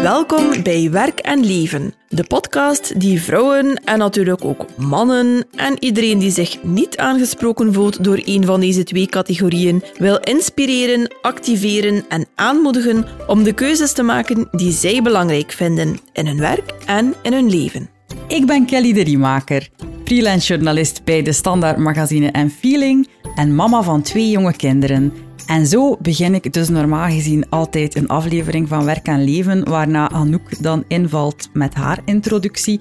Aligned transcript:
Welkom 0.00 0.62
bij 0.62 0.90
Werk 0.90 1.18
en 1.18 1.44
Leven, 1.44 1.94
de 2.08 2.24
podcast 2.24 3.00
die 3.00 3.22
vrouwen 3.22 3.74
en 3.84 3.98
natuurlijk 3.98 4.44
ook 4.44 4.66
mannen 4.76 5.44
en 5.54 5.76
iedereen 5.78 6.18
die 6.18 6.30
zich 6.30 6.62
niet 6.62 6.96
aangesproken 6.96 7.72
voelt 7.72 8.04
door 8.04 8.20
een 8.24 8.44
van 8.44 8.60
deze 8.60 8.84
twee 8.84 9.06
categorieën 9.06 9.82
wil 9.98 10.18
inspireren, 10.20 11.14
activeren 11.22 12.04
en 12.08 12.26
aanmoedigen 12.34 13.06
om 13.26 13.42
de 13.42 13.52
keuzes 13.52 13.92
te 13.92 14.02
maken 14.02 14.48
die 14.50 14.72
zij 14.72 15.02
belangrijk 15.02 15.52
vinden 15.52 15.98
in 16.12 16.26
hun 16.26 16.38
werk 16.38 16.74
en 16.86 17.14
in 17.22 17.32
hun 17.32 17.50
leven. 17.50 17.88
Ik 18.28 18.46
ben 18.46 18.66
Kelly 18.66 18.92
de 18.92 19.02
Riemaker, 19.02 19.68
freelance 20.04 20.46
journalist 20.46 21.04
bij 21.04 21.22
de 21.22 21.32
Standaard 21.32 21.76
Magazine 21.76 22.30
en 22.30 22.50
Feeling 22.50 23.08
en 23.34 23.54
mama 23.54 23.82
van 23.82 24.02
twee 24.02 24.30
jonge 24.30 24.56
kinderen. 24.56 25.12
En 25.46 25.66
zo 25.66 25.96
begin 26.00 26.34
ik 26.34 26.52
dus 26.52 26.68
normaal 26.68 27.08
gezien 27.08 27.48
altijd 27.48 27.94
een 27.94 28.08
aflevering 28.08 28.68
van 28.68 28.84
Werk 28.84 29.06
en 29.06 29.24
Leven, 29.24 29.68
waarna 29.68 30.10
Anouk 30.10 30.62
dan 30.62 30.84
invalt 30.88 31.48
met 31.52 31.74
haar 31.74 31.98
introductie. 32.04 32.80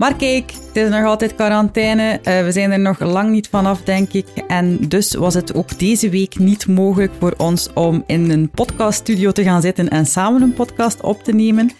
Maar 0.00 0.16
kijk, 0.16 0.52
het 0.66 0.76
is 0.76 0.88
nog 0.88 1.04
altijd 1.04 1.34
quarantaine. 1.34 2.20
Uh, 2.24 2.42
we 2.42 2.52
zijn 2.52 2.70
er 2.70 2.78
nog 2.78 3.00
lang 3.00 3.30
niet 3.30 3.48
vanaf, 3.48 3.82
denk 3.82 4.12
ik. 4.12 4.26
En 4.46 4.78
dus 4.88 5.14
was 5.14 5.34
het 5.34 5.54
ook 5.54 5.78
deze 5.78 6.08
week 6.08 6.38
niet 6.38 6.66
mogelijk 6.66 7.12
voor 7.18 7.34
ons 7.36 7.72
om 7.74 8.04
in 8.06 8.30
een 8.30 8.50
podcaststudio 8.50 9.30
te 9.30 9.42
gaan 9.42 9.60
zitten 9.60 9.88
en 9.88 10.06
samen 10.06 10.42
een 10.42 10.52
podcast 10.52 11.00
op 11.00 11.24
te 11.24 11.32
nemen. 11.32 11.70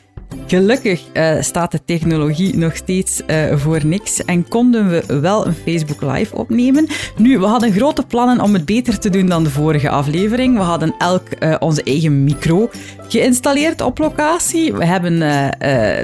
Gelukkig 0.47 1.02
uh, 1.12 1.37
staat 1.41 1.73
de 1.73 1.80
technologie 1.84 2.57
nog 2.57 2.77
steeds 2.77 3.23
uh, 3.27 3.57
voor 3.57 3.87
niks 3.87 4.25
en 4.25 4.48
konden 4.48 4.91
we 4.91 5.20
wel 5.20 5.47
een 5.47 5.55
Facebook 5.55 6.03
Live 6.03 6.37
opnemen. 6.37 6.87
Nu, 7.16 7.39
we 7.39 7.47
hadden 7.47 7.73
grote 7.73 8.06
plannen 8.06 8.41
om 8.41 8.53
het 8.53 8.65
beter 8.65 8.98
te 8.98 9.11
doen 9.11 9.27
dan 9.27 9.45
de 9.45 9.51
vorige 9.51 9.89
aflevering. 9.89 10.56
We 10.56 10.62
hadden 10.62 10.95
elk 10.98 11.23
uh, 11.39 11.56
onze 11.59 11.83
eigen 11.83 12.25
micro 12.25 12.70
geïnstalleerd 13.09 13.80
op 13.80 13.98
locatie. 13.98 14.72
We 14.72 14.84
hebben 14.84 15.20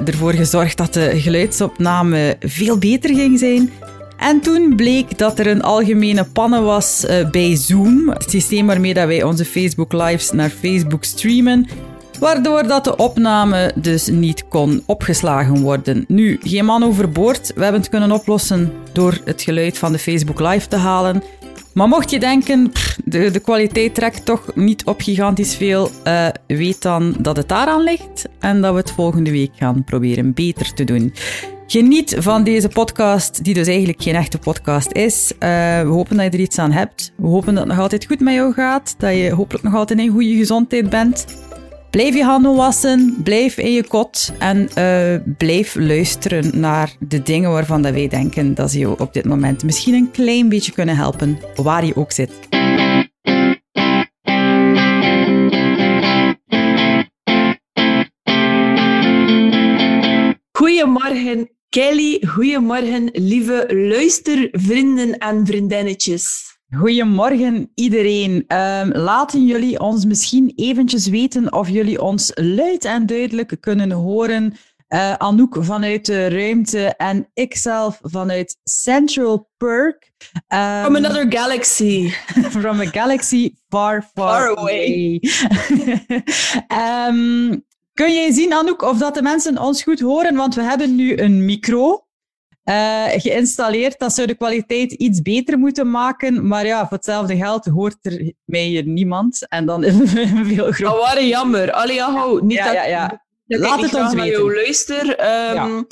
ervoor 0.07 0.33
gezorgd 0.33 0.77
dat 0.77 0.93
de 0.93 1.19
geluidsopname 1.19 2.35
veel 2.39 2.77
beter 2.77 3.15
ging 3.15 3.39
zijn. 3.39 3.71
En 4.17 4.41
toen 4.41 4.75
bleek 4.75 5.17
dat 5.17 5.39
er 5.39 5.47
een 5.47 5.61
algemene 5.61 6.23
pannen 6.23 6.63
was 6.63 7.05
bij 7.31 7.55
Zoom, 7.55 8.09
het 8.09 8.29
systeem 8.29 8.65
waarmee 8.65 8.93
dat 8.93 9.07
wij 9.07 9.23
onze 9.23 9.45
Facebook 9.45 9.93
Lives 9.93 10.31
naar 10.31 10.49
Facebook 10.49 11.03
streamen 11.03 11.67
waardoor 12.19 12.67
dat 12.67 12.83
de 12.83 12.95
opname 12.95 13.71
dus 13.75 14.07
niet 14.07 14.47
kon 14.47 14.83
opgeslagen 14.85 15.61
worden. 15.61 16.05
Nu, 16.07 16.39
geen 16.43 16.65
man 16.65 16.83
overboord. 16.83 17.51
We 17.55 17.63
hebben 17.63 17.81
het 17.81 17.89
kunnen 17.89 18.11
oplossen 18.11 18.71
door 18.93 19.17
het 19.25 19.41
geluid 19.41 19.77
van 19.77 19.91
de 19.91 19.99
Facebook 19.99 20.39
Live 20.39 20.67
te 20.67 20.75
halen. 20.75 21.23
Maar 21.73 21.87
mocht 21.87 22.09
je 22.09 22.19
denken, 22.19 22.71
de, 23.05 23.31
de 23.31 23.39
kwaliteit 23.39 23.95
trekt 23.95 24.25
toch 24.25 24.55
niet 24.55 24.85
op 24.85 25.01
gigantisch 25.01 25.55
veel, 25.55 25.89
uh, 26.07 26.27
weet 26.47 26.81
dan 26.81 27.15
dat 27.19 27.37
het 27.37 27.49
daaraan 27.49 27.83
ligt 27.83 28.27
en 28.39 28.61
dat 28.61 28.71
we 28.71 28.79
het 28.79 28.91
volgende 28.91 29.31
week 29.31 29.51
gaan 29.55 29.83
proberen 29.83 30.33
beter 30.33 30.73
te 30.73 30.83
doen. 30.83 31.13
Geniet 31.67 32.15
van 32.17 32.43
deze 32.43 32.67
podcast, 32.67 33.43
die 33.43 33.53
dus 33.53 33.67
eigenlijk 33.67 34.01
geen 34.01 34.15
echte 34.15 34.37
podcast 34.37 34.91
is. 34.91 35.31
Uh, 35.31 35.39
we 35.81 35.87
hopen 35.87 36.17
dat 36.17 36.25
je 36.25 36.31
er 36.31 36.39
iets 36.39 36.59
aan 36.59 36.71
hebt. 36.71 37.11
We 37.15 37.27
hopen 37.27 37.53
dat 37.53 37.63
het 37.63 37.73
nog 37.73 37.81
altijd 37.81 38.05
goed 38.05 38.19
met 38.19 38.33
jou 38.33 38.53
gaat. 38.53 38.95
Dat 38.97 39.13
je 39.13 39.31
hopelijk 39.31 39.63
nog 39.63 39.75
altijd 39.75 39.99
in 39.99 40.09
goede 40.09 40.35
gezondheid 40.35 40.89
bent. 40.89 41.25
Blijf 41.97 42.15
je 42.15 42.23
handen 42.23 42.55
wassen, 42.55 43.17
blijf 43.23 43.57
in 43.57 43.71
je 43.71 43.87
kot 43.87 44.33
en 44.39 44.69
uh, 44.77 45.35
blijf 45.37 45.75
luisteren 45.75 46.59
naar 46.59 46.95
de 46.99 47.23
dingen 47.23 47.51
waarvan 47.51 47.81
dat 47.81 47.93
wij 47.93 48.07
denken 48.07 48.53
dat 48.53 48.71
ze 48.71 48.79
je 48.79 48.99
op 48.99 49.13
dit 49.13 49.25
moment 49.25 49.63
misschien 49.63 49.93
een 49.93 50.11
klein 50.11 50.49
beetje 50.49 50.71
kunnen 50.71 50.95
helpen, 50.95 51.39
waar 51.55 51.85
je 51.85 51.95
ook 51.95 52.11
zit. 52.11 52.31
Goedemorgen 60.51 61.49
Kelly, 61.69 62.23
goedemorgen 62.27 63.09
lieve 63.13 63.65
luistervrienden 63.69 65.17
en 65.17 65.45
vriendinnetjes. 65.45 66.56
Goedemorgen 66.75 67.71
iedereen. 67.75 68.31
Um, 68.31 68.91
laten 68.91 69.45
jullie 69.45 69.79
ons 69.79 70.05
misschien 70.05 70.53
eventjes 70.55 71.07
weten 71.07 71.53
of 71.53 71.69
jullie 71.69 72.01
ons 72.01 72.31
luid 72.33 72.85
en 72.85 73.05
duidelijk 73.05 73.57
kunnen 73.59 73.91
horen. 73.91 74.53
Uh, 74.89 75.13
Anouk 75.13 75.57
vanuit 75.59 76.05
de 76.05 76.29
ruimte 76.29 76.85
en 76.85 77.29
ikzelf 77.33 77.99
vanuit 78.01 78.57
Central 78.63 79.49
Perk. 79.57 80.11
Um, 80.53 80.83
from 80.83 80.95
another 80.95 81.25
galaxy. 81.29 82.09
from 82.59 82.79
a 82.79 82.85
galaxy 82.85 83.53
far, 83.69 84.09
far, 84.13 84.41
far 84.41 84.57
away. 84.57 85.21
um, 87.07 87.65
kun 87.99 88.13
jij 88.13 88.31
zien, 88.31 88.53
Anouk, 88.53 88.81
of 88.81 88.97
dat 88.97 89.13
de 89.13 89.21
mensen 89.21 89.57
ons 89.57 89.83
goed 89.83 89.99
horen? 89.99 90.35
Want 90.35 90.55
we 90.55 90.61
hebben 90.61 90.95
nu 90.95 91.17
een 91.17 91.45
micro. 91.45 92.06
Uh, 92.69 93.05
geïnstalleerd. 93.07 93.99
Dat 93.99 94.13
zou 94.13 94.27
de 94.27 94.35
kwaliteit 94.35 94.91
iets 94.91 95.21
beter 95.21 95.57
moeten 95.57 95.91
maken. 95.91 96.47
Maar 96.47 96.65
ja, 96.65 96.79
voor 96.87 96.97
hetzelfde 96.97 97.37
geld 97.37 97.65
hoort 97.65 97.97
er 98.01 98.33
mij 98.45 98.63
hier 98.63 98.85
niemand. 98.85 99.47
En 99.47 99.65
dan 99.65 99.83
is 99.83 99.97
het 99.97 100.09
veel 100.53 100.71
groter. 100.71 100.83
Dat 100.83 100.97
waren 100.97 101.27
jammer. 101.27 101.71
Allee, 101.71 101.95
ja, 101.95 102.11
hou. 102.11 102.45
Niet 102.45 102.57
ja, 102.57 102.71
ja, 102.71 102.85
ja. 102.85 103.25
Dat, 103.45 103.59
laat 103.59 103.81
het 103.81 103.93
ons 103.93 104.13
weten. 104.13 104.29
Jou 104.29 104.55
luister. 104.55 105.19
Um, 105.55 105.87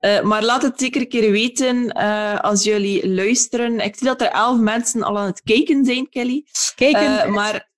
uh, 0.00 0.20
maar 0.22 0.44
laat 0.44 0.62
het 0.62 0.80
zeker 0.80 1.00
een 1.00 1.08
keer 1.08 1.30
weten 1.30 1.96
uh, 1.96 2.40
als 2.40 2.64
jullie 2.64 3.08
luisteren. 3.14 3.80
Ik 3.80 3.96
zie 3.96 4.06
dat 4.06 4.20
er 4.20 4.30
elf 4.30 4.58
mensen 4.58 5.02
al 5.02 5.18
aan 5.18 5.26
het 5.26 5.42
kijken 5.42 5.84
zijn, 5.84 6.08
Kelly. 6.08 6.44
Kijken. 6.74 7.32
maar 7.32 7.68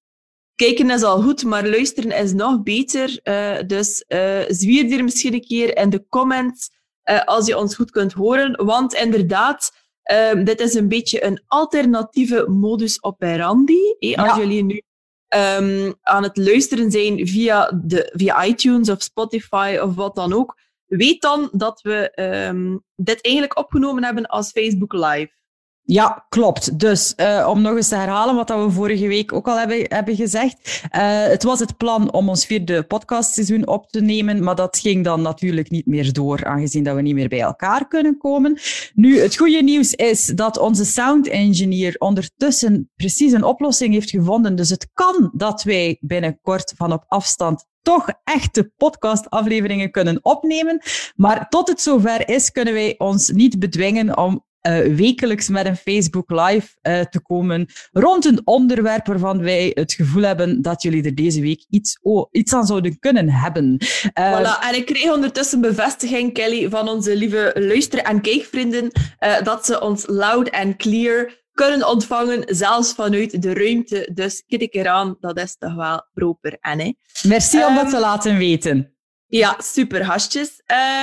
kijken 0.55 0.91
is 0.91 1.03
al 1.03 1.22
goed, 1.22 1.44
maar 1.44 1.69
luisteren 1.69 2.10
is 2.10 2.33
nog 2.33 2.62
beter. 2.62 3.21
dus 3.66 4.05
zwier 4.49 4.84
hier 4.84 5.05
misschien 5.05 5.34
een 5.34 5.47
keer 5.47 5.77
in 5.77 5.91
de 5.91 6.06
comments 6.09 6.71
uh, 7.10 7.25
als 7.25 7.47
je 7.47 7.59
ons 7.59 7.75
goed 7.75 7.91
kunt 7.91 8.12
horen. 8.12 8.65
Want 8.65 8.94
inderdaad, 8.94 9.72
uh, 10.12 10.44
dit 10.44 10.60
is 10.60 10.75
een 10.75 10.88
beetje 10.88 11.25
een 11.25 11.43
alternatieve 11.47 12.48
modus 12.48 13.03
operandi. 13.03 13.94
Eh, 13.98 14.28
als 14.28 14.37
jullie 14.37 14.65
nu 14.65 14.82
um, 15.34 15.94
aan 16.03 16.22
het 16.22 16.37
luisteren 16.37 16.91
zijn 16.91 17.26
via, 17.26 17.81
de, 17.84 18.12
via 18.15 18.44
iTunes 18.44 18.91
of 18.91 19.03
Spotify 19.03 19.78
of 19.82 19.94
wat 19.94 20.15
dan 20.15 20.32
ook, 20.32 20.59
weet 20.87 21.22
dan 21.22 21.48
dat 21.53 21.81
we 21.81 22.12
um, 22.48 22.84
dit 22.94 23.21
eigenlijk 23.21 23.59
opgenomen 23.59 24.04
hebben 24.04 24.27
als 24.27 24.50
Facebook 24.50 24.92
Live. 24.92 25.38
Ja, 25.83 26.27
klopt. 26.29 26.79
Dus 26.79 27.13
uh, 27.17 27.47
om 27.51 27.61
nog 27.61 27.77
eens 27.77 27.89
te 27.89 27.95
herhalen 27.95 28.35
wat 28.35 28.49
we 28.49 28.71
vorige 28.71 29.09
week 29.09 29.33
ook 29.33 29.49
al 29.49 29.59
hebben, 29.59 29.85
hebben 29.89 30.17
gezegd. 30.17 30.83
Uh, 30.97 31.23
het 31.23 31.43
was 31.43 31.61
het 31.61 31.77
plan 31.77 32.13
om 32.13 32.29
ons 32.29 32.47
vierde 32.47 32.83
podcastseizoen 32.83 33.67
op 33.67 33.91
te 33.91 34.01
nemen, 34.01 34.43
maar 34.43 34.55
dat 34.55 34.79
ging 34.79 35.05
dan 35.05 35.23
natuurlijk 35.23 35.71
niet 35.71 35.87
meer 35.87 36.13
door, 36.13 36.45
aangezien 36.45 36.85
dat 36.85 36.95
we 36.95 37.03
niet 37.03 37.15
meer 37.15 37.29
bij 37.29 37.41
elkaar 37.41 37.89
kunnen 37.89 38.19
komen. 38.19 38.59
Nu, 38.95 39.21
het 39.21 39.37
goede 39.37 39.63
nieuws 39.63 39.95
is 39.95 40.27
dat 40.27 40.59
onze 40.59 40.85
sound 40.85 41.29
engineer 41.29 41.95
ondertussen 41.99 42.91
precies 42.97 43.33
een 43.33 43.45
oplossing 43.45 43.95
heeft 43.95 44.11
gevonden. 44.11 44.57
Dus 44.57 44.71
het 44.71 44.89
kan 44.93 45.31
dat 45.35 45.63
wij 45.63 45.97
binnenkort 46.01 46.73
van 46.77 46.93
op 46.93 47.05
afstand 47.07 47.69
toch 47.83 48.09
echte 48.25 48.73
podcastafleveringen 48.77 49.91
kunnen 49.91 50.19
opnemen. 50.23 50.83
Maar 51.17 51.49
tot 51.49 51.69
het 51.69 51.81
zover 51.81 52.29
is, 52.29 52.51
kunnen 52.51 52.75
wij 52.75 52.95
ons 52.99 53.31
niet 53.31 53.59
bedwingen 53.59 54.17
om 54.17 54.45
uh, 54.62 54.97
wekelijks 54.97 55.48
met 55.48 55.66
een 55.66 55.76
Facebook 55.76 56.31
Live 56.31 56.69
uh, 56.82 57.00
te 57.00 57.21
komen 57.21 57.66
rond 57.93 58.25
een 58.25 58.41
onderwerp 58.44 59.06
waarvan 59.06 59.43
wij 59.43 59.71
het 59.75 59.93
gevoel 59.93 60.22
hebben 60.22 60.62
dat 60.62 60.82
jullie 60.82 61.04
er 61.04 61.15
deze 61.15 61.41
week 61.41 61.65
iets, 61.69 61.98
oh, 62.03 62.28
iets 62.31 62.53
aan 62.53 62.66
zouden 62.66 62.98
kunnen 62.98 63.31
hebben. 63.31 63.76
Uh, 64.19 64.38
voilà. 64.38 64.65
En 64.69 64.75
ik 64.75 64.87
kreeg 64.87 65.12
ondertussen 65.12 65.60
bevestiging, 65.60 66.32
Kelly, 66.32 66.69
van 66.69 66.88
onze 66.88 67.16
lieve 67.16 67.50
luister- 67.54 68.03
en 68.03 68.21
kijkvrienden, 68.21 68.91
dat 69.43 69.66
ze 69.66 69.81
ons 69.81 70.04
loud 70.06 70.50
and 70.50 70.77
clear 70.77 71.38
kunnen 71.53 71.88
ontvangen, 71.88 72.42
zelfs 72.47 72.92
vanuit 72.92 73.42
de 73.42 73.54
ruimte. 73.54 74.10
Dus 74.15 74.44
kijk 74.47 74.75
eraan, 74.75 75.16
dat 75.21 75.38
is 75.38 75.56
toch 75.56 75.75
wel 75.75 76.06
proper. 76.12 76.56
En, 76.60 76.78
hè? 76.78 76.92
Merci 77.22 77.59
um, 77.59 77.65
om 77.65 77.74
dat 77.74 77.89
te 77.89 77.92
ehm, 77.92 78.01
laten 78.01 78.36
weten. 78.36 78.95
Ja, 79.27 79.56
super, 79.59 80.04
hasjes. 80.04 80.63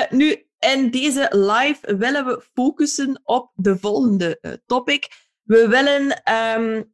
nu, 0.10 0.47
in 0.60 0.90
deze 0.92 1.28
live 1.32 1.96
willen 1.98 2.26
we 2.26 2.46
focussen 2.54 3.22
op 3.24 3.52
de 3.56 3.78
volgende 3.78 4.38
uh, 4.42 4.52
topic. 4.66 5.08
We 5.44 5.68
willen 5.68 6.24
um, 6.58 6.94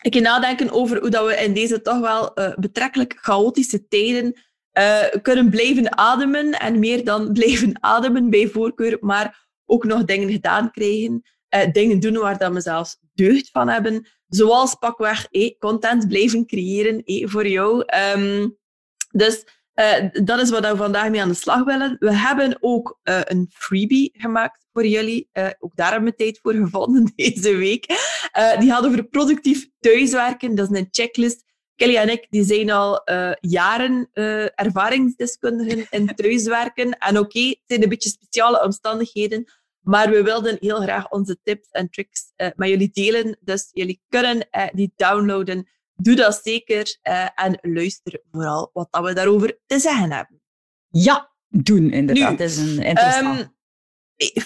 een 0.00 0.22
nadenken 0.22 0.70
over 0.70 1.00
hoe 1.00 1.10
dat 1.10 1.26
we 1.26 1.34
in 1.34 1.54
deze 1.54 1.82
toch 1.82 2.00
wel 2.00 2.38
uh, 2.40 2.54
betrekkelijk 2.54 3.16
chaotische 3.20 3.88
tijden 3.88 4.40
uh, 4.78 5.22
kunnen 5.22 5.50
blijven 5.50 5.96
ademen. 5.96 6.52
En 6.52 6.78
meer 6.78 7.04
dan 7.04 7.32
blijven 7.38 7.82
ademen 7.82 8.30
bij 8.30 8.48
voorkeur, 8.48 8.96
maar 9.00 9.48
ook 9.66 9.84
nog 9.84 10.04
dingen 10.04 10.30
gedaan 10.30 10.70
krijgen. 10.70 11.22
dingen 11.72 12.00
doen 12.00 12.16
waar 12.16 12.38
dat 12.38 12.52
we 12.52 12.60
zelfs 12.60 12.98
deugd 13.14 13.50
van 13.50 13.68
hebben. 13.68 14.06
Zoals 14.28 14.74
pakweg 14.74 15.26
eh, 15.30 15.58
content 15.58 16.08
blijven 16.08 16.46
creëren 16.46 17.02
eh, 17.04 17.28
voor 17.28 17.48
jou. 17.48 17.84
Um, 18.16 18.58
dus 19.10 19.46
uh, 19.78 20.24
dat 20.24 20.40
is 20.40 20.50
wat 20.50 20.70
we 20.70 20.76
vandaag 20.76 21.10
mee 21.10 21.22
aan 21.22 21.28
de 21.28 21.34
slag 21.34 21.64
willen. 21.64 21.96
We 21.98 22.16
hebben 22.16 22.56
ook 22.60 22.98
uh, 23.04 23.20
een 23.24 23.50
freebie 23.52 24.14
gemaakt 24.16 24.66
voor 24.72 24.86
jullie. 24.86 25.28
Uh, 25.32 25.48
ook 25.58 25.76
daar 25.76 25.90
hebben 25.90 26.10
we 26.10 26.16
tijd 26.16 26.38
voor 26.42 26.54
gevonden 26.54 27.12
deze 27.16 27.56
week. 27.56 27.86
die 28.58 28.70
gaat 28.70 28.84
over 28.84 29.04
productief 29.04 29.68
thuiswerken. 29.80 30.54
Dat 30.54 30.70
is 30.70 30.78
een 30.78 30.88
checklist 30.90 31.46
Kelly 31.76 31.96
en 31.96 32.08
ik 32.08 32.26
die 32.30 32.44
zijn 32.44 32.70
al 32.70 33.02
jaren 33.40 34.08
ervaringsdeskundigen 34.54 35.86
in 35.90 36.06
thuiswerken. 36.16 36.98
En 36.98 37.18
oké, 37.18 37.48
het 37.48 37.58
zijn 37.66 37.82
een 37.82 37.88
beetje 37.88 38.08
speciale 38.08 38.62
omstandigheden, 38.62 39.44
maar 39.80 40.10
we 40.10 40.22
wilden 40.22 40.56
heel 40.60 40.80
graag 40.80 41.08
onze 41.08 41.38
tips 41.42 41.68
en 41.70 41.90
tricks 41.90 42.32
met 42.36 42.68
jullie 42.68 42.90
delen. 42.92 43.38
Dus 43.40 43.68
jullie 43.72 44.00
kunnen 44.08 44.48
die 44.72 44.92
downloaden. 44.96 45.68
Doe 46.02 46.14
dat 46.14 46.40
zeker 46.42 46.98
en 47.34 47.58
luister 47.62 48.20
vooral 48.30 48.70
wat 48.72 48.88
dat 48.90 49.04
we 49.04 49.12
daarover 49.12 49.58
te 49.66 49.78
zeggen 49.78 50.12
hebben. 50.12 50.40
Ja, 50.88 51.32
doen 51.48 51.90
inderdaad. 51.90 52.30
Nu, 52.30 52.36
dat 52.36 52.48
is 52.48 52.56
een 52.56 52.82
interessant. 52.82 53.40
Um, 53.40 53.56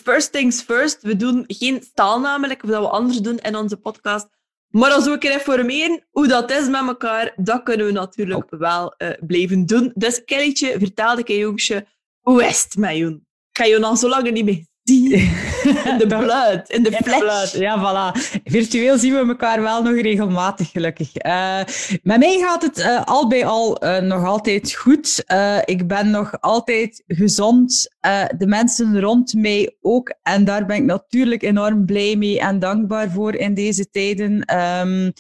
first 0.05 0.33
things 0.33 0.63
first, 0.63 1.03
we 1.03 1.17
doen 1.17 1.45
geen 1.47 1.83
staal 1.83 2.21
namelijk, 2.21 2.63
wat 2.63 2.81
we 2.81 2.89
anders 2.89 3.19
doen 3.19 3.39
in 3.39 3.57
onze 3.57 3.77
podcast. 3.77 4.29
Maar 4.69 4.91
als 4.91 5.05
we 5.05 5.11
een 5.11 5.19
keer 5.19 5.33
informeren 5.33 6.07
hoe 6.11 6.27
dat 6.29 6.51
is 6.51 6.69
met 6.69 6.87
elkaar, 6.87 7.33
dat 7.37 7.63
kunnen 7.63 7.87
we 7.87 7.93
natuurlijk 7.93 8.53
oh. 8.53 8.61
wel 8.61 8.95
uh, 8.99 9.11
blijven 9.21 9.67
doen. 9.67 9.93
Dus 9.95 10.25
Kellytje, 10.25 10.79
vertel 10.79 11.19
ik 11.19 11.29
jongetje, 11.29 11.87
hoe 12.21 12.45
is 12.45 12.63
het 12.63 12.77
met 12.77 12.97
jou? 12.97 13.13
Ik 13.51 13.59
ga 13.59 13.65
je 13.65 13.79
dan 13.79 13.97
zo 13.97 14.09
lang 14.09 14.31
niet 14.31 14.45
meer 14.45 14.67
die 14.83 15.15
in 15.91 15.99
de 15.99 16.07
blood, 16.07 16.71
in 16.71 16.83
de 16.83 16.93
flesh. 16.93 17.55
Ja, 17.55 17.79
voilà. 17.79 18.21
Virtueel 18.45 18.99
zien 18.99 19.13
we 19.13 19.19
elkaar 19.19 19.63
wel 19.63 19.83
nog 19.83 19.95
regelmatig, 19.95 20.71
gelukkig. 20.71 21.25
Uh, 21.27 21.61
met 22.03 22.19
mij 22.19 22.39
gaat 22.39 22.63
het 22.63 22.79
uh, 22.79 23.05
al 23.05 23.29
bij 23.29 23.47
al 23.47 23.85
uh, 23.85 23.99
nog 23.99 24.25
altijd 24.25 24.75
goed. 24.75 25.25
ik 25.65 25.89
ben 25.89 26.11
nog 26.11 26.41
altijd 26.41 27.03
gezond. 27.07 27.95
de 28.37 28.47
mensen 28.47 29.01
rond 29.01 29.35
mij 29.35 29.77
ook. 29.81 30.15
En 30.23 30.45
daar 30.45 30.67
ben 30.67 30.77
ik 30.77 30.85
natuurlijk 30.85 31.43
enorm 31.43 31.85
blij 31.85 32.17
mee 32.17 32.41
en 32.41 32.59
dankbaar 32.59 33.11
voor 33.11 33.35
in 33.35 33.55
deze 33.55 33.91
tijden. 33.91 34.59
Um, 34.59 35.13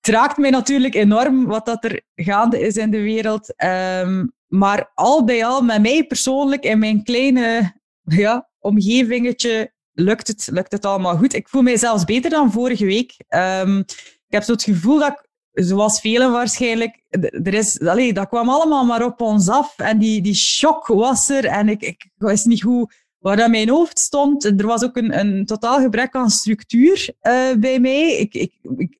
het 0.00 0.14
raakt 0.14 0.36
mij 0.36 0.50
natuurlijk 0.50 0.94
enorm 0.94 1.46
wat 1.46 1.66
dat 1.66 1.84
er 1.84 2.00
gaande 2.14 2.60
is 2.60 2.76
in 2.76 2.90
de 2.90 3.00
wereld. 3.00 3.54
Um, 3.64 4.34
maar 4.46 4.90
al 4.94 5.24
bij 5.24 5.44
al, 5.44 5.62
met 5.62 5.82
mij 5.82 6.04
persoonlijk 6.04 6.64
in 6.64 6.78
mijn 6.78 7.02
kleine 7.02 7.74
ja, 8.06 8.48
omgevingetje 8.58 9.72
lukt 9.92 10.26
het, 10.26 10.48
lukt 10.52 10.72
het 10.72 10.84
allemaal 10.84 11.16
goed. 11.16 11.34
Ik 11.34 11.48
voel 11.48 11.62
mij 11.62 11.76
zelfs 11.76 12.04
beter 12.04 12.30
dan 12.30 12.52
vorige 12.52 12.84
week. 12.84 13.14
Um, 13.28 13.78
ik 14.26 14.32
heb 14.32 14.42
zo 14.42 14.52
het 14.52 14.62
gevoel 14.62 14.98
dat 14.98 15.28
zoals 15.52 16.00
velen 16.00 16.32
waarschijnlijk, 16.32 17.02
er 17.42 17.54
is, 17.54 17.80
allez, 17.80 18.12
dat 18.12 18.28
kwam 18.28 18.48
allemaal 18.48 18.84
maar 18.84 19.04
op 19.04 19.20
ons 19.20 19.48
af. 19.48 19.78
En 19.78 19.98
die, 19.98 20.22
die 20.22 20.34
shock 20.34 20.86
was 20.86 21.28
er. 21.28 21.44
En 21.44 21.68
ik, 21.68 21.82
ik 21.82 22.10
wist 22.16 22.46
niet 22.46 22.62
hoe, 22.62 22.90
waar 23.18 23.36
dat 23.36 23.50
mijn 23.50 23.68
hoofd 23.68 23.98
stond. 23.98 24.44
Er 24.44 24.66
was 24.66 24.84
ook 24.84 24.96
een, 24.96 25.18
een 25.18 25.44
totaal 25.46 25.80
gebrek 25.80 26.14
aan 26.14 26.30
structuur 26.30 27.08
uh, 27.22 27.52
bij 27.58 27.80
mij. 27.80 28.16
Ik, 28.16 28.34
ik, 28.34 28.52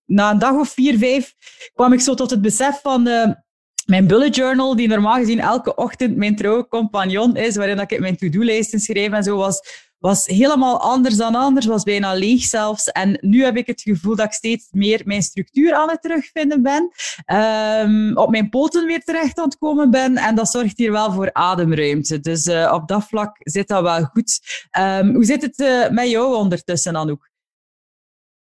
na 0.06 0.31
een 0.31 0.38
dag 0.38 0.55
of 0.55 0.69
vier, 0.69 0.99
vijf 0.99 1.35
kwam 1.75 1.93
ik 1.93 2.00
zo 2.00 2.14
tot 2.14 2.31
het 2.31 2.41
besef 2.43 2.81
van... 2.81 3.09
Uh, 3.09 3.31
mijn 3.87 4.06
bullet 4.06 4.37
journal, 4.37 4.77
die 4.77 4.88
normaal 4.88 5.17
gezien 5.17 5.41
elke 5.41 5.75
ochtend 5.75 6.17
mijn 6.17 6.37
trouwe 6.37 6.69
compagnon 6.69 7.37
is, 7.37 7.56
waarin 7.56 7.79
ik 7.79 8.00
mijn 8.00 8.17
to-do-lijsten 8.17 8.81
schreef 8.81 9.12
en 9.12 9.23
zo, 9.23 9.37
was, 9.37 9.61
was 9.99 10.27
helemaal 10.27 10.81
anders 10.81 11.17
dan 11.17 11.35
anders, 11.35 11.67
was 11.67 11.83
bijna 11.83 12.15
leeg 12.15 12.43
zelfs. 12.43 12.91
En 12.91 13.19
nu 13.21 13.44
heb 13.44 13.56
ik 13.56 13.67
het 13.67 13.83
gevoel 13.83 14.17
dat 14.17 14.27
ik 14.27 14.33
steeds 14.33 14.69
meer 14.71 15.03
mijn 15.05 15.23
structuur 15.23 15.75
aan 15.75 15.91
het 15.91 16.03
terugvinden 16.03 16.62
ben, 16.62 16.91
um, 17.85 18.17
op 18.17 18.31
mijn 18.31 18.49
poten 18.49 18.87
weer 18.87 19.03
terecht 19.05 19.38
aan 19.38 19.44
het 19.44 19.59
komen 19.59 19.91
ben. 19.91 20.17
En 20.17 20.35
dat 20.35 20.50
zorgt 20.50 20.79
hier 20.79 20.93
wel 20.93 21.12
voor 21.12 21.33
ademruimte. 21.33 22.21
Dus 22.21 22.47
uh, 22.47 22.73
op 22.75 22.88
dat 22.88 23.05
vlak 23.05 23.37
zit 23.38 23.69
dat 23.69 23.83
wel 23.83 24.05
goed. 24.05 24.41
Um, 24.79 25.15
hoe 25.15 25.25
zit 25.25 25.43
het 25.43 25.59
uh, 25.59 25.88
met 25.88 26.11
jou 26.11 26.37
ondertussen, 26.37 26.97
Anouk? 26.97 27.35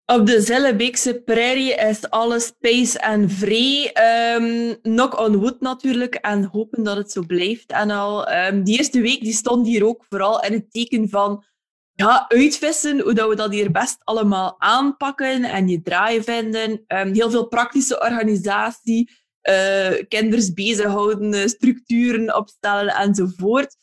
Op 0.06 0.26
de 0.26 0.40
Zellebeekse 0.40 1.22
prairie 1.24 1.74
is 1.74 2.10
alles 2.10 2.46
space 2.46 2.98
en 2.98 3.30
vrij. 3.30 3.92
Um, 4.36 4.80
knock 4.80 5.18
on 5.20 5.36
wood 5.36 5.60
natuurlijk 5.60 6.14
en 6.14 6.44
hopen 6.44 6.82
dat 6.82 6.96
het 6.96 7.12
zo 7.12 7.22
blijft. 7.26 7.70
En 7.70 7.90
al 7.90 8.32
um, 8.32 8.64
die 8.64 8.78
eerste 8.78 9.00
week 9.00 9.20
die 9.20 9.32
stond 9.32 9.66
hier 9.66 9.86
ook 9.86 10.04
vooral 10.08 10.42
in 10.42 10.52
het 10.52 10.72
teken 10.72 11.08
van 11.08 11.44
ja, 11.92 12.24
uitvissen, 12.28 13.00
hoe 13.00 13.14
dat 13.14 13.28
we 13.28 13.34
dat 13.34 13.52
hier 13.52 13.70
best 13.70 13.96
allemaal 13.98 14.54
aanpakken 14.58 15.44
en 15.44 15.68
je 15.68 15.82
draai 15.82 16.22
vinden. 16.22 16.70
Um, 16.70 17.12
heel 17.12 17.30
veel 17.30 17.48
praktische 17.48 18.00
organisatie, 18.00 19.10
uh, 19.48 20.02
kinders 20.08 20.52
bezighouden, 20.52 21.48
structuren 21.48 22.36
opstellen 22.36 22.94
enzovoort. 22.94 23.76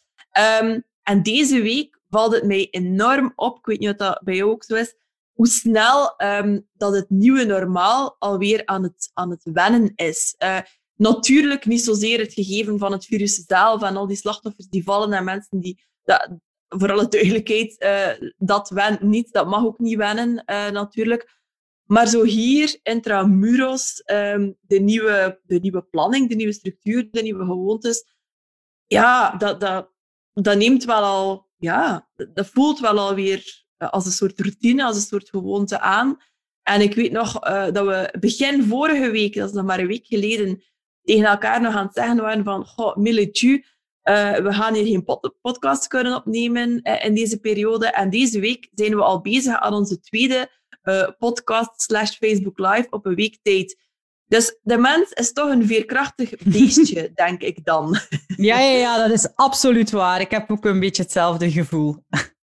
En 1.03 1.23
deze 1.23 1.61
week 1.61 1.99
valt 2.09 2.33
het 2.33 2.43
mij 2.43 2.67
enorm 2.71 3.33
op, 3.35 3.57
ik 3.57 3.65
weet 3.65 3.79
niet 3.79 3.89
of 3.89 3.95
dat 3.95 4.21
bij 4.23 4.35
jou 4.35 4.51
ook 4.51 4.63
zo 4.63 4.75
is, 4.75 4.95
hoe 5.41 5.49
snel 5.49 6.13
um, 6.17 6.67
dat 6.73 6.93
het 6.95 7.09
nieuwe 7.09 7.43
normaal 7.43 8.15
alweer 8.19 8.65
aan 8.65 8.83
het, 8.83 9.11
aan 9.13 9.29
het 9.29 9.43
wennen 9.43 9.91
is. 9.95 10.35
Uh, 10.39 10.59
natuurlijk 10.95 11.65
niet 11.65 11.81
zozeer 11.81 12.19
het 12.19 12.33
gegeven 12.33 12.79
van 12.79 12.91
het 12.91 13.05
virus 13.05 13.43
zelf 13.47 13.81
en 13.81 13.97
al 13.97 14.07
die 14.07 14.17
slachtoffers 14.17 14.67
die 14.67 14.83
vallen 14.83 15.13
en 15.13 15.23
mensen 15.23 15.59
die... 15.59 15.83
Dat, 16.03 16.29
voor 16.67 16.91
alle 16.91 17.07
duidelijkheid, 17.07 17.83
uh, 17.83 18.29
dat 18.37 18.69
wen 18.69 18.97
niet, 19.01 19.33
dat 19.33 19.47
mag 19.47 19.65
ook 19.65 19.79
niet 19.79 19.97
wennen, 19.97 20.29
uh, 20.29 20.69
natuurlijk. 20.69 21.39
Maar 21.83 22.07
zo 22.07 22.23
hier, 22.23 22.79
intramuros, 22.83 24.03
um, 24.05 24.57
de, 24.61 24.79
nieuwe, 24.79 25.41
de 25.43 25.59
nieuwe 25.59 25.81
planning, 25.81 26.29
de 26.29 26.35
nieuwe 26.35 26.53
structuur, 26.53 27.07
de 27.11 27.21
nieuwe 27.21 27.45
gewoontes, 27.45 28.05
ja, 28.85 29.37
dat, 29.37 29.59
dat, 29.59 29.91
dat 30.33 30.57
neemt 30.57 30.83
wel 30.83 31.03
al... 31.03 31.49
Ja, 31.57 32.09
dat 32.33 32.47
voelt 32.47 32.79
wel 32.79 32.99
alweer 32.99 33.37
eh, 33.37 33.60
als 33.89 34.05
een 34.05 34.11
soort 34.11 34.39
routine, 34.39 34.85
als 34.85 34.95
een 34.95 35.01
soort 35.01 35.29
gewoonte 35.29 35.79
aan. 35.79 36.17
En 36.63 36.81
ik 36.81 36.95
weet 36.95 37.11
nog 37.11 37.47
uh, 37.47 37.71
dat 37.71 37.85
we 37.85 38.17
begin 38.19 38.63
vorige 38.63 39.09
week, 39.09 39.35
dat 39.35 39.49
is 39.49 39.55
nog 39.55 39.65
maar 39.65 39.79
een 39.79 39.87
week 39.87 40.05
geleden, 40.05 40.63
tegen 41.03 41.25
elkaar 41.25 41.61
nog 41.61 41.75
aan 41.75 41.85
het 41.85 41.93
zeggen 41.93 42.17
waren 42.17 42.43
van, 42.43 42.65
goh, 42.65 42.95
milieu, 42.95 43.65
uh, 44.03 44.35
we 44.35 44.53
gaan 44.53 44.73
hier 44.73 44.85
geen 44.85 45.03
pod 45.03 45.35
podcast 45.41 45.87
kunnen 45.87 46.15
opnemen 46.15 46.79
uh, 46.83 47.05
in 47.05 47.15
deze 47.15 47.39
periode. 47.39 47.87
En 47.87 48.09
deze 48.09 48.39
week 48.39 48.69
zijn 48.73 48.95
we 48.95 49.01
al 49.01 49.21
bezig 49.21 49.59
aan 49.59 49.73
onze 49.73 49.99
tweede 49.99 50.59
podcast 51.17 51.81
slash 51.81 52.11
Facebook 52.11 52.59
Live 52.59 52.87
op 52.89 53.05
een 53.05 53.15
week 53.15 53.37
tijd. 53.41 53.77
Dus 54.31 54.57
de 54.61 54.77
mens 54.77 55.11
is 55.11 55.33
toch 55.33 55.49
een 55.49 55.67
veerkrachtig 55.67 56.29
beestje, 56.53 57.11
denk 57.13 57.41
ik 57.41 57.65
dan. 57.65 57.97
Ja, 58.35 58.59
ja, 58.59 58.77
ja, 58.77 59.07
dat 59.07 59.11
is 59.11 59.35
absoluut 59.35 59.91
waar. 59.91 60.21
Ik 60.21 60.31
heb 60.31 60.51
ook 60.51 60.65
een 60.65 60.79
beetje 60.79 61.03
hetzelfde 61.03 61.51
gevoel. 61.51 61.95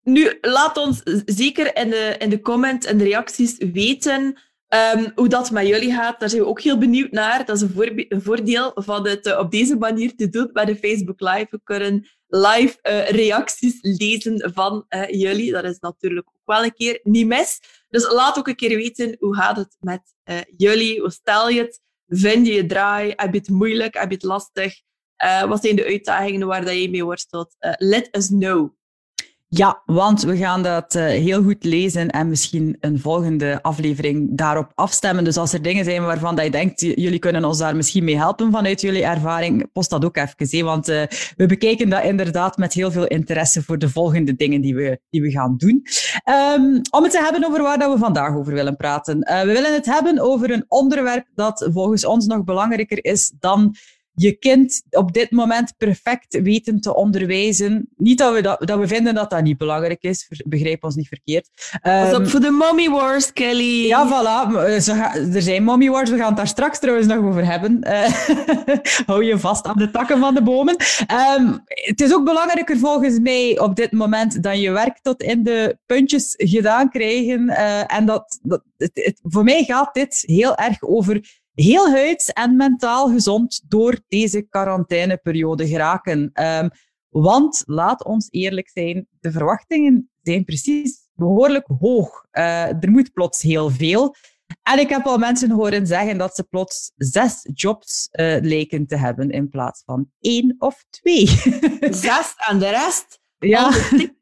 Nu, 0.05 0.37
laat 0.41 0.77
ons 0.77 1.01
zeker 1.25 1.75
in 1.75 1.89
de, 1.89 2.15
in 2.17 2.29
de 2.29 2.41
comments 2.41 2.85
en 2.85 2.97
de 2.97 3.03
reacties 3.03 3.57
weten 3.57 4.37
um, 4.69 5.11
hoe 5.15 5.27
dat 5.27 5.51
met 5.51 5.67
jullie 5.67 5.93
gaat. 5.93 6.19
Daar 6.19 6.29
zijn 6.29 6.41
we 6.41 6.47
ook 6.47 6.61
heel 6.61 6.77
benieuwd 6.77 7.11
naar. 7.11 7.45
Dat 7.45 7.55
is 7.55 7.61
een, 7.61 8.21
voordeel 8.21 8.71
van 8.75 9.07
het 9.07 9.25
uh, 9.25 9.39
op 9.39 9.51
deze 9.51 9.75
manier 9.75 10.15
te 10.15 10.29
doen 10.29 10.49
bij 10.53 10.65
de 10.65 10.75
Facebook 10.75 11.19
Live. 11.19 11.47
We 11.49 11.59
kunnen 11.63 12.07
live 12.27 12.77
uh, 12.83 13.09
reacties 13.09 13.77
lezen 13.81 14.51
van 14.53 14.85
uh, 14.89 15.09
jullie. 15.09 15.51
Dat 15.51 15.63
is 15.63 15.79
natuurlijk 15.79 16.27
ook 16.27 16.41
wel 16.45 16.63
een 16.63 16.73
keer 16.73 16.99
niet 17.03 17.27
mis. 17.27 17.59
Dus 17.89 18.11
laat 18.11 18.37
ook 18.37 18.47
een 18.47 18.55
keer 18.55 18.77
weten 18.77 19.15
hoe 19.19 19.35
gaat 19.35 19.57
het 19.57 19.77
met 19.79 20.01
jullie. 20.57 20.99
Hoe 20.99 21.11
stel 21.11 21.49
je 21.49 21.61
het? 21.61 21.81
Vind 22.07 22.47
je 22.47 22.53
je 22.53 22.65
draai? 22.65 23.13
Heb 23.15 23.33
je 23.33 23.39
het 23.39 23.49
moeilijk? 23.49 23.93
Heb 23.93 24.09
je 24.09 24.15
het 24.15 24.23
lastig? 24.23 24.81
wat 25.47 25.63
zijn 25.63 25.75
de 25.75 25.85
uitdagingen 25.85 26.47
waar 26.47 26.65
dat 26.65 26.81
je 26.81 26.89
mee 26.89 27.03
worstelt? 27.03 27.55
let 27.77 28.15
us 28.15 28.27
know. 28.27 28.73
Ja, 29.47 29.81
want 29.85 30.21
we 30.21 30.37
gaan 30.37 30.63
dat 30.63 30.95
uh, 30.95 31.03
heel 31.03 31.43
goed 31.43 31.63
lezen 31.63 32.09
en 32.09 32.29
misschien 32.29 32.77
een 32.79 32.99
volgende 32.99 33.61
aflevering 33.61 34.37
daarop 34.37 34.71
afstemmen. 34.75 35.23
Dus 35.23 35.37
als 35.37 35.53
er 35.53 35.61
dingen 35.61 35.85
zijn 35.85 36.03
waarvan 36.05 36.35
dat 36.35 36.45
je 36.45 36.51
denkt, 36.51 36.81
jullie 36.81 37.19
kunnen 37.19 37.45
ons 37.45 37.57
daar 37.57 37.75
misschien 37.75 38.03
mee 38.03 38.17
helpen 38.17 38.51
vanuit 38.51 38.81
jullie 38.81 39.03
ervaring, 39.03 39.71
post 39.71 39.89
dat 39.89 40.05
ook 40.05 40.17
even. 40.17 40.65
Want 40.65 40.89
uh, 40.89 41.03
we 41.35 41.45
bekijken 41.45 41.89
dat 41.89 42.03
inderdaad 42.03 42.57
met 42.57 42.73
heel 42.73 42.91
veel 42.91 43.05
interesse 43.05 43.63
voor 43.63 43.77
de 43.77 43.89
volgende 43.89 44.35
dingen 44.35 44.61
die 44.61 44.75
we, 44.75 44.99
die 45.09 45.21
we 45.21 45.31
gaan 45.31 45.57
doen. 45.57 45.83
Um, 46.55 46.81
om 46.91 47.03
het 47.03 47.11
te 47.11 47.21
hebben 47.23 47.45
over 47.45 47.61
waar 47.61 47.79
dat 47.79 47.93
we 47.93 47.99
vandaag 47.99 48.35
over 48.35 48.53
willen 48.53 48.75
praten. 48.75 49.17
Uh, 49.17 49.41
we 49.41 49.51
willen 49.51 49.73
het 49.73 49.85
hebben 49.85 50.19
over 50.19 50.51
een 50.51 50.65
onderwerp 50.67 51.27
dat 51.35 51.69
volgens 51.73 52.05
ons 52.05 52.25
nog 52.25 52.43
belangrijker 52.43 53.05
is 53.05 53.33
dan 53.39 53.75
je 54.15 54.31
kind 54.31 54.83
op 54.89 55.13
dit 55.13 55.31
moment 55.31 55.73
perfect 55.77 56.41
weten 56.41 56.81
te 56.81 56.95
onderwijzen. 56.95 57.89
Niet 57.97 58.17
dat 58.17 58.33
we, 58.33 58.41
dat, 58.41 58.67
dat 58.67 58.79
we 58.79 58.87
vinden 58.87 59.15
dat 59.15 59.29
dat 59.29 59.41
niet 59.41 59.57
belangrijk 59.57 60.03
is, 60.03 60.29
begrijp 60.45 60.83
ons 60.83 60.95
niet 60.95 61.07
verkeerd. 61.07 61.49
Um, 61.83 62.13
op 62.13 62.27
voor 62.27 62.39
de 62.39 62.49
mommy 62.49 62.89
wars, 62.89 63.33
Kelly. 63.33 63.87
Ja, 63.87 64.07
voilà. 64.07 64.55
er 65.33 65.41
zijn 65.41 65.63
mommy 65.63 65.89
wars, 65.89 66.09
we 66.09 66.17
gaan 66.17 66.27
het 66.27 66.37
daar 66.37 66.47
straks 66.47 66.79
trouwens 66.79 67.07
nog 67.07 67.25
over 67.25 67.45
hebben. 67.45 67.79
Uh, 67.83 68.07
hou 69.07 69.23
je 69.23 69.39
vast 69.39 69.65
aan 69.65 69.77
de 69.77 69.91
takken 69.91 70.19
van 70.19 70.33
de 70.33 70.43
bomen. 70.43 70.75
Um, 71.39 71.63
het 71.65 72.01
is 72.01 72.13
ook 72.13 72.25
belangrijker 72.25 72.77
volgens 72.77 73.19
mij 73.19 73.59
op 73.59 73.75
dit 73.75 73.91
moment 73.91 74.43
dan 74.43 74.59
je 74.59 74.71
werk 74.71 74.99
tot 75.01 75.23
in 75.23 75.43
de 75.43 75.77
puntjes 75.85 76.33
gedaan 76.37 76.89
krijgen. 76.89 77.49
Uh, 77.49 77.93
en 77.93 78.05
dat, 78.05 78.39
dat 78.41 78.63
het, 78.77 78.91
het, 78.93 79.19
voor 79.23 79.43
mij 79.43 79.63
gaat 79.63 79.93
dit 79.93 80.23
heel 80.25 80.55
erg 80.55 80.81
over 80.81 81.43
heel 81.55 81.89
huids 81.89 82.29
en 82.29 82.55
mentaal 82.55 83.09
gezond 83.09 83.61
door 83.67 83.99
deze 84.07 84.41
quarantaineperiode 84.41 85.67
geraken. 85.67 86.31
Um, 86.33 86.69
want 87.09 87.63
laat 87.65 88.03
ons 88.03 88.27
eerlijk 88.31 88.69
zijn, 88.69 89.07
de 89.19 89.31
verwachtingen 89.31 90.09
zijn 90.21 90.43
precies 90.43 91.07
behoorlijk 91.13 91.67
hoog. 91.79 92.25
Uh, 92.31 92.83
er 92.83 92.91
moet 92.91 93.13
plots 93.13 93.41
heel 93.41 93.69
veel. 93.69 94.15
En 94.63 94.79
ik 94.79 94.89
heb 94.89 95.05
al 95.05 95.17
mensen 95.17 95.51
horen 95.51 95.87
zeggen 95.87 96.17
dat 96.17 96.35
ze 96.35 96.43
plots 96.43 96.91
zes 96.95 97.49
jobs 97.53 98.09
uh, 98.11 98.37
leken 98.41 98.87
te 98.87 98.97
hebben 98.97 99.29
in 99.29 99.49
plaats 99.49 99.83
van 99.85 100.09
één 100.19 100.55
of 100.57 100.85
twee. 100.89 101.27
Zes 102.05 102.33
en 102.47 102.59
de 102.59 102.69
rest? 102.69 103.19
Ja. 103.37 103.71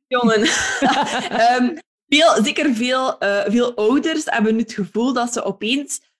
jongen. 0.07 0.39
um, 0.39 1.77
veel, 2.13 2.43
zeker 2.43 2.73
veel, 2.75 3.23
uh, 3.23 3.43
veel 3.45 3.75
ouders 3.75 4.23
hebben 4.25 4.55
nu 4.55 4.61
het 4.61 4.73
gevoel 4.73 5.13
dat 5.13 5.33
ze 5.33 5.43
opeens... 5.43 6.11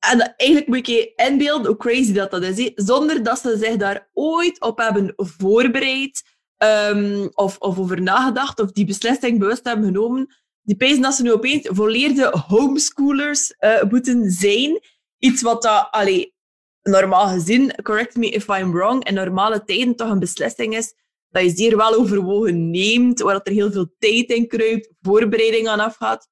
En 0.00 0.34
eigenlijk 0.36 0.68
moet 0.70 0.86
je 0.86 1.12
inbeelden 1.14 1.66
hoe 1.66 1.76
crazy 1.76 2.12
dat, 2.12 2.30
dat 2.30 2.42
is. 2.42 2.72
Zonder 2.74 3.22
dat 3.22 3.38
ze 3.38 3.56
zich 3.58 3.76
daar 3.76 4.08
ooit 4.12 4.60
op 4.60 4.78
hebben 4.78 5.12
voorbereid 5.16 6.22
um, 6.58 7.30
of, 7.34 7.58
of 7.58 7.78
over 7.78 8.02
nagedacht 8.02 8.60
of 8.60 8.72
die 8.72 8.84
beslissing 8.84 9.38
bewust 9.38 9.64
hebben 9.64 9.84
genomen 9.84 10.34
die 10.62 10.76
pijzen 10.76 11.02
dat 11.02 11.14
ze 11.14 11.22
nu 11.22 11.32
opeens 11.32 11.68
volleerde 11.70 12.44
homeschoolers 12.46 13.54
uh, 13.60 13.82
moeten 13.82 14.30
zijn. 14.30 14.80
Iets 15.18 15.42
wat 15.42 15.62
dat, 15.62 15.88
allee, 15.90 16.34
normaal 16.82 17.28
gezien, 17.28 17.82
correct 17.82 18.16
me 18.16 18.30
if 18.30 18.48
I'm 18.48 18.72
wrong, 18.72 19.04
in 19.04 19.14
normale 19.14 19.64
tijden 19.64 19.96
toch 19.96 20.10
een 20.10 20.18
beslissing 20.18 20.76
is 20.76 20.94
dat 21.30 21.42
je 21.42 21.50
zeer 21.50 21.76
wel 21.76 21.94
overwogen 21.94 22.70
neemt, 22.70 23.20
waar 23.20 23.40
er 23.42 23.52
heel 23.52 23.72
veel 23.72 23.94
tijd 23.98 24.30
in 24.30 24.48
kruipt, 24.48 24.92
voorbereiding 25.00 25.68
aan 25.68 25.80
afgaat. 25.80 26.28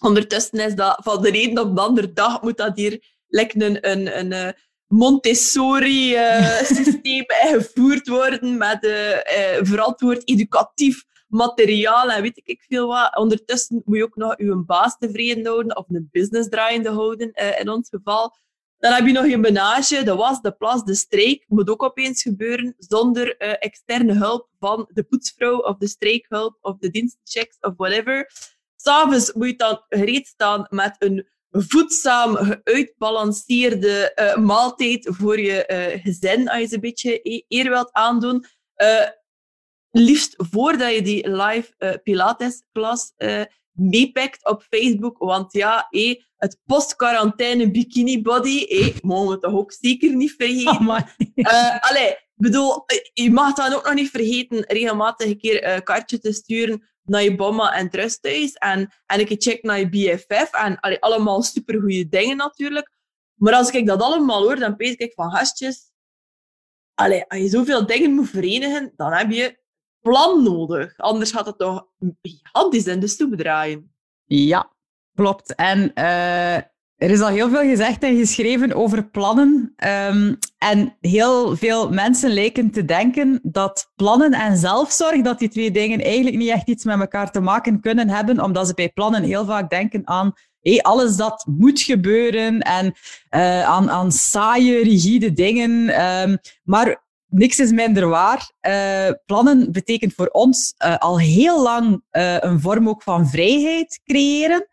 Ondertussen 0.00 0.58
is 0.58 0.74
dat 0.74 1.00
van 1.02 1.22
de 1.22 1.30
ene 1.30 1.60
op 1.60 1.76
de 1.76 1.82
andere 1.82 2.12
dag 2.12 2.42
moet 2.42 2.56
dat 2.56 2.76
hier 2.76 3.04
lekker 3.26 3.62
een, 3.62 3.90
een, 3.90 4.18
een, 4.18 4.18
een 4.18 4.32
eh, 4.32 4.48
Montessori-systeem 4.86 7.24
uh, 7.28 7.44
ingevoerd 7.44 8.08
worden 8.08 8.58
met 8.58 8.84
uh, 8.84 9.18
verantwoord 9.60 10.28
educatief 10.28 11.04
materiaal 11.30 12.10
en 12.10 12.22
weet 12.22 12.40
ik 12.44 12.64
veel 12.68 12.86
wat. 12.86 13.16
Ondertussen 13.16 13.82
moet 13.84 13.96
je 13.96 14.04
ook 14.04 14.16
nog 14.16 14.38
je 14.38 14.62
baas 14.66 14.96
tevreden 14.98 15.46
houden 15.46 15.76
of 15.76 15.84
een 15.88 16.08
business 16.12 16.48
draaiende 16.48 16.90
houden, 16.90 17.30
uh, 17.34 17.60
in 17.60 17.68
ons 17.68 17.88
geval. 17.88 18.34
Dan 18.78 18.92
heb 18.92 19.06
je 19.06 19.12
nog 19.12 19.26
je 19.26 19.38
menage, 19.38 20.02
de 20.02 20.14
was, 20.14 20.40
de 20.40 20.52
plas, 20.52 20.84
de 20.84 20.94
streek. 20.94 21.44
Moet 21.48 21.70
ook 21.70 21.82
opeens 21.82 22.22
gebeuren 22.22 22.74
zonder 22.78 23.42
uh, 23.42 23.54
externe 23.58 24.12
hulp 24.12 24.48
van 24.58 24.90
de 24.92 25.02
poetsvrouw 25.02 25.58
of 25.58 25.76
de 25.76 25.88
streekhulp 25.88 26.58
of 26.60 26.78
de 26.78 26.90
dienstchecks 26.90 27.56
of 27.60 27.72
whatever. 27.76 28.30
S'avonds 28.82 29.32
moet 29.32 29.48
je 29.48 29.56
dan 29.56 29.84
gereed 29.88 30.26
staan 30.26 30.66
met 30.68 30.96
een 30.98 31.28
voedzaam, 31.50 32.36
uitbalanceerde 32.62 34.12
uh, 34.14 34.44
maaltijd 34.44 35.08
voor 35.10 35.40
je 35.40 35.64
uh, 35.94 36.02
gezin, 36.02 36.48
als 36.48 36.60
je 36.60 36.66
ze 36.66 36.74
een 36.74 36.80
beetje 36.80 37.20
e-, 37.22 37.44
eer 37.48 37.70
wilt 37.70 37.92
aandoen. 37.92 38.44
Uh, 38.76 39.08
liefst 39.90 40.34
voordat 40.36 40.94
je 40.94 41.02
die 41.02 41.30
live 41.30 42.00
Pilates-klas 42.02 43.12
meepakt 43.80 44.46
op 44.46 44.62
Facebook. 44.70 45.18
Want 45.18 45.52
ja, 45.52 45.86
eh, 45.90 46.14
het 46.36 46.58
post-quarantaine 46.66 47.70
bikini 47.70 48.22
body, 48.22 48.64
eh, 48.64 48.96
mogen 49.02 49.28
we 49.28 49.38
toch 49.38 49.52
ook 49.52 49.72
zeker 49.72 50.14
niet 50.14 50.34
vergeten. 50.36 50.88
Oh, 51.36 51.78
allee, 51.80 52.16
bedoel, 52.34 52.84
je 53.12 53.30
mag 53.30 53.54
dan 53.54 53.72
ook 53.72 53.84
nog 53.84 53.94
niet 53.94 54.10
vergeten 54.10 54.64
regelmatig 54.68 55.26
een 55.26 55.38
keer 55.38 55.66
een 55.66 55.82
kaartje 55.82 56.18
te 56.18 56.32
sturen 56.32 56.89
naar 57.02 57.22
je 57.22 57.36
bomma 57.36 57.74
en 57.74 57.90
trust 57.90 58.22
thuis. 58.22 58.52
En, 58.52 58.92
en 59.06 59.20
een 59.20 59.40
check 59.40 59.62
naar 59.62 59.78
je 59.78 59.88
BFF. 59.88 60.52
En 60.52 60.80
allee, 60.80 61.00
allemaal 61.00 61.42
supergoeie 61.42 62.08
dingen 62.08 62.36
natuurlijk. 62.36 62.90
Maar 63.34 63.54
als 63.54 63.70
ik 63.70 63.86
dat 63.86 64.02
allemaal 64.02 64.42
hoor, 64.42 64.56
dan 64.56 64.76
pees 64.76 64.94
ik 64.94 65.12
van 65.12 65.30
gastjes. 65.30 65.92
Allee, 66.94 67.24
als 67.28 67.40
je 67.40 67.48
zoveel 67.48 67.86
dingen 67.86 68.14
moet 68.14 68.28
verenigen, 68.28 68.92
dan 68.96 69.12
heb 69.12 69.30
je 69.30 69.58
plan 70.00 70.42
nodig. 70.42 70.96
Anders 70.96 71.32
gaat 71.32 71.46
het 71.46 71.58
toch 71.58 71.86
gigantisch 72.22 72.86
in 72.86 73.00
de 73.00 73.06
stoep 73.06 73.36
draaien. 73.36 73.94
Ja, 74.24 74.72
klopt. 75.14 75.54
En 75.54 75.92
uh, 75.94 76.58
er 77.00 77.10
is 77.10 77.20
al 77.20 77.28
heel 77.28 77.48
veel 77.48 77.62
gezegd 77.62 78.02
en 78.02 78.16
geschreven 78.16 78.74
over 78.74 79.08
plannen. 79.08 79.74
Um, 80.10 80.38
en 80.58 80.96
heel 81.00 81.56
veel 81.56 81.90
mensen 81.90 82.30
lijken 82.30 82.70
te 82.70 82.84
denken 82.84 83.40
dat 83.42 83.92
plannen 83.96 84.32
en 84.32 84.56
zelfzorg, 84.56 85.22
dat 85.22 85.38
die 85.38 85.48
twee 85.48 85.70
dingen 85.70 86.00
eigenlijk 86.00 86.36
niet 86.36 86.48
echt 86.48 86.68
iets 86.68 86.84
met 86.84 87.00
elkaar 87.00 87.30
te 87.30 87.40
maken 87.40 87.80
kunnen 87.80 88.08
hebben, 88.08 88.44
omdat 88.44 88.66
ze 88.66 88.74
bij 88.74 88.88
plannen 88.88 89.22
heel 89.22 89.44
vaak 89.44 89.70
denken 89.70 90.02
aan 90.04 90.32
hey, 90.60 90.80
alles 90.82 91.16
dat 91.16 91.46
moet 91.58 91.80
gebeuren 91.80 92.60
en 92.60 92.86
uh, 93.30 93.64
aan, 93.64 93.90
aan 93.90 94.12
saaie, 94.12 94.82
rigide 94.82 95.32
dingen. 95.32 96.02
Um, 96.04 96.38
maar 96.62 97.02
niks 97.30 97.58
is 97.58 97.70
minder 97.72 98.08
waar. 98.08 98.50
Uh, 98.68 99.10
plannen 99.26 99.72
betekent 99.72 100.14
voor 100.14 100.26
ons 100.26 100.74
uh, 100.84 100.96
al 100.96 101.18
heel 101.18 101.62
lang 101.62 102.02
uh, 102.12 102.36
een 102.38 102.60
vorm 102.60 102.88
ook 102.88 103.02
van 103.02 103.28
vrijheid 103.28 104.00
creëren. 104.04 104.66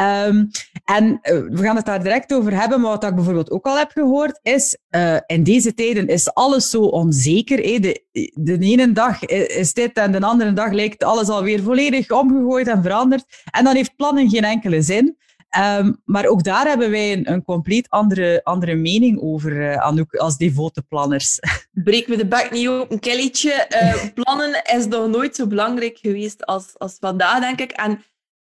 Um, 0.00 0.50
en 0.84 1.18
we 1.22 1.58
gaan 1.62 1.76
het 1.76 1.86
daar 1.86 2.02
direct 2.02 2.34
over 2.34 2.60
hebben, 2.60 2.80
maar 2.80 2.90
wat 2.90 3.04
ik 3.04 3.14
bijvoorbeeld 3.14 3.50
ook 3.50 3.66
al 3.66 3.78
heb 3.78 3.90
gehoord, 3.90 4.38
is 4.42 4.78
in 5.26 5.42
deze 5.42 5.74
tijden 5.74 6.08
is 6.08 6.34
alles 6.34 6.70
zo 6.70 6.80
onzeker. 6.82 7.56
De, 7.80 8.02
de 8.34 8.58
ene 8.58 8.92
dag 8.92 9.24
is 9.24 9.72
dit 9.72 9.96
en 9.96 10.12
de 10.12 10.20
andere 10.20 10.52
dag 10.52 10.72
lijkt 10.72 11.04
alles 11.04 11.28
alweer 11.28 11.62
volledig 11.62 12.10
omgegooid 12.10 12.68
en 12.68 12.82
veranderd. 12.82 13.24
En 13.50 13.64
dan 13.64 13.74
heeft 13.74 13.96
plannen 13.96 14.30
geen 14.30 14.44
enkele 14.44 14.82
zin. 14.82 15.16
Um, 15.58 16.00
maar 16.04 16.26
ook 16.26 16.44
daar 16.44 16.66
hebben 16.66 16.90
wij 16.90 17.12
een, 17.12 17.32
een 17.32 17.44
compleet 17.44 17.90
andere, 17.90 18.40
andere 18.44 18.74
mening 18.74 19.20
over, 19.20 19.52
uh, 19.52 19.76
Anouk, 19.76 20.14
als 20.14 20.36
devote 20.36 20.82
planners. 20.82 21.38
Breek 21.84 22.08
me 22.08 22.16
de 22.16 22.26
bak 22.26 22.50
niet 22.50 22.68
open, 22.68 22.98
Kellytje. 22.98 23.66
Uh, 23.82 24.04
plannen 24.22 24.62
is 24.64 24.86
nog 24.86 25.08
nooit 25.08 25.36
zo 25.36 25.46
belangrijk 25.46 25.98
geweest 25.98 26.46
als, 26.46 26.78
als 26.78 26.96
vandaag, 27.00 27.40
denk 27.40 27.60
ik. 27.60 27.70
En 27.70 28.04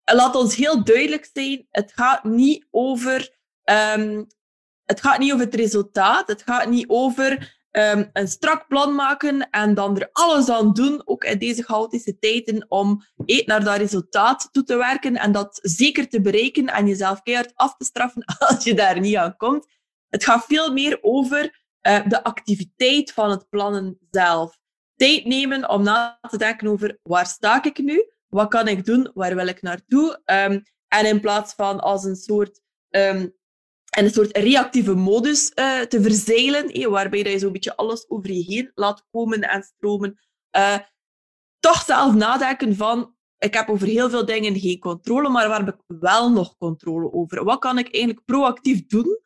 laat 0.04 0.37
ons 0.37 0.56
heel 0.56 0.85
duidelijk 0.85 1.30
zijn, 1.32 1.66
het 1.71 1.92
gaat 1.94 2.25
niet 2.25 2.66
over... 2.71 3.40
Um, 3.94 4.26
het 4.85 5.00
gaat 5.00 5.18
niet 5.18 5.32
over 5.32 5.44
het 5.44 5.54
resultaat. 5.54 6.28
Het 6.28 6.42
gaat 6.42 6.68
niet 6.68 6.88
over 6.88 7.62
um, 7.73 8.11
een 8.12 8.29
strak 8.29 8.69
plan 8.69 8.95
maken 8.95 9.50
en 9.50 9.75
dan 9.75 9.99
er 9.99 10.09
alles 10.12 10.49
aan 10.49 10.73
doen, 10.73 11.02
ook 11.05 11.25
in 11.25 11.38
deze 11.38 11.62
chaotische 11.62 12.19
tijden, 12.19 12.64
om 12.69 13.05
eh, 13.26 13.47
naar 13.47 13.64
dat 13.64 13.76
resultaat 13.76 14.49
toe 14.52 14.62
te 14.62 14.76
werken 14.76 15.17
en 15.17 15.33
dat 15.33 15.59
zeker 15.62 16.09
te 16.09 16.21
bereiken 16.21 16.67
en 16.67 16.87
jezelf 16.87 17.23
keihard 17.23 17.52
af 17.55 17.76
te 17.76 17.85
straffen 17.85 18.25
als 18.49 18.64
je 18.64 18.75
daar 18.75 19.00
niet 19.00 19.17
aan 19.17 19.37
komt. 19.37 19.67
Het 20.09 20.25
gaat 20.25 20.45
veel 20.45 20.73
meer 20.73 20.99
over 21.00 21.61
uh, 21.83 22.09
de 22.09 22.25
activiteit 22.25 23.12
van 23.12 23.31
het 23.31 23.49
plannen 23.49 23.99
zelf. 24.11 24.59
Tijd 24.97 25.25
nemen 25.25 25.69
om 25.69 25.83
na 25.83 26.19
te 26.31 26.38
denken 26.38 26.69
over 26.69 26.99
waar 27.02 27.26
sta 27.26 27.64
ik 27.64 27.79
nu, 27.79 28.12
wat 28.29 28.49
kan 28.49 28.69
ik 28.69 28.85
doen, 28.85 29.11
waar 29.14 29.35
wil 29.35 29.47
ik 29.47 29.62
naartoe. 29.62 30.21
Um, 30.25 30.62
en 30.88 31.07
in 31.07 31.21
plaats 31.21 31.55
van 31.55 31.81
als 31.81 32.05
een 32.05 32.17
soort 32.17 32.61
um, 32.91 33.35
en 33.96 34.04
een 34.04 34.11
soort 34.11 34.37
reactieve 34.37 34.94
modus 34.94 35.52
uh, 35.54 35.80
te 35.80 36.02
verzeilen, 36.02 36.68
eh, 36.68 36.87
waarbij 36.87 37.22
dat 37.22 37.32
je 37.32 37.38
zo'n 37.38 37.52
beetje 37.52 37.76
alles 37.76 38.08
over 38.08 38.32
je 38.32 38.42
heen 38.42 38.70
laat 38.75 39.06
komen 39.11 39.40
en 39.40 39.62
stromen. 39.62 40.18
Uh, 40.56 40.78
toch 41.58 41.82
zelf 41.82 42.14
nadenken 42.14 42.76
van, 42.76 43.14
ik 43.38 43.54
heb 43.54 43.68
over 43.68 43.87
heel 43.87 44.11
veel 44.11 44.25
dingen 44.25 44.61
geen 44.61 44.78
controle, 44.78 45.28
maar 45.28 45.49
waar 45.49 45.64
heb 45.64 45.75
ik 45.75 45.99
wel 46.00 46.30
nog 46.30 46.56
controle 46.56 47.12
over? 47.12 47.44
Wat 47.44 47.58
kan 47.58 47.78
ik 47.78 47.94
eigenlijk 47.94 48.25
proactief 48.25 48.87
doen 48.87 49.18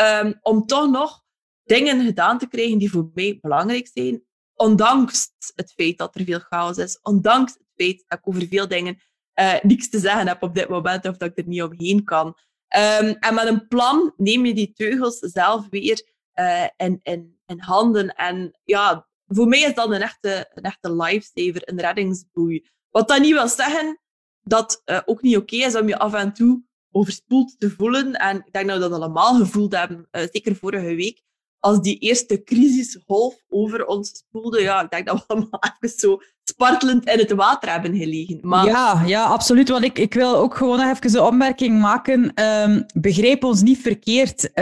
um, 0.00 0.38
om 0.42 0.66
toch 0.66 0.90
nog 0.90 1.22
dingen 1.64 2.04
gedaan 2.04 2.38
te 2.38 2.48
krijgen 2.48 2.78
die 2.78 2.90
voor 2.90 3.10
mij 3.14 3.38
belangrijk 3.40 3.90
zijn, 3.92 4.22
ondanks 4.54 5.32
het 5.54 5.72
feit 5.72 5.98
dat 5.98 6.14
er 6.14 6.24
veel 6.24 6.38
chaos 6.38 6.76
is, 6.76 6.98
ondanks 7.02 7.52
het 7.52 7.66
feit 7.74 8.04
dat 8.08 8.18
ik 8.18 8.28
over 8.28 8.46
veel 8.46 8.68
dingen 8.68 9.02
uh, 9.40 9.60
niks 9.62 9.88
te 9.88 9.98
zeggen 9.98 10.28
heb 10.28 10.42
op 10.42 10.54
dit 10.54 10.68
moment 10.68 11.08
of 11.08 11.16
dat 11.16 11.30
ik 11.30 11.38
er 11.38 11.48
niet 11.48 11.62
omheen 11.62 12.04
kan. 12.04 12.36
Um, 12.76 13.16
en 13.20 13.34
met 13.34 13.46
een 13.46 13.68
plan 13.68 14.12
neem 14.16 14.46
je 14.46 14.54
die 14.54 14.72
teugels 14.72 15.18
zelf 15.18 15.66
weer 15.70 16.02
uh, 16.34 16.66
in, 16.76 17.00
in, 17.02 17.38
in 17.46 17.60
handen. 17.60 18.14
En 18.14 18.58
ja, 18.64 19.08
voor 19.26 19.48
mij 19.48 19.60
is 19.60 19.74
dat 19.74 19.90
een 19.90 20.02
echte, 20.02 20.50
een 20.54 20.62
echte 20.62 20.94
lifesaver, 20.94 21.68
een 21.68 21.80
reddingsboei. 21.80 22.66
Wat 22.90 23.08
dat 23.08 23.20
niet 23.20 23.32
wil 23.32 23.48
zeggen 23.48 24.00
dat 24.42 24.82
uh, 24.84 25.00
ook 25.04 25.22
niet 25.22 25.36
oké 25.36 25.56
is 25.56 25.76
om 25.76 25.88
je 25.88 25.98
af 25.98 26.14
en 26.14 26.32
toe 26.32 26.62
overspoeld 26.90 27.60
te 27.60 27.70
voelen. 27.70 28.12
En 28.12 28.36
ik 28.36 28.52
denk 28.52 28.66
dat 28.66 28.76
we 28.76 28.88
dat 28.88 28.92
allemaal 28.92 29.34
gevoeld 29.34 29.76
hebben, 29.76 30.08
uh, 30.12 30.22
zeker 30.32 30.56
vorige 30.56 30.94
week. 30.94 31.22
Als 31.60 31.80
die 31.80 31.98
eerste 31.98 32.42
crisisgolf 32.42 33.34
over 33.48 33.86
ons 33.86 34.08
spoelde, 34.08 34.60
ja, 34.60 34.82
ik 34.82 34.90
denk 34.90 35.06
dat 35.06 35.16
we 35.16 35.24
allemaal 35.26 35.60
even 35.80 35.98
zo 35.98 36.20
spartelend 36.44 37.08
in 37.08 37.18
het 37.18 37.32
water 37.32 37.70
hebben 37.70 37.96
gelegen. 37.96 38.38
Maar... 38.42 38.66
Ja, 38.66 39.02
ja, 39.06 39.24
absoluut. 39.24 39.68
Want 39.68 39.84
ik, 39.84 39.98
ik 39.98 40.14
wil 40.14 40.36
ook 40.36 40.56
gewoon 40.56 40.80
even 40.80 41.16
een 41.16 41.22
opmerking 41.22 41.80
maken. 41.80 42.32
Um, 42.44 42.86
begrijp 42.94 43.44
ons 43.44 43.62
niet 43.62 43.78
verkeerd. 43.78 44.44
Uh, 44.44 44.52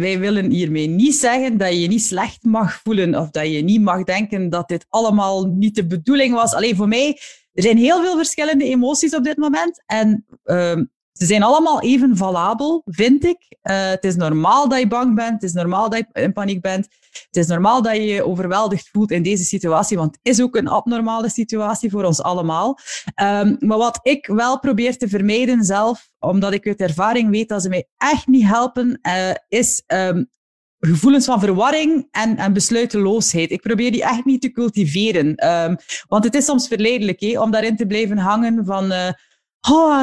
wij 0.00 0.18
willen 0.18 0.50
hiermee 0.50 0.86
niet 0.86 1.14
zeggen 1.14 1.56
dat 1.56 1.68
je 1.68 1.80
je 1.80 1.88
niet 1.88 2.02
slecht 2.02 2.42
mag 2.42 2.80
voelen 2.82 3.14
of 3.14 3.30
dat 3.30 3.46
je 3.46 3.62
niet 3.62 3.82
mag 3.82 4.04
denken 4.04 4.50
dat 4.50 4.68
dit 4.68 4.86
allemaal 4.88 5.44
niet 5.44 5.74
de 5.74 5.86
bedoeling 5.86 6.34
was. 6.34 6.54
Alleen 6.54 6.76
voor 6.76 6.88
mij, 6.88 7.18
er 7.52 7.62
zijn 7.62 7.76
heel 7.76 8.02
veel 8.02 8.16
verschillende 8.16 8.64
emoties 8.64 9.14
op 9.14 9.24
dit 9.24 9.36
moment. 9.36 9.82
En 9.86 10.26
um, 10.44 10.90
Ze 11.22 11.28
zijn 11.28 11.42
allemaal 11.42 11.80
even 11.80 12.16
valabel, 12.16 12.82
vind 12.84 13.24
ik. 13.24 13.36
Uh, 13.62 13.88
het 13.88 14.04
is 14.04 14.16
normaal 14.16 14.68
dat 14.68 14.78
je 14.78 14.86
bang 14.86 15.14
bent. 15.14 15.32
Het 15.32 15.42
is 15.42 15.52
normaal 15.52 15.90
dat 15.90 16.04
je 16.12 16.22
in 16.22 16.32
paniek 16.32 16.60
bent. 16.60 16.88
Het 17.10 17.36
is 17.36 17.46
normaal 17.46 17.82
dat 17.82 17.96
je 17.96 18.02
je 18.02 18.26
overweldigd 18.26 18.88
voelt 18.92 19.10
in 19.10 19.22
deze 19.22 19.44
situatie, 19.44 19.96
want 19.96 20.18
het 20.22 20.32
is 20.34 20.42
ook 20.42 20.56
een 20.56 20.68
abnormale 20.68 21.30
situatie 21.30 21.90
voor 21.90 22.04
ons 22.04 22.22
allemaal. 22.22 22.78
Um, 23.22 23.56
maar 23.58 23.78
wat 23.78 23.98
ik 24.02 24.26
wel 24.26 24.58
probeer 24.58 24.96
te 24.96 25.08
vermijden 25.08 25.64
zelf, 25.64 26.08
omdat 26.18 26.52
ik 26.52 26.66
uit 26.66 26.80
ervaring 26.80 27.30
weet 27.30 27.48
dat 27.48 27.62
ze 27.62 27.68
mij 27.68 27.88
echt 27.96 28.26
niet 28.26 28.46
helpen, 28.46 28.98
uh, 29.02 29.30
is 29.48 29.82
um, 29.86 30.30
gevoelens 30.78 31.24
van 31.24 31.40
verwarring 31.40 32.08
en, 32.10 32.36
en 32.36 32.52
besluiteloosheid. 32.52 33.50
Ik 33.50 33.62
probeer 33.62 33.92
die 33.92 34.02
echt 34.02 34.24
niet 34.24 34.40
te 34.40 34.52
cultiveren. 34.52 35.48
Um, 35.48 35.76
want 36.08 36.24
het 36.24 36.34
is 36.34 36.44
soms 36.44 36.68
verleidelijk 36.68 37.40
om 37.40 37.50
daarin 37.50 37.76
te 37.76 37.86
blijven 37.86 38.18
hangen 38.18 38.64
van... 38.64 38.92
Uh, 38.92 39.08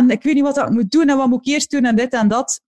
ik 0.08 0.24
weet 0.24 0.34
niet 0.34 0.44
wat 0.44 0.58
ik 0.58 0.70
moet 0.70 0.92
doen 0.92 1.10
en 1.10 1.18
wat 1.18 1.28
moet 1.28 1.48
ik 1.48 1.54
eerst 1.54 1.72
doen 1.72 1.86
en 1.86 1.96
dit 1.96 2.14
en 2.14 2.28
dat. 2.28 2.62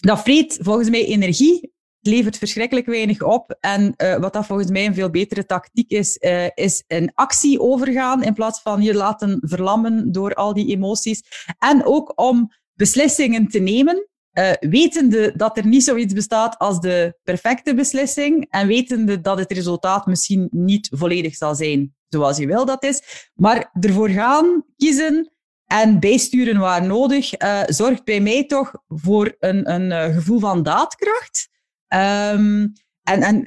Dat 0.00 0.22
vreet 0.22 0.58
volgens 0.62 0.90
mij 0.90 1.04
energie. 1.04 1.72
Het 2.00 2.12
levert 2.12 2.38
verschrikkelijk 2.38 2.86
weinig 2.86 3.22
op. 3.22 3.56
En 3.60 3.94
uh, 3.96 4.16
wat 4.16 4.32
dat 4.32 4.46
volgens 4.46 4.70
mij 4.70 4.86
een 4.86 4.94
veel 4.94 5.10
betere 5.10 5.46
tactiek 5.46 5.90
is, 5.90 6.16
uh, 6.20 6.46
is 6.54 6.84
in 6.86 7.10
actie 7.14 7.60
overgaan 7.60 8.22
in 8.22 8.34
plaats 8.34 8.60
van 8.60 8.82
je 8.82 8.94
laten 8.94 9.38
verlammen 9.40 10.12
door 10.12 10.34
al 10.34 10.54
die 10.54 10.68
emoties. 10.68 11.22
En 11.58 11.86
ook 11.86 12.12
om 12.20 12.52
beslissingen 12.74 13.48
te 13.48 13.58
nemen 13.58 14.08
uh, 14.32 14.52
wetende 14.60 15.32
dat 15.36 15.56
er 15.56 15.66
niet 15.66 15.84
zoiets 15.84 16.14
bestaat 16.14 16.58
als 16.58 16.80
de 16.80 17.18
perfecte 17.22 17.74
beslissing 17.74 18.46
en 18.50 18.66
wetende 18.66 19.20
dat 19.20 19.38
het 19.38 19.52
resultaat 19.52 20.06
misschien 20.06 20.48
niet 20.50 20.88
volledig 20.92 21.34
zal 21.34 21.54
zijn 21.54 21.94
zoals 22.08 22.36
je 22.36 22.46
wil 22.46 22.64
dat 22.64 22.84
is, 22.84 23.28
maar 23.34 23.70
ervoor 23.80 24.08
gaan, 24.08 24.64
kiezen 24.76 25.32
en 25.72 26.00
bijsturen 26.00 26.58
waar 26.58 26.86
nodig, 26.86 27.42
uh, 27.42 27.62
zorgt 27.66 28.04
bij 28.04 28.20
mij 28.20 28.46
toch 28.46 28.72
voor 28.88 29.36
een, 29.38 29.70
een 29.70 29.90
uh, 29.90 30.14
gevoel 30.14 30.40
van 30.40 30.62
daadkracht. 30.62 31.48
Um, 31.88 32.72
en, 33.02 33.22
en, 33.22 33.44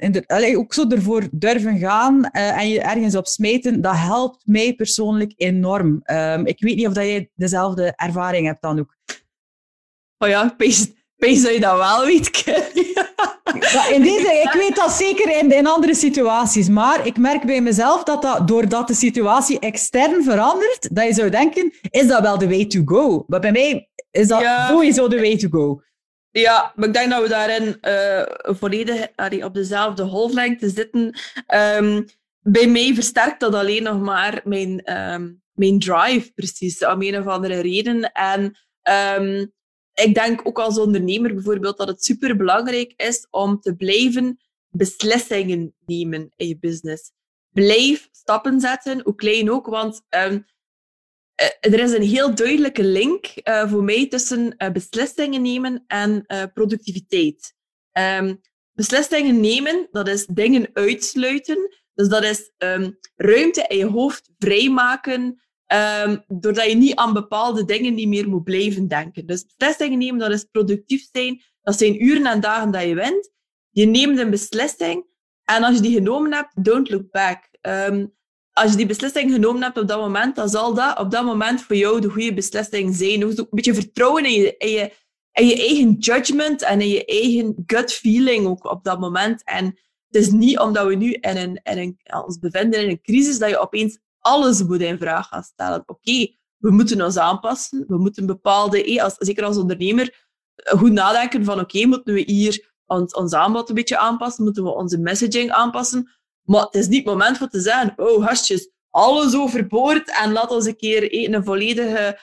ook 0.56 0.74
zo 0.74 0.88
ervoor 0.88 1.28
durven 1.30 1.78
gaan 1.78 2.14
uh, 2.32 2.58
en 2.58 2.68
je 2.68 2.80
ergens 2.80 3.16
op 3.16 3.26
smeten, 3.26 3.80
dat 3.80 3.96
helpt 3.96 4.46
mij 4.46 4.74
persoonlijk 4.74 5.32
enorm. 5.36 6.02
Um, 6.04 6.46
ik 6.46 6.60
weet 6.60 6.76
niet 6.76 6.86
of 6.86 6.92
dat 6.92 7.04
jij 7.04 7.30
dezelfde 7.34 7.92
ervaring 7.96 8.46
hebt 8.46 8.62
dan 8.62 8.78
ook. 8.78 8.96
Oh 10.18 10.28
ja, 10.28 10.44
ik 10.50 10.56
dat 11.42 11.52
je 11.52 11.60
dat 11.60 11.76
wel 11.76 12.04
weet, 12.04 12.30
in 13.90 14.02
deze, 14.02 14.40
ik 14.42 14.52
weet 14.52 14.76
dat 14.76 14.92
zeker 14.92 15.38
in, 15.38 15.52
in 15.52 15.66
andere 15.66 15.94
situaties, 15.94 16.68
maar 16.68 17.06
ik 17.06 17.18
merk 17.18 17.44
bij 17.44 17.60
mezelf 17.60 18.02
dat, 18.02 18.22
dat 18.22 18.48
doordat 18.48 18.88
de 18.88 18.94
situatie 18.94 19.58
extern 19.58 20.22
verandert, 20.22 20.94
dat 20.94 21.06
je 21.06 21.14
zou 21.14 21.30
denken, 21.30 21.72
is 21.90 22.06
dat 22.06 22.22
wel 22.22 22.38
de 22.38 22.48
way 22.48 22.66
to 22.66 22.82
go? 22.84 23.24
Maar 23.26 23.40
bij 23.40 23.52
mij 23.52 23.88
is 24.10 24.28
dat 24.28 24.40
ja. 24.40 24.68
sowieso 24.68 25.08
de 25.08 25.20
way 25.20 25.36
to 25.36 25.48
go. 25.48 25.82
Ja, 26.30 26.72
maar 26.74 26.88
ik 26.88 26.94
denk 26.94 27.10
dat 27.10 27.22
we 27.22 27.28
daarin 27.28 27.78
uh, 27.82 28.54
volledig 28.56 29.08
allee, 29.14 29.44
op 29.44 29.54
dezelfde 29.54 30.04
golflengte 30.04 30.68
zitten. 30.68 31.18
Um, 31.78 32.04
bij 32.40 32.66
mij 32.66 32.94
versterkt 32.94 33.40
dat 33.40 33.54
alleen 33.54 33.82
nog 33.82 34.00
maar 34.00 34.40
mijn, 34.44 34.98
um, 34.98 35.42
mijn 35.52 35.78
drive, 35.78 36.32
precies, 36.34 36.86
om 36.86 37.02
een 37.02 37.18
of 37.18 37.26
andere 37.26 37.60
reden. 37.60 38.12
En 38.12 38.58
um, 39.18 39.52
ik 39.94 40.14
denk 40.14 40.40
ook 40.46 40.58
als 40.58 40.78
ondernemer 40.78 41.34
bijvoorbeeld 41.34 41.76
dat 41.76 41.88
het 41.88 42.04
superbelangrijk 42.04 42.92
is 42.96 43.26
om 43.30 43.60
te 43.60 43.76
blijven 43.76 44.38
beslissingen 44.70 45.74
nemen 45.86 46.32
in 46.36 46.48
je 46.48 46.58
business. 46.58 47.12
Blijf 47.50 48.08
stappen 48.12 48.60
zetten, 48.60 49.00
hoe 49.02 49.14
klein 49.14 49.50
ook, 49.50 49.66
want 49.66 50.02
um, 50.10 50.46
er 51.60 51.80
is 51.80 51.92
een 51.92 52.02
heel 52.02 52.34
duidelijke 52.34 52.84
link 52.84 53.26
uh, 53.44 53.70
voor 53.70 53.84
mij 53.84 54.08
tussen 54.08 54.54
uh, 54.58 54.70
beslissingen 54.70 55.42
nemen 55.42 55.84
en 55.86 56.26
productiviteit. 56.54 57.54
Um, 57.92 58.40
beslissingen 58.72 59.40
nemen, 59.40 59.88
dat 59.90 60.08
is 60.08 60.26
dingen 60.26 60.70
uitsluiten. 60.72 61.82
Dus 61.94 62.08
dat 62.08 62.24
is 62.24 62.50
um, 62.58 62.98
ruimte 63.16 63.64
in 63.68 63.76
je 63.76 63.86
hoofd 63.86 64.30
vrijmaken 64.38 65.43
Um, 65.74 66.24
doordat 66.28 66.66
je 66.66 66.76
niet 66.76 66.94
aan 66.94 67.12
bepaalde 67.12 67.64
dingen 67.64 67.94
niet 67.94 68.08
meer 68.08 68.28
moet 68.28 68.44
blijven 68.44 68.88
denken. 68.88 69.26
Dus 69.26 69.44
beslissingen 69.56 69.98
nemen, 69.98 70.18
dat 70.18 70.30
is 70.30 70.44
productief 70.44 71.08
zijn. 71.12 71.42
Dat 71.62 71.78
zijn 71.78 72.04
uren 72.04 72.26
en 72.26 72.40
dagen 72.40 72.70
dat 72.70 72.82
je 72.82 72.94
wint. 72.94 73.30
Je 73.70 73.86
neemt 73.86 74.18
een 74.18 74.30
beslissing 74.30 75.06
en 75.44 75.62
als 75.62 75.76
je 75.76 75.82
die 75.82 75.94
genomen 75.94 76.32
hebt, 76.32 76.64
don't 76.64 76.90
look 76.90 77.10
back. 77.10 77.48
Um, 77.60 78.14
als 78.52 78.70
je 78.70 78.76
die 78.76 78.86
beslissing 78.86 79.32
genomen 79.32 79.62
hebt 79.62 79.78
op 79.78 79.88
dat 79.88 80.00
moment, 80.00 80.36
dan 80.36 80.48
zal 80.48 80.74
dat 80.74 80.98
op 80.98 81.10
dat 81.10 81.24
moment 81.24 81.62
voor 81.62 81.76
jou 81.76 82.00
de 82.00 82.08
goede 82.08 82.34
beslissing 82.34 82.94
zijn. 82.94 83.24
Ook 83.24 83.38
een 83.38 83.46
beetje 83.50 83.74
vertrouwen 83.74 84.24
in 84.24 84.32
je, 84.32 84.56
in 84.56 84.70
je, 84.70 84.92
je 85.32 85.56
eigen 85.56 85.92
judgment 85.92 86.62
en 86.62 86.80
in 86.80 86.88
je 86.88 87.04
eigen 87.04 87.62
gut 87.66 87.92
feeling 87.92 88.46
ook 88.46 88.70
op 88.70 88.84
dat 88.84 89.00
moment. 89.00 89.44
En 89.44 89.64
het 90.06 90.22
is 90.22 90.30
niet 90.30 90.58
omdat 90.58 90.86
we 90.86 90.94
nu 90.94 91.12
in 91.12 91.36
een, 91.36 91.60
in 91.62 91.78
een, 91.78 92.00
ons 92.24 92.38
bevinden 92.38 92.82
in 92.82 92.88
een 92.88 93.00
crisis 93.00 93.38
dat 93.38 93.48
je 93.48 93.58
opeens 93.58 93.98
alles 94.24 94.62
moet 94.62 94.80
in 94.80 94.98
vraag 94.98 95.28
gaan 95.28 95.42
stellen. 95.42 95.82
Oké, 95.86 96.26
we 96.56 96.70
moeten 96.70 97.02
ons 97.02 97.16
aanpassen. 97.16 97.84
We 97.88 97.98
moeten 97.98 98.26
bepaalde, 98.26 98.84
eh, 98.84 99.10
zeker 99.18 99.44
als 99.44 99.56
ondernemer, 99.56 100.26
eh, 100.54 100.78
goed 100.78 100.92
nadenken 100.92 101.44
van 101.44 101.60
oké, 101.60 101.86
moeten 101.86 102.14
we 102.14 102.20
hier 102.20 102.72
ons, 102.86 103.14
ons 103.14 103.32
aanbod 103.32 103.68
een 103.68 103.74
beetje 103.74 103.98
aanpassen? 103.98 104.44
Moeten 104.44 104.64
we 104.64 104.74
onze 104.74 104.98
messaging 104.98 105.50
aanpassen? 105.50 106.10
Maar 106.42 106.62
het 106.62 106.74
is 106.74 106.88
niet 106.88 107.04
het 107.04 107.14
moment 107.14 107.38
voor 107.38 107.48
te 107.48 107.60
zeggen, 107.60 107.92
oh 107.96 108.26
gastjes, 108.26 108.70
alles 108.90 109.34
overboord 109.34 110.18
en 110.22 110.32
laat 110.32 110.50
ons 110.50 110.66
een 110.66 110.76
keer 110.76 111.12
eh, 111.12 111.32
een 111.32 111.44
volledige 111.44 112.18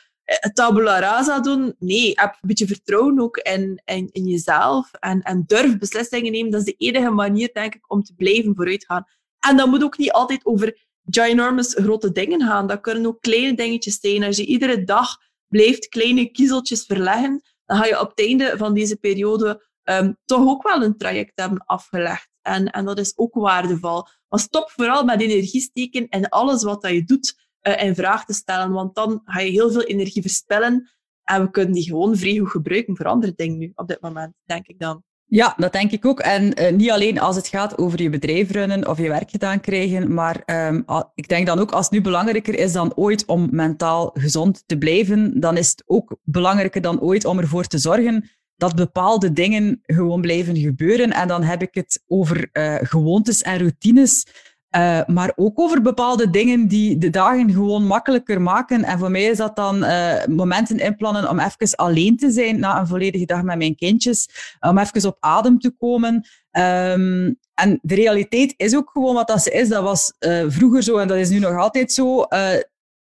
tabula 0.53 0.99
rasa 0.99 1.39
doen. 1.39 1.75
Nee, 1.79 2.11
heb 2.15 2.33
een 2.33 2.47
beetje 2.47 2.67
vertrouwen 2.67 3.19
ook 3.19 3.37
in, 3.37 3.81
in, 3.85 4.09
in 4.11 4.25
jezelf 4.25 4.93
en, 4.93 5.21
en 5.21 5.43
durf 5.47 5.77
beslissingen 5.77 6.31
nemen. 6.31 6.51
Dat 6.51 6.59
is 6.59 6.65
de 6.65 6.85
enige 6.85 7.09
manier, 7.09 7.49
denk 7.53 7.75
ik, 7.75 7.91
om 7.91 8.03
te 8.03 8.13
blijven 8.15 8.55
vooruitgaan. 8.55 9.05
En 9.39 9.57
dat 9.57 9.67
moet 9.67 9.83
ook 9.83 9.97
niet 9.97 10.11
altijd 10.11 10.45
over 10.45 10.89
ginormous 11.09 11.73
grote 11.73 12.11
dingen 12.11 12.41
gaan. 12.41 12.67
Dat 12.67 12.81
kunnen 12.81 13.05
ook 13.05 13.21
kleine 13.21 13.55
dingetjes 13.55 13.99
zijn. 13.99 14.23
Als 14.23 14.37
je 14.37 14.45
iedere 14.45 14.83
dag 14.83 15.17
blijft 15.47 15.87
kleine 15.87 16.31
kiezeltjes 16.31 16.85
verleggen, 16.85 17.41
dan 17.65 17.77
ga 17.77 17.85
je 17.85 17.99
op 17.99 18.09
het 18.09 18.27
einde 18.27 18.53
van 18.57 18.73
deze 18.73 18.95
periode 18.95 19.69
um, 19.83 20.17
toch 20.25 20.47
ook 20.47 20.63
wel 20.63 20.83
een 20.83 20.97
traject 20.97 21.31
hebben 21.35 21.65
afgelegd. 21.65 22.29
En, 22.41 22.65
en 22.71 22.85
dat 22.85 22.99
is 22.99 23.17
ook 23.17 23.33
waardevol. 23.33 24.05
Maar 24.27 24.39
stop 24.39 24.71
vooral 24.71 25.03
met 25.03 25.21
energie 25.21 25.61
steken 25.61 26.09
in 26.09 26.29
alles 26.29 26.63
wat 26.63 26.81
dat 26.81 26.91
je 26.91 27.03
doet 27.03 27.49
uh, 27.61 27.83
in 27.83 27.95
vraag 27.95 28.25
te 28.25 28.33
stellen, 28.33 28.71
want 28.71 28.95
dan 28.95 29.21
ga 29.25 29.39
je 29.39 29.51
heel 29.51 29.71
veel 29.71 29.83
energie 29.83 30.21
verspillen 30.21 30.91
en 31.23 31.41
we 31.43 31.51
kunnen 31.51 31.73
die 31.73 31.83
gewoon 31.83 32.15
vrij 32.17 32.37
goed 32.37 32.49
gebruiken 32.49 32.95
voor 32.95 33.05
andere 33.05 33.33
dingen 33.35 33.57
nu, 33.57 33.71
op 33.75 33.87
dit 33.87 34.01
moment, 34.01 34.33
denk 34.45 34.67
ik 34.67 34.79
dan. 34.79 35.03
Ja, 35.33 35.53
dat 35.57 35.71
denk 35.71 35.91
ik 35.91 36.05
ook. 36.05 36.19
En 36.19 36.61
uh, 36.61 36.71
niet 36.71 36.91
alleen 36.91 37.19
als 37.19 37.35
het 37.35 37.47
gaat 37.47 37.77
over 37.77 38.01
je 38.01 38.09
bedrijf 38.09 38.51
runnen 38.51 38.87
of 38.87 38.97
je 38.97 39.07
werk 39.07 39.29
gedaan 39.29 39.59
krijgen, 39.59 40.13
maar 40.13 40.43
um, 40.45 40.85
ik 41.15 41.27
denk 41.27 41.45
dan 41.45 41.59
ook 41.59 41.71
als 41.71 41.85
het 41.85 41.93
nu 41.93 42.01
belangrijker 42.01 42.59
is 42.59 42.71
dan 42.71 42.95
ooit 42.95 43.25
om 43.25 43.47
mentaal 43.51 44.11
gezond 44.13 44.63
te 44.65 44.77
blijven, 44.77 45.39
dan 45.39 45.57
is 45.57 45.69
het 45.69 45.83
ook 45.85 46.17
belangrijker 46.23 46.81
dan 46.81 46.99
ooit 46.99 47.25
om 47.25 47.39
ervoor 47.39 47.67
te 47.67 47.77
zorgen 47.77 48.29
dat 48.55 48.75
bepaalde 48.75 49.33
dingen 49.33 49.79
gewoon 49.85 50.21
blijven 50.21 50.57
gebeuren. 50.57 51.11
En 51.11 51.27
dan 51.27 51.43
heb 51.43 51.61
ik 51.61 51.73
het 51.73 52.03
over 52.07 52.49
uh, 52.53 52.75
gewoontes 52.81 53.41
en 53.41 53.57
routines 53.57 54.27
uh, 54.75 55.01
maar 55.05 55.31
ook 55.35 55.59
over 55.59 55.81
bepaalde 55.81 56.29
dingen 56.29 56.67
die 56.67 56.97
de 56.97 57.09
dagen 57.09 57.51
gewoon 57.51 57.85
makkelijker 57.85 58.41
maken. 58.41 58.83
En 58.83 58.99
voor 58.99 59.11
mij 59.11 59.23
is 59.23 59.37
dat 59.37 59.55
dan 59.55 59.83
uh, 59.83 60.25
momenten 60.25 60.79
inplannen 60.79 61.29
om 61.29 61.39
even 61.39 61.75
alleen 61.75 62.17
te 62.17 62.31
zijn 62.31 62.59
na 62.59 62.79
een 62.79 62.87
volledige 62.87 63.25
dag 63.25 63.43
met 63.43 63.57
mijn 63.57 63.75
kindjes. 63.75 64.29
Om 64.59 64.77
even 64.77 65.09
op 65.09 65.17
adem 65.19 65.59
te 65.59 65.71
komen. 65.77 66.13
Um, 66.13 67.39
en 67.53 67.79
de 67.81 67.95
realiteit 67.95 68.53
is 68.57 68.75
ook 68.75 68.89
gewoon 68.89 69.13
wat 69.13 69.27
dat 69.27 69.43
ze 69.43 69.51
is. 69.51 69.69
Dat 69.69 69.83
was 69.83 70.13
uh, 70.19 70.43
vroeger 70.47 70.83
zo 70.83 70.97
en 70.97 71.07
dat 71.07 71.17
is 71.17 71.29
nu 71.29 71.39
nog 71.39 71.57
altijd 71.57 71.91
zo 71.93 72.27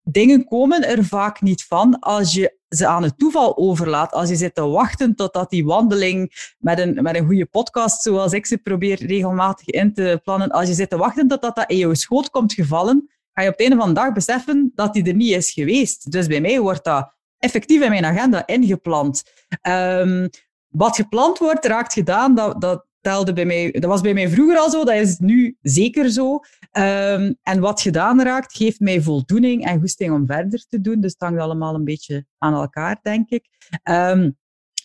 dingen 0.02 0.44
komen 0.44 0.88
er 0.88 1.04
vaak 1.04 1.40
niet 1.40 1.64
van 1.64 1.98
als 1.98 2.34
je 2.34 2.58
ze 2.76 2.86
aan 2.86 3.02
het 3.02 3.18
toeval 3.18 3.56
overlaat. 3.56 4.12
Als 4.12 4.28
je 4.28 4.36
zit 4.36 4.54
te 4.54 4.66
wachten 4.66 5.14
totdat 5.14 5.50
die 5.50 5.64
wandeling 5.64 6.54
met 6.58 6.78
een, 6.78 7.02
met 7.02 7.16
een 7.16 7.26
goede 7.26 7.46
podcast, 7.46 8.02
zoals 8.02 8.32
ik 8.32 8.46
ze 8.46 8.58
probeer 8.58 9.06
regelmatig 9.06 9.66
in 9.66 9.94
te 9.94 10.20
plannen, 10.24 10.50
als 10.50 10.68
je 10.68 10.74
zit 10.74 10.90
te 10.90 10.96
wachten 10.96 11.28
totdat 11.28 11.56
dat 11.56 11.70
in 11.70 11.76
jouw 11.76 11.94
schoot 11.94 12.30
komt 12.30 12.52
gevallen, 12.52 13.10
ga 13.32 13.42
je 13.42 13.48
op 13.48 13.58
het 13.58 13.62
einde 13.62 13.76
van 13.76 13.88
de 13.88 14.00
dag 14.00 14.12
beseffen 14.12 14.72
dat 14.74 14.92
die 14.92 15.04
er 15.04 15.14
niet 15.14 15.34
is 15.34 15.52
geweest. 15.52 16.10
Dus 16.10 16.26
bij 16.26 16.40
mij 16.40 16.60
wordt 16.60 16.84
dat 16.84 17.12
effectief 17.38 17.82
in 17.82 17.90
mijn 17.90 18.04
agenda 18.04 18.46
ingepland. 18.46 19.22
Um, 19.68 20.28
wat 20.68 20.96
gepland 20.96 21.38
wordt, 21.38 21.64
raakt 21.64 21.92
gedaan. 21.92 22.34
Dat, 22.34 22.60
dat, 22.60 22.86
telde 23.00 23.32
bij 23.32 23.44
mij, 23.44 23.70
dat 23.70 23.84
was 23.84 24.00
bij 24.00 24.14
mij 24.14 24.28
vroeger 24.28 24.58
al 24.58 24.70
zo, 24.70 24.84
dat 24.84 24.94
is 24.94 25.18
nu 25.18 25.56
zeker 25.62 26.10
zo. 26.10 26.34
Um, 26.34 27.36
en 27.42 27.60
wat 27.60 27.80
gedaan 27.80 28.22
raakt, 28.22 28.56
geeft 28.56 28.80
mij 28.80 29.02
voldoening 29.02 29.64
en 29.64 29.80
goesting 29.80 30.12
om 30.12 30.26
verder 30.26 30.64
te 30.68 30.80
doen. 30.80 31.00
Dus 31.00 31.12
het 31.12 31.20
hangt 31.20 31.40
allemaal 31.40 31.74
een 31.74 31.84
beetje 31.84 32.26
aan 32.38 32.54
elkaar, 32.54 32.98
denk 33.02 33.28
ik. 33.28 33.44
Um, 33.90 34.38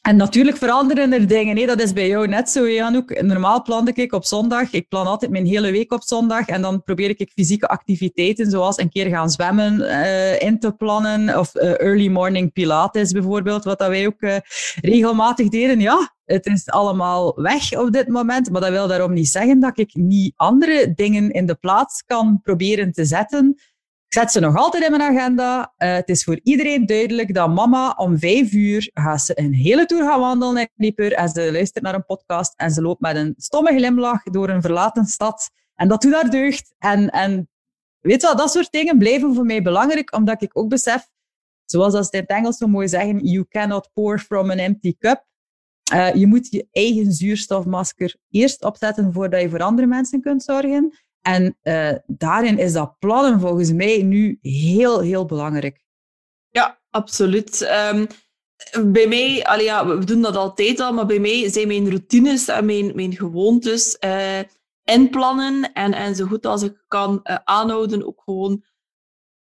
En 0.05 0.15
natuurlijk 0.15 0.57
veranderen 0.57 1.13
er 1.13 1.27
dingen. 1.27 1.57
Hè. 1.57 1.65
Dat 1.65 1.81
is 1.81 1.93
bij 1.93 2.07
jou 2.07 2.27
net 2.27 2.49
zo, 2.49 2.69
Janouk. 2.69 3.21
Normaal 3.21 3.61
plande 3.61 3.91
ik 3.93 4.13
op 4.13 4.25
zondag. 4.25 4.71
Ik 4.71 4.87
plan 4.87 5.07
altijd 5.07 5.31
mijn 5.31 5.45
hele 5.45 5.71
week 5.71 5.91
op 5.91 6.03
zondag. 6.03 6.47
En 6.47 6.61
dan 6.61 6.83
probeer 6.83 7.09
ik 7.09 7.31
fysieke 7.33 7.67
activiteiten, 7.67 8.51
zoals 8.51 8.77
een 8.77 8.89
keer 8.89 9.09
gaan 9.09 9.29
zwemmen, 9.29 9.79
uh, 9.79 10.41
in 10.41 10.59
te 10.59 10.71
plannen. 10.71 11.39
Of 11.39 11.55
uh, 11.55 11.79
early 11.79 12.07
morning 12.07 12.53
pilates 12.53 13.11
bijvoorbeeld, 13.11 13.63
wat 13.63 13.79
dat 13.79 13.87
wij 13.87 14.07
ook 14.07 14.21
uh, 14.21 14.35
regelmatig 14.81 15.49
deden. 15.49 15.79
Ja, 15.79 16.15
het 16.25 16.45
is 16.45 16.69
allemaal 16.69 17.41
weg 17.41 17.77
op 17.77 17.91
dit 17.91 18.07
moment. 18.07 18.49
Maar 18.51 18.61
dat 18.61 18.69
wil 18.69 18.87
daarom 18.87 19.13
niet 19.13 19.29
zeggen 19.29 19.59
dat 19.59 19.79
ik 19.79 19.93
niet 19.93 20.33
andere 20.35 20.93
dingen 20.95 21.31
in 21.31 21.45
de 21.45 21.55
plaats 21.55 22.03
kan 22.05 22.39
proberen 22.43 22.91
te 22.91 23.05
zetten 23.05 23.55
zet 24.15 24.31
ze 24.31 24.39
nog 24.39 24.55
altijd 24.55 24.83
in 24.83 24.91
mijn 24.91 25.17
agenda. 25.17 25.73
Uh, 25.77 25.93
het 25.93 26.09
is 26.09 26.23
voor 26.23 26.39
iedereen 26.43 26.85
duidelijk 26.85 27.33
dat 27.33 27.53
mama 27.53 27.93
om 27.97 28.19
vijf 28.19 28.51
uur 28.53 28.89
gaat 28.93 29.21
ze 29.21 29.39
een 29.39 29.53
hele 29.53 29.85
tour 29.85 30.03
gaan 30.03 30.19
wandelen 30.19 30.57
in 30.57 30.69
Dieper 30.75 31.13
en 31.13 31.29
ze 31.29 31.51
luistert 31.51 31.83
naar 31.83 31.93
een 31.93 32.05
podcast 32.05 32.53
en 32.55 32.71
ze 32.71 32.81
loopt 32.81 33.01
met 33.01 33.15
een 33.15 33.33
stomme 33.37 33.75
glimlach 33.75 34.23
door 34.23 34.49
een 34.49 34.61
verlaten 34.61 35.05
stad. 35.05 35.49
En 35.75 35.87
dat 35.87 36.01
doet 36.01 36.13
haar 36.13 36.29
deugd. 36.29 36.73
En, 36.77 37.09
en 37.09 37.49
weet 37.99 38.21
je 38.21 38.27
wat, 38.27 38.37
dat 38.37 38.51
soort 38.51 38.71
dingen 38.71 38.97
blijven 38.97 39.35
voor 39.35 39.45
mij 39.45 39.61
belangrijk, 39.61 40.15
omdat 40.15 40.41
ik 40.41 40.57
ook 40.57 40.69
besef, 40.69 41.07
zoals 41.65 41.93
ze 41.93 42.07
in 42.11 42.19
het 42.19 42.29
Engels 42.29 42.57
zo 42.57 42.67
mooi 42.67 42.87
zeggen, 42.87 43.25
you 43.25 43.45
cannot 43.49 43.89
pour 43.93 44.19
from 44.19 44.51
an 44.51 44.57
empty 44.57 44.95
cup. 44.99 45.25
Uh, 45.93 46.13
je 46.13 46.27
moet 46.27 46.47
je 46.51 46.67
eigen 46.71 47.11
zuurstofmasker 47.11 48.15
eerst 48.29 48.63
opzetten 48.63 49.13
voordat 49.13 49.41
je 49.41 49.49
voor 49.49 49.61
andere 49.61 49.87
mensen 49.87 50.21
kunt 50.21 50.43
zorgen. 50.43 50.93
En 51.25 51.57
uh, 51.63 51.91
daarin 52.07 52.57
is 52.57 52.73
dat 52.73 52.99
plannen 52.99 53.39
volgens 53.39 53.71
mij 53.71 54.03
nu 54.03 54.39
heel, 54.41 54.99
heel 54.99 55.25
belangrijk. 55.25 55.85
Ja, 56.49 56.79
absoluut. 56.89 57.69
Um, 57.93 58.07
bij 58.91 59.07
mij, 59.07 59.43
allee, 59.43 59.65
ja, 59.65 59.87
we 59.87 60.05
doen 60.05 60.21
dat 60.21 60.35
altijd 60.35 60.79
al, 60.79 60.93
maar 60.93 61.05
bij 61.05 61.19
mij 61.19 61.49
zijn 61.49 61.67
mijn 61.67 61.89
routines 61.89 62.47
en 62.47 62.65
mijn, 62.65 62.95
mijn 62.95 63.15
gewoontes 63.15 63.97
uh, 64.05 64.39
inplannen 64.83 65.73
en, 65.73 65.93
en 65.93 66.15
zo 66.15 66.25
goed 66.25 66.45
als 66.45 66.63
ik 66.63 66.83
kan 66.87 67.19
uh, 67.23 67.37
aanhouden 67.43 68.07
ook 68.07 68.21
gewoon 68.25 68.63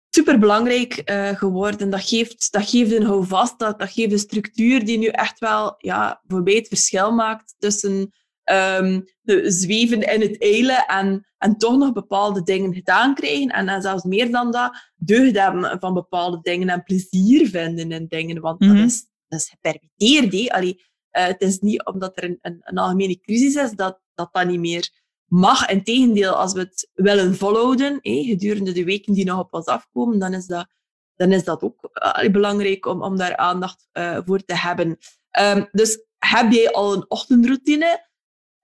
superbelangrijk 0.10 1.10
uh, 1.10 1.30
geworden. 1.30 1.90
Dat 1.90 2.04
geeft, 2.04 2.52
dat 2.52 2.70
geeft 2.70 2.92
een 2.92 3.06
houvast, 3.06 3.60
dat, 3.60 3.80
dat 3.80 3.92
geeft 3.92 4.12
een 4.12 4.20
structuur 4.20 4.86
die 4.86 4.98
nu 4.98 5.08
echt 5.08 5.40
wel 5.40 5.76
ja, 5.78 6.22
voor 6.28 6.42
mij 6.42 6.54
het 6.54 6.68
verschil 6.68 7.12
maakt 7.12 7.56
tussen 7.58 8.12
um, 8.52 9.04
zweven 9.44 10.02
in 10.14 10.22
het 10.22 10.42
eilen 10.42 10.86
en, 10.86 11.28
en 11.38 11.58
toch 11.58 11.78
nog 11.78 11.94
bepaalde 11.94 12.44
dingen 12.44 12.74
gedaan 12.74 13.16
krijgen. 13.16 13.50
En, 13.50 13.68
en 13.68 13.82
zelfs 13.82 14.04
meer 14.04 14.32
dan 14.32 14.52
dat, 14.52 14.92
deugd 14.96 15.38
hebben 15.38 15.80
van 15.80 15.94
bepaalde 15.94 16.40
dingen 16.42 16.70
en 16.70 16.84
plezier 16.84 17.50
vinden 17.50 17.92
in 17.92 18.08
dingen. 18.08 18.42
Want 18.42 18.60
dat, 18.60 18.70
mhm. 18.70 18.84
is, 18.84 19.06
dat 19.28 19.40
is 19.40 19.50
gepermitteerd. 19.50 20.52
Allee, 20.52 20.76
uh, 21.12 21.26
het 21.26 21.42
is 21.42 21.60
niet 21.60 21.86
omdat 21.86 22.18
er 22.18 22.24
een, 22.24 22.38
een, 22.42 22.60
een, 22.64 22.78
algemene 22.78 23.20
crisis 23.20 23.56
is 23.56 23.72
dat, 23.72 24.00
dat 24.14 24.30
dat 24.32 24.48
niet 24.48 24.60
meer 24.60 24.90
mag. 25.26 25.70
Integendeel, 25.70 26.34
als 26.34 26.54
we 26.54 26.60
het 26.60 26.90
willen 26.94 27.36
volhouden, 27.36 28.00
gedurende 28.02 28.72
de 28.72 28.84
weken 28.84 29.14
die 29.14 29.26
nog 29.26 29.40
op 29.40 29.54
ons 29.54 29.66
afkomen, 29.66 30.20
dan 30.20 30.34
is 30.34 30.46
dat, 30.46 30.68
dan 31.16 31.32
is 31.32 31.44
dat 31.44 31.62
ook 31.62 31.90
uh, 32.24 32.32
belangrijk 32.32 32.86
om, 32.86 33.04
om 33.04 33.18
daar 33.18 33.38
aandacht 33.38 33.88
uh, 33.94 34.20
voor 34.26 34.44
te 34.44 34.58
hebben. 34.58 34.98
Um, 35.40 35.68
dus 35.72 36.06
heb 36.18 36.52
jij 36.52 36.72
al 36.72 36.94
een 36.94 37.06
ochtendroutine? 37.10 38.07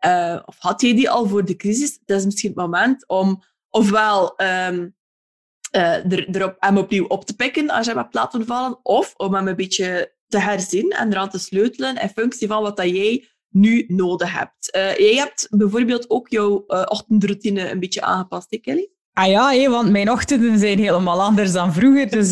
Uh, 0.05 0.39
of 0.45 0.55
had 0.59 0.81
je 0.81 0.93
die 0.93 1.09
al 1.09 1.27
voor 1.27 1.45
de 1.45 1.55
crisis? 1.55 1.99
Het 2.05 2.17
is 2.17 2.25
misschien 2.25 2.49
het 2.49 2.59
moment 2.59 3.07
om 3.07 3.43
ofwel 3.69 4.33
um, 4.41 4.95
uh, 5.75 6.11
er, 6.11 6.35
erop, 6.35 6.55
hem 6.59 6.77
opnieuw 6.77 7.05
op 7.05 7.25
te 7.25 7.35
pikken 7.35 7.69
als 7.69 7.85
je 7.85 7.91
hem 7.91 8.01
hebt 8.01 8.13
laten 8.13 8.45
vallen, 8.45 8.79
of 8.83 9.13
om 9.17 9.33
hem 9.33 9.47
een 9.47 9.55
beetje 9.55 10.13
te 10.27 10.39
herzien 10.39 10.91
en 10.91 11.11
eraan 11.11 11.29
te 11.29 11.39
sleutelen 11.39 12.01
in 12.01 12.09
functie 12.09 12.47
van 12.47 12.61
wat 12.61 12.77
dat 12.77 12.89
jij 12.89 13.27
nu 13.49 13.85
nodig 13.87 14.33
hebt. 14.37 14.75
Uh, 14.75 14.97
jij 14.97 15.15
hebt 15.15 15.47
bijvoorbeeld 15.49 16.09
ook 16.09 16.29
jouw 16.29 16.63
ochtendroutine 16.67 17.71
een 17.71 17.79
beetje 17.79 18.01
aangepast, 18.01 18.59
Kelly? 18.61 18.91
Ah 19.13 19.27
ja, 19.27 19.51
hé, 19.51 19.69
want 19.69 19.89
mijn 19.89 20.11
ochtenden 20.11 20.59
zijn 20.59 20.79
helemaal 20.79 21.21
anders 21.21 21.51
dan 21.51 21.73
vroeger. 21.73 22.09
Dus 22.09 22.29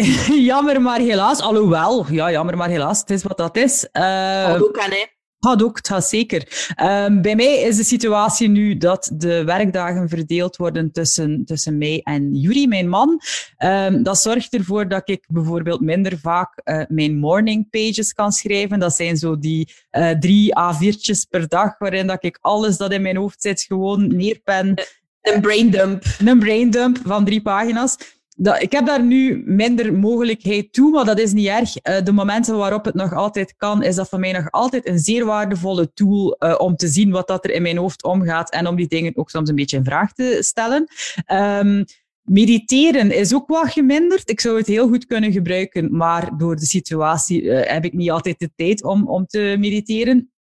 jammer 0.50 0.80
maar 0.80 0.98
helaas. 0.98 1.40
Alhoewel, 1.40 2.06
ja, 2.10 2.30
jammer 2.30 2.56
maar 2.56 2.68
helaas. 2.68 3.00
Het 3.00 3.10
is 3.10 3.22
wat 3.22 3.36
dat 3.36 3.56
is. 3.56 3.88
Uh, 3.92 4.46
dat 4.46 4.62
ook 4.62 4.78
aan, 4.78 4.90
hè? 4.90 5.04
Had 5.46 5.62
ook, 5.62 5.80
het 5.82 6.04
zeker. 6.04 6.72
Um, 6.82 7.22
bij 7.22 7.36
mij 7.36 7.60
is 7.60 7.76
de 7.76 7.84
situatie 7.84 8.48
nu 8.48 8.76
dat 8.76 9.10
de 9.14 9.44
werkdagen 9.44 10.08
verdeeld 10.08 10.56
worden 10.56 10.92
tussen, 10.92 11.44
tussen 11.44 11.78
mij 11.78 12.00
en 12.02 12.34
Yuri, 12.34 12.68
mijn 12.68 12.88
man. 12.88 13.20
Um, 13.58 14.02
dat 14.02 14.18
zorgt 14.18 14.54
ervoor 14.54 14.88
dat 14.88 15.08
ik 15.08 15.24
bijvoorbeeld 15.28 15.80
minder 15.80 16.18
vaak 16.18 16.60
uh, 16.64 16.82
mijn 16.88 17.16
morning 17.16 17.70
pages 17.70 18.12
kan 18.12 18.32
schrijven. 18.32 18.78
Dat 18.78 18.96
zijn 18.96 19.16
zo 19.16 19.38
die 19.38 19.72
uh, 19.92 20.10
drie 20.10 20.52
A4'tjes 20.58 21.28
per 21.30 21.48
dag, 21.48 21.78
waarin 21.78 22.06
dat 22.06 22.24
ik 22.24 22.38
alles 22.40 22.76
dat 22.76 22.92
in 22.92 23.02
mijn 23.02 23.16
hoofd 23.16 23.42
zit 23.42 23.62
gewoon 23.62 24.16
neerpen. 24.16 24.74
Een 25.20 25.40
braindump. 25.40 26.04
Een 26.24 26.38
braindump 26.38 26.98
van 27.04 27.24
drie 27.24 27.42
pagina's 27.42 27.96
ik 28.42 28.72
heb 28.72 28.86
daar 28.86 29.02
nu 29.02 29.42
minder 29.46 29.94
mogelijkheid 29.94 30.72
toe, 30.72 30.90
maar 30.90 31.04
dat 31.04 31.18
is 31.18 31.32
niet 31.32 31.46
erg. 31.46 31.76
Uh, 31.76 32.02
de 32.04 32.12
momenten 32.12 32.56
waarop 32.56 32.84
het 32.84 32.94
nog 32.94 33.14
altijd 33.14 33.54
kan, 33.56 33.82
is 33.82 33.94
dat 33.94 34.08
voor 34.08 34.18
mij 34.18 34.32
nog 34.32 34.50
altijd 34.50 34.88
een 34.88 34.98
zeer 34.98 35.24
waardevolle 35.24 35.92
tool 35.92 36.36
uh, 36.38 36.54
om 36.58 36.76
te 36.76 36.88
zien 36.88 37.10
wat 37.10 37.28
dat 37.28 37.44
er 37.44 37.50
in 37.50 37.62
mijn 37.62 37.76
hoofd 37.76 38.04
omgaat 38.04 38.50
en 38.50 38.66
om 38.66 38.76
die 38.76 38.88
dingen 38.88 39.16
ook 39.16 39.30
soms 39.30 39.48
een 39.48 39.54
beetje 39.54 39.76
in 39.76 39.84
vraag 39.84 40.12
te 40.12 40.38
stellen. 40.40 40.86
Um, 41.32 41.84
mediteren 42.22 43.10
is 43.10 43.34
ook 43.34 43.48
wat 43.48 43.72
geminderd. 43.72 44.30
Ik 44.30 44.40
zou 44.40 44.56
het 44.56 44.66
heel 44.66 44.88
goed 44.88 45.06
kunnen 45.06 45.32
gebruiken, 45.32 45.96
maar 45.96 46.36
door 46.36 46.56
de 46.56 46.66
situatie 46.66 47.42
uh, 47.42 47.60
heb 47.64 47.84
ik 47.84 47.92
niet 47.92 48.10
altijd 48.10 48.38
de 48.38 48.50
tijd 48.56 48.84
om, 48.84 49.08
om 49.08 49.26
te 49.26 49.56
mediteren. 49.58 50.32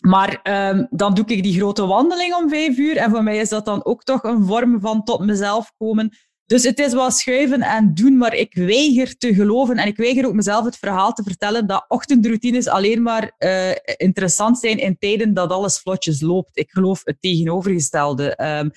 Maar 0.00 0.40
um, 0.70 0.86
dan 0.90 1.14
doe 1.14 1.24
ik 1.26 1.42
die 1.42 1.58
grote 1.58 1.86
wandeling 1.86 2.34
om 2.34 2.48
vijf 2.48 2.76
uur. 2.76 2.96
En 2.96 3.10
voor 3.10 3.22
mij 3.22 3.36
is 3.36 3.48
dat 3.48 3.64
dan 3.64 3.84
ook 3.84 4.02
toch 4.02 4.22
een 4.22 4.44
vorm 4.44 4.80
van 4.80 5.04
tot 5.04 5.26
mezelf 5.26 5.72
komen. 5.78 6.16
Dus 6.48 6.62
het 6.62 6.78
is 6.78 6.92
wel 6.92 7.10
schuiven 7.10 7.60
en 7.60 7.94
doen, 7.94 8.16
maar 8.16 8.34
ik 8.34 8.54
weiger 8.54 9.16
te 9.16 9.34
geloven 9.34 9.76
en 9.76 9.86
ik 9.86 9.96
weiger 9.96 10.26
ook 10.26 10.34
mezelf 10.34 10.64
het 10.64 10.76
verhaal 10.76 11.12
te 11.12 11.22
vertellen 11.22 11.66
dat 11.66 11.84
ochtendroutines 11.88 12.68
alleen 12.68 13.02
maar 13.02 13.32
uh, 13.38 13.70
interessant 13.96 14.58
zijn 14.58 14.78
in 14.78 14.98
tijden 14.98 15.34
dat 15.34 15.50
alles 15.50 15.78
vlotjes 15.78 16.20
loopt. 16.20 16.58
Ik 16.58 16.70
geloof 16.70 17.00
het 17.04 17.16
tegenovergestelde. 17.20 18.38
Um, 18.42 18.70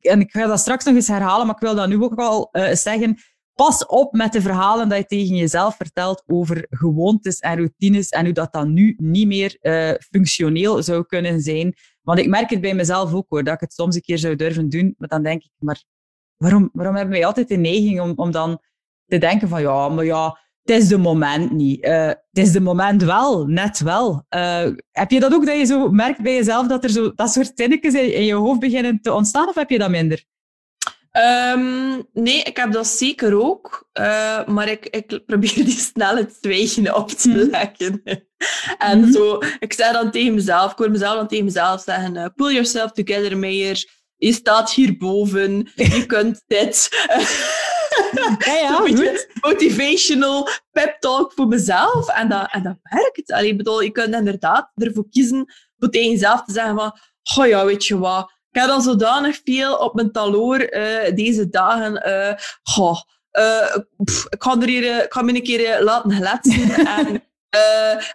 en, 0.00 0.20
ik 0.20 0.30
ga 0.30 0.46
dat 0.46 0.58
straks 0.58 0.84
nog 0.84 0.94
eens 0.94 1.08
herhalen, 1.08 1.46
maar 1.46 1.54
ik 1.54 1.60
wil 1.60 1.74
dat 1.74 1.88
nu 1.88 2.02
ook 2.02 2.18
al 2.18 2.48
uh, 2.52 2.72
zeggen. 2.72 3.18
Pas 3.54 3.86
op 3.86 4.12
met 4.12 4.32
de 4.32 4.40
verhalen 4.40 4.88
dat 4.88 4.98
je 4.98 5.06
tegen 5.06 5.36
jezelf 5.36 5.76
vertelt 5.76 6.22
over 6.26 6.66
gewoontes 6.70 7.38
en 7.38 7.56
routines 7.56 8.08
en 8.08 8.24
hoe 8.24 8.34
dat 8.34 8.52
dan 8.52 8.72
nu 8.72 8.94
niet 8.98 9.26
meer 9.26 9.58
uh, 9.60 9.90
functioneel 10.10 10.82
zou 10.82 11.06
kunnen 11.06 11.40
zijn. 11.40 11.74
Want 12.02 12.18
ik 12.18 12.28
merk 12.28 12.50
het 12.50 12.60
bij 12.60 12.74
mezelf 12.74 13.14
ook 13.14 13.26
hoor, 13.28 13.44
dat 13.44 13.54
ik 13.54 13.60
het 13.60 13.72
soms 13.72 13.94
een 13.94 14.00
keer 14.00 14.18
zou 14.18 14.36
durven 14.36 14.68
doen, 14.68 14.94
maar 14.98 15.08
dan 15.08 15.22
denk 15.22 15.42
ik, 15.42 15.50
maar 15.58 15.82
waarom, 16.36 16.70
waarom 16.72 16.94
hebben 16.94 17.14
wij 17.14 17.26
altijd 17.26 17.48
de 17.48 17.56
neiging 17.56 18.00
om, 18.00 18.12
om 18.16 18.30
dan 18.30 18.60
te 19.06 19.18
denken 19.18 19.48
van 19.48 19.60
ja, 19.60 19.88
maar 19.88 20.04
ja, 20.04 20.38
het 20.62 20.76
is 20.76 20.88
de 20.88 20.98
moment 20.98 21.52
niet. 21.52 21.84
Uh, 21.84 22.06
het 22.06 22.26
is 22.32 22.52
de 22.52 22.60
moment 22.60 23.02
wel, 23.02 23.46
net 23.46 23.80
wel. 23.80 24.24
Uh, 24.36 24.66
heb 24.90 25.10
je 25.10 25.20
dat 25.20 25.34
ook, 25.34 25.46
dat 25.46 25.58
je 25.58 25.64
zo 25.64 25.90
merkt 25.90 26.22
bij 26.22 26.34
jezelf 26.34 26.66
dat 26.66 26.84
er 26.84 26.90
zo 26.90 27.12
dat 27.14 27.32
soort 27.32 27.52
zinnetjes 27.54 27.94
in, 27.94 28.14
in 28.14 28.24
je 28.24 28.34
hoofd 28.34 28.60
beginnen 28.60 29.00
te 29.00 29.12
ontstaan, 29.12 29.48
of 29.48 29.54
heb 29.54 29.70
je 29.70 29.78
dat 29.78 29.90
minder? 29.90 30.24
Um, 31.52 32.06
nee, 32.12 32.42
ik 32.42 32.56
heb 32.56 32.72
dat 32.72 32.86
zeker 32.86 33.42
ook. 33.42 33.88
Uh, 34.00 34.46
maar 34.46 34.68
ik, 34.68 34.86
ik 34.86 35.22
probeer 35.26 35.54
die 35.54 35.70
snel 35.70 36.16
het 36.16 36.38
zwijgen 36.40 36.96
op 36.96 37.08
te 37.08 37.28
mhm. 37.28 37.50
leggen. 37.50 38.02
en 38.78 38.98
mm 38.98 39.12
zo, 39.12 39.38
ik 39.58 39.72
zei 39.72 39.92
dan 39.92 40.10
tegen 40.10 40.34
mezelf, 40.34 40.72
ik 40.72 40.78
hoor 40.78 40.90
mezelf 40.90 41.16
dan 41.16 41.28
tegen 41.28 41.44
mezelf 41.44 41.82
zeggen, 41.82 42.32
pull 42.34 42.52
yourself 42.52 42.92
together, 42.92 43.38
Meijer 43.38 43.88
je 44.16 44.32
staat 44.32 44.72
hierboven, 44.72 45.70
je 45.74 46.06
kunt 46.16 46.42
dit. 46.46 46.88
Ja, 48.38 48.54
ja, 48.54 48.80
motivational 49.48 50.48
pep 50.70 50.96
talk 51.00 51.32
voor 51.32 51.46
mezelf. 51.46 52.08
En 52.08 52.28
dat, 52.28 52.48
en 52.52 52.62
dat 52.62 52.76
werkt. 52.82 53.32
Allee, 53.32 53.50
ik 53.50 53.56
bedoel, 53.56 53.80
je 53.80 53.90
kunt 53.90 54.14
inderdaad 54.14 54.70
ervoor 54.74 55.08
kiezen 55.10 55.52
voor 55.78 55.90
tegen 55.90 56.10
jezelf 56.10 56.44
te 56.44 56.52
zeggen 56.52 56.76
van, 56.76 56.98
oh 57.36 57.46
ja, 57.46 57.64
weet 57.64 57.86
je 57.86 57.98
wat, 57.98 58.30
ik 58.50 58.60
heb 58.60 58.70
al 58.70 58.80
zodanig 58.80 59.40
veel 59.44 59.76
op 59.76 59.94
mijn 59.94 60.12
taloor 60.12 60.60
uh, 60.60 61.14
deze 61.14 61.48
dagen. 61.48 62.08
Uh, 62.08 62.32
oh, 62.78 63.00
uh, 63.32 63.76
pff, 64.04 64.26
ik 64.28 64.42
ga 64.42 64.60
er 64.60 64.68
hier, 64.68 65.04
ik 65.04 65.12
ga 65.12 65.22
me 65.22 65.34
een 65.34 65.42
keer 65.42 65.82
laten 65.82 66.12
gletsen. 66.12 66.86
en 66.96 67.22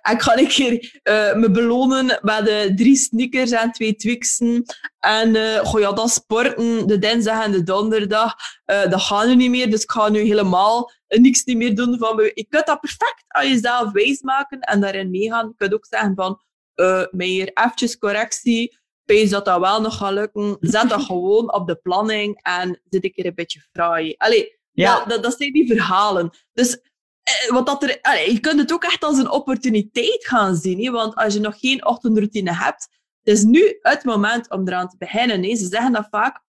en 0.01 0.15
ik 0.15 0.21
ga 0.21 0.38
een 0.38 0.47
keer 0.47 1.01
uh, 1.04 1.34
me 1.34 1.51
belonen 1.51 2.19
met 2.21 2.47
uh, 2.47 2.75
drie 2.75 2.95
sneakers 2.95 3.51
en 3.51 3.71
twee 3.71 3.95
Twixen. 3.95 4.63
En 4.99 5.36
goh, 5.65 5.80
ja, 5.80 5.91
dat 5.91 6.10
sporten, 6.10 6.88
de 6.88 6.99
dinsdag 6.99 7.45
en 7.45 7.51
de 7.51 7.63
donderdag, 7.63 8.36
dat 8.65 9.01
gaan 9.01 9.27
nu 9.27 9.36
niet 9.36 9.49
meer. 9.49 9.69
Dus 9.69 9.84
ik 9.84 9.91
ga 9.91 10.10
nu 10.10 10.19
helemaal 10.19 10.91
niks 11.08 11.43
niet 11.43 11.58
meer 11.58 11.75
doen. 11.75 11.97
Van, 11.97 12.32
je 12.34 12.45
kunt 12.49 12.65
dat 12.65 12.80
perfect 12.80 13.23
aan 13.27 13.49
jezelf 13.49 13.91
wijsmaken 13.91 14.60
en 14.60 14.82
daarin 14.82 15.10
meegaan. 15.10 15.47
Je 15.47 15.54
kunt 15.56 15.73
ook 15.73 15.86
zeggen 15.89 16.15
van, 16.15 16.41
uh, 16.75 17.06
meer 17.12 17.51
eventjes 17.54 17.97
correctie. 17.97 18.80
Pees 19.06 19.30
dat 19.30 19.45
dat 19.45 19.60
wel 19.60 19.82
nog 19.82 19.97
gaat 19.97 20.13
lukken. 20.13 20.58
Zet 20.60 20.89
dat 20.89 21.04
gewoon 21.12 21.54
op 21.54 21.67
de 21.67 21.75
planning 21.75 22.39
en 22.41 22.82
zit 22.89 23.04
ik 23.04 23.17
er 23.17 23.25
een 23.25 23.36
beetje 23.36 23.67
fraai. 23.71 24.15
Allee, 24.17 24.60
ja. 24.71 24.97
dat, 24.97 25.10
dat, 25.10 25.23
dat 25.23 25.36
zijn 25.38 25.51
die 25.51 25.67
verhalen. 25.67 26.30
Dus 26.54 26.90
want 27.48 27.65
dat 27.65 27.84
er, 27.84 27.89
je 28.32 28.39
kunt 28.39 28.60
het 28.60 28.74
ook 28.74 28.84
echt 28.84 29.04
als 29.04 29.17
een 29.17 29.32
opportuniteit 29.32 30.26
gaan 30.28 30.56
zien. 30.56 30.84
Hè? 30.84 30.91
Want 30.91 31.15
als 31.15 31.34
je 31.34 31.39
nog 31.39 31.60
geen 31.60 31.86
ochtendroutine 31.86 32.54
hebt, 32.54 32.88
is 33.24 33.44
nu 33.44 33.78
het 33.82 34.04
moment 34.04 34.50
om 34.50 34.67
eraan 34.67 34.89
te 34.89 34.98
beginnen. 34.98 35.44
Hè? 35.44 35.56
Ze 35.56 35.65
zeggen 35.65 35.91
dat 35.91 36.08
vaak. 36.10 36.44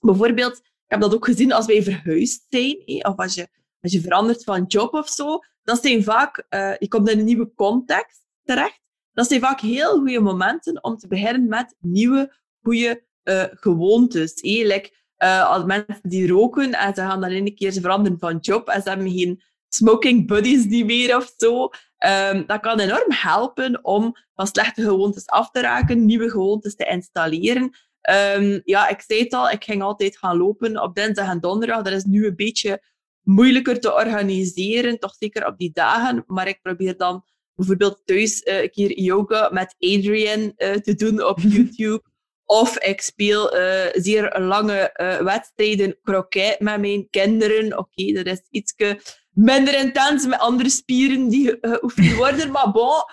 Bijvoorbeeld, 0.00 0.56
ik 0.56 0.62
heb 0.86 1.00
dat 1.00 1.14
ook 1.14 1.24
gezien 1.24 1.52
als 1.52 1.66
wij 1.66 1.82
verhuisd 1.82 2.46
zijn. 2.48 2.82
Hè? 2.84 3.08
Of 3.08 3.16
als 3.16 3.34
je, 3.34 3.48
als 3.80 3.92
je 3.92 4.00
verandert 4.00 4.44
van 4.44 4.64
job 4.66 4.94
of 4.94 5.08
zo. 5.08 5.38
Dat 5.62 5.82
zijn 5.82 6.02
vaak, 6.02 6.46
uh, 6.50 6.76
je 6.78 6.88
komt 6.88 7.08
in 7.08 7.18
een 7.18 7.24
nieuwe 7.24 7.52
context 7.54 8.26
terecht. 8.42 8.80
Dat 9.12 9.28
zijn 9.28 9.40
vaak 9.40 9.60
heel 9.60 9.98
goede 9.98 10.20
momenten 10.20 10.84
om 10.84 10.96
te 10.96 11.08
beginnen 11.08 11.48
met 11.48 11.76
nieuwe, 11.80 12.36
goede 12.62 13.04
gewoontes. 13.54 14.42
Uh, 15.24 15.50
als 15.50 15.64
mensen 15.64 16.00
die 16.02 16.28
roken 16.28 16.72
en 16.72 16.94
ze 16.94 17.00
gaan 17.00 17.20
dan 17.20 17.30
een 17.30 17.54
keer 17.54 17.72
veranderen 17.72 18.18
van 18.18 18.38
job 18.38 18.68
en 18.68 18.82
ze 18.82 18.88
hebben 18.88 19.10
geen 19.10 19.42
smoking 19.74 20.26
buddies 20.26 20.66
die 20.66 20.84
meer 20.84 21.16
of 21.16 21.32
zo. 21.36 21.70
Um, 22.04 22.46
dat 22.46 22.60
kan 22.60 22.80
enorm 22.80 23.12
helpen 23.12 23.84
om 23.84 24.16
van 24.34 24.46
slechte 24.46 24.82
gewoontes 24.82 25.26
af 25.26 25.50
te 25.50 25.60
raken, 25.60 26.04
nieuwe 26.04 26.30
gewoontes 26.30 26.74
te 26.76 26.84
installeren. 26.84 27.62
Um, 28.36 28.60
ja, 28.64 28.88
ik 28.88 29.00
zei 29.06 29.20
het 29.20 29.32
al, 29.32 29.50
ik 29.50 29.64
ging 29.64 29.82
altijd 29.82 30.18
gaan 30.18 30.36
lopen 30.36 30.82
op 30.82 30.94
dinsdag 30.94 31.28
en 31.28 31.40
donderdag. 31.40 31.82
Dat 31.82 31.92
is 31.92 32.04
nu 32.04 32.26
een 32.26 32.36
beetje 32.36 32.82
moeilijker 33.22 33.80
te 33.80 33.94
organiseren, 33.94 34.98
toch 34.98 35.14
zeker 35.18 35.46
op 35.46 35.58
die 35.58 35.70
dagen. 35.72 36.24
Maar 36.26 36.48
ik 36.48 36.62
probeer 36.62 36.96
dan 36.96 37.24
bijvoorbeeld 37.54 38.02
thuis 38.04 38.42
uh, 38.42 38.62
een 38.62 38.70
keer 38.70 38.98
yoga 38.98 39.50
met 39.52 39.74
Adrian 39.78 40.40
uh, 40.40 40.72
te 40.72 40.94
doen 40.94 41.24
op 41.24 41.38
YouTube. 41.54 42.02
Of 42.44 42.78
ik 42.78 43.00
speel 43.00 43.56
uh, 43.56 43.86
zeer 43.92 44.40
lange 44.40 44.90
wedstrijden 45.24 45.98
kroket 46.02 46.60
met 46.60 46.80
mijn 46.80 47.08
kinderen. 47.10 47.78
Oké, 47.78 48.02
okay, 48.02 48.22
dat 48.22 48.26
is 48.26 48.46
iets 48.50 48.74
minder 49.34 49.78
intens 49.78 50.26
met 50.26 50.38
andere 50.38 50.68
spieren 50.68 51.28
die 51.28 51.58
geoefend 51.60 52.14
worden. 52.14 52.50
maar 52.50 52.70
bon, 52.72 53.04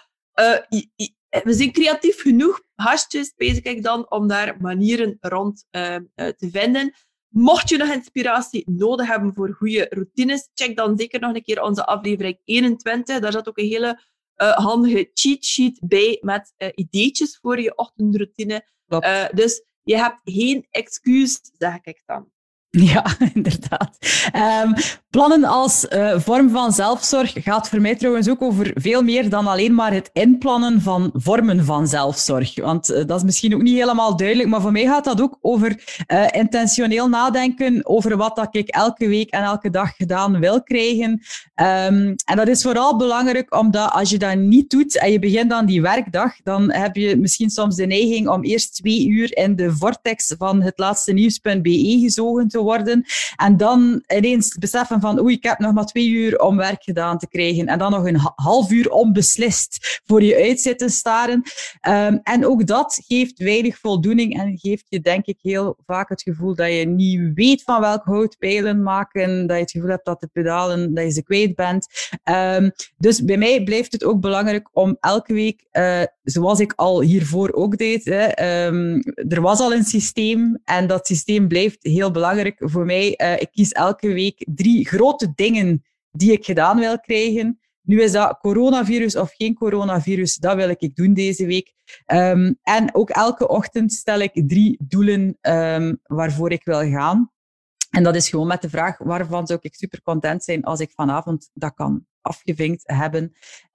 we 1.43 1.53
zijn 1.53 1.71
creatief 1.71 2.21
genoeg, 2.21 2.61
hasjes, 2.75 3.33
bezig 3.35 3.63
ik 3.63 3.83
dan, 3.83 4.11
om 4.11 4.27
daar 4.27 4.57
manieren 4.59 5.17
rond 5.19 5.65
te 5.71 6.49
vinden. 6.51 6.93
Mocht 7.27 7.69
je 7.69 7.77
nog 7.77 7.89
inspiratie 7.89 8.63
nodig 8.71 9.07
hebben 9.07 9.33
voor 9.33 9.53
goede 9.53 9.87
routines, 9.89 10.49
check 10.53 10.75
dan 10.75 10.97
zeker 10.97 11.19
nog 11.19 11.35
een 11.35 11.43
keer 11.43 11.61
onze 11.61 11.85
aflevering 11.85 12.39
21. 12.43 13.19
Daar 13.19 13.31
zat 13.31 13.47
ook 13.47 13.57
een 13.57 13.67
hele 13.67 14.01
uh, 14.41 14.57
handige 14.57 15.09
cheat 15.13 15.45
sheet 15.45 15.79
bij 15.87 16.17
met 16.21 16.53
ideetjes 16.75 17.37
voor 17.41 17.61
je 17.61 17.75
ochtendroutine. 17.75 18.67
Dus 19.33 19.63
je 19.83 19.97
hebt 19.97 20.19
geen 20.23 20.67
excuus, 20.69 21.39
zeg 21.57 21.83
ik 21.83 22.01
dan. 22.05 22.31
Ja, 22.93 23.05
inderdaad. 23.33 23.97
Um, 24.63 24.73
plannen 25.09 25.43
als 25.43 25.85
uh, 25.89 26.19
vorm 26.19 26.49
van 26.49 26.71
zelfzorg 26.71 27.33
gaat 27.33 27.69
voor 27.69 27.81
mij 27.81 27.95
trouwens 27.95 28.29
ook 28.29 28.41
over 28.41 28.71
veel 28.73 29.01
meer 29.01 29.29
dan 29.29 29.47
alleen 29.47 29.75
maar 29.75 29.93
het 29.93 30.09
inplannen 30.13 30.81
van 30.81 31.09
vormen 31.13 31.65
van 31.65 31.87
zelfzorg. 31.87 32.59
Want 32.59 32.91
uh, 32.91 33.05
dat 33.05 33.17
is 33.17 33.23
misschien 33.23 33.55
ook 33.55 33.61
niet 33.61 33.75
helemaal 33.75 34.17
duidelijk, 34.17 34.49
maar 34.49 34.61
voor 34.61 34.71
mij 34.71 34.85
gaat 34.85 35.03
dat 35.03 35.21
ook 35.21 35.37
over 35.41 36.03
uh, 36.07 36.27
intentioneel 36.31 37.07
nadenken 37.07 37.85
over 37.85 38.17
wat 38.17 38.35
dat 38.35 38.55
ik 38.55 38.69
elke 38.69 39.07
week 39.07 39.29
en 39.29 39.43
elke 39.43 39.69
dag 39.69 39.95
gedaan 39.95 40.39
wil 40.39 40.63
krijgen. 40.63 41.11
Um, 41.11 42.15
en 42.25 42.35
dat 42.35 42.47
is 42.47 42.61
vooral 42.61 42.97
belangrijk 42.97 43.55
omdat 43.55 43.91
als 43.91 44.09
je 44.09 44.17
dat 44.17 44.35
niet 44.35 44.69
doet 44.69 44.97
en 44.97 45.11
je 45.11 45.19
begint 45.19 45.49
dan 45.49 45.65
die 45.65 45.81
werkdag, 45.81 46.41
dan 46.43 46.71
heb 46.71 46.95
je 46.95 47.17
misschien 47.17 47.49
soms 47.49 47.75
de 47.75 47.85
neiging 47.85 48.27
om 48.27 48.43
eerst 48.43 48.75
twee 48.75 49.07
uur 49.07 49.37
in 49.37 49.55
de 49.55 49.75
vortex 49.75 50.35
van 50.37 50.61
het 50.61 50.79
laatste 50.79 51.13
nieuws.be 51.13 51.97
gezogen 52.01 52.47
te 52.47 52.59
worden. 52.61 53.05
En 53.35 53.57
dan 53.57 54.03
ineens 54.07 54.57
beseffen 54.57 55.01
van, 55.01 55.19
oei, 55.19 55.35
ik 55.35 55.43
heb 55.43 55.59
nog 55.59 55.73
maar 55.73 55.85
twee 55.85 56.09
uur 56.09 56.39
om 56.39 56.57
werk 56.57 56.83
gedaan 56.83 57.17
te 57.17 57.27
krijgen. 57.27 57.67
En 57.67 57.79
dan 57.79 57.91
nog 57.91 58.05
een 58.05 58.19
half 58.35 58.71
uur 58.71 58.89
onbeslist 58.89 60.01
voor 60.05 60.23
je 60.23 60.35
uit 60.35 60.59
zitten 60.59 60.89
staren. 60.89 61.43
Um, 61.87 62.19
en 62.23 62.45
ook 62.45 62.67
dat 62.67 63.01
geeft 63.07 63.39
weinig 63.39 63.77
voldoening 63.77 64.39
en 64.39 64.57
geeft 64.57 64.85
je, 64.89 64.99
denk 64.99 65.25
ik, 65.25 65.37
heel 65.41 65.77
vaak 65.85 66.09
het 66.09 66.21
gevoel 66.21 66.55
dat 66.55 66.67
je 66.67 66.85
niet 66.85 67.31
weet 67.35 67.63
van 67.63 67.81
welk 67.81 68.03
hout 68.03 68.37
pijlen 68.39 68.83
maken. 68.83 69.47
Dat 69.47 69.55
je 69.55 69.61
het 69.61 69.71
gevoel 69.71 69.89
hebt 69.89 70.05
dat 70.05 70.19
de 70.19 70.29
pedalen, 70.33 70.93
dat 70.93 71.03
je 71.03 71.11
ze 71.11 71.23
kwijt 71.23 71.55
bent. 71.55 71.87
Um, 72.23 72.71
dus 72.97 73.23
bij 73.23 73.37
mij 73.37 73.63
blijft 73.63 73.91
het 73.91 74.03
ook 74.03 74.19
belangrijk 74.19 74.69
om 74.73 74.97
elke 74.99 75.33
week, 75.33 75.65
uh, 75.71 76.01
zoals 76.23 76.59
ik 76.59 76.73
al 76.75 77.01
hiervoor 77.01 77.51
ook 77.53 77.77
deed, 77.77 78.05
hè, 78.05 78.65
um, 78.65 79.01
er 79.29 79.41
was 79.41 79.59
al 79.59 79.73
een 79.73 79.83
systeem 79.83 80.59
en 80.63 80.87
dat 80.87 81.07
systeem 81.07 81.47
blijft 81.47 81.77
heel 81.81 82.11
belangrijk 82.11 82.50
voor 82.57 82.85
mij. 82.85 83.19
Uh, 83.21 83.41
ik 83.41 83.49
kies 83.51 83.71
elke 83.71 84.13
week 84.13 84.45
drie 84.49 84.87
grote 84.87 85.31
dingen 85.35 85.83
die 86.11 86.31
ik 86.31 86.45
gedaan 86.45 86.79
wil 86.79 86.99
krijgen. 86.99 87.59
Nu 87.81 88.01
is 88.01 88.11
dat 88.11 88.37
coronavirus 88.39 89.15
of 89.15 89.33
geen 89.35 89.53
coronavirus, 89.53 90.35
dat 90.35 90.55
wil 90.55 90.69
ik 90.69 90.95
doen 90.95 91.13
deze 91.13 91.45
week. 91.45 91.73
Um, 92.05 92.57
en 92.61 92.95
ook 92.95 93.09
elke 93.09 93.47
ochtend 93.47 93.93
stel 93.93 94.19
ik 94.19 94.43
drie 94.47 94.77
doelen 94.79 95.37
um, 95.41 95.99
waarvoor 96.03 96.51
ik 96.51 96.63
wil 96.63 96.89
gaan. 96.89 97.31
En 97.89 98.03
dat 98.03 98.15
is 98.15 98.29
gewoon 98.29 98.47
met 98.47 98.61
de 98.61 98.69
vraag, 98.69 98.97
waarvan 98.97 99.47
zou 99.47 99.59
ik 99.61 99.75
super 99.75 100.01
content 100.01 100.43
zijn 100.43 100.63
als 100.63 100.79
ik 100.79 100.91
vanavond 100.91 101.49
dat 101.53 101.73
kan 101.73 102.05
afgevinkt 102.21 102.83
hebben. 102.85 103.23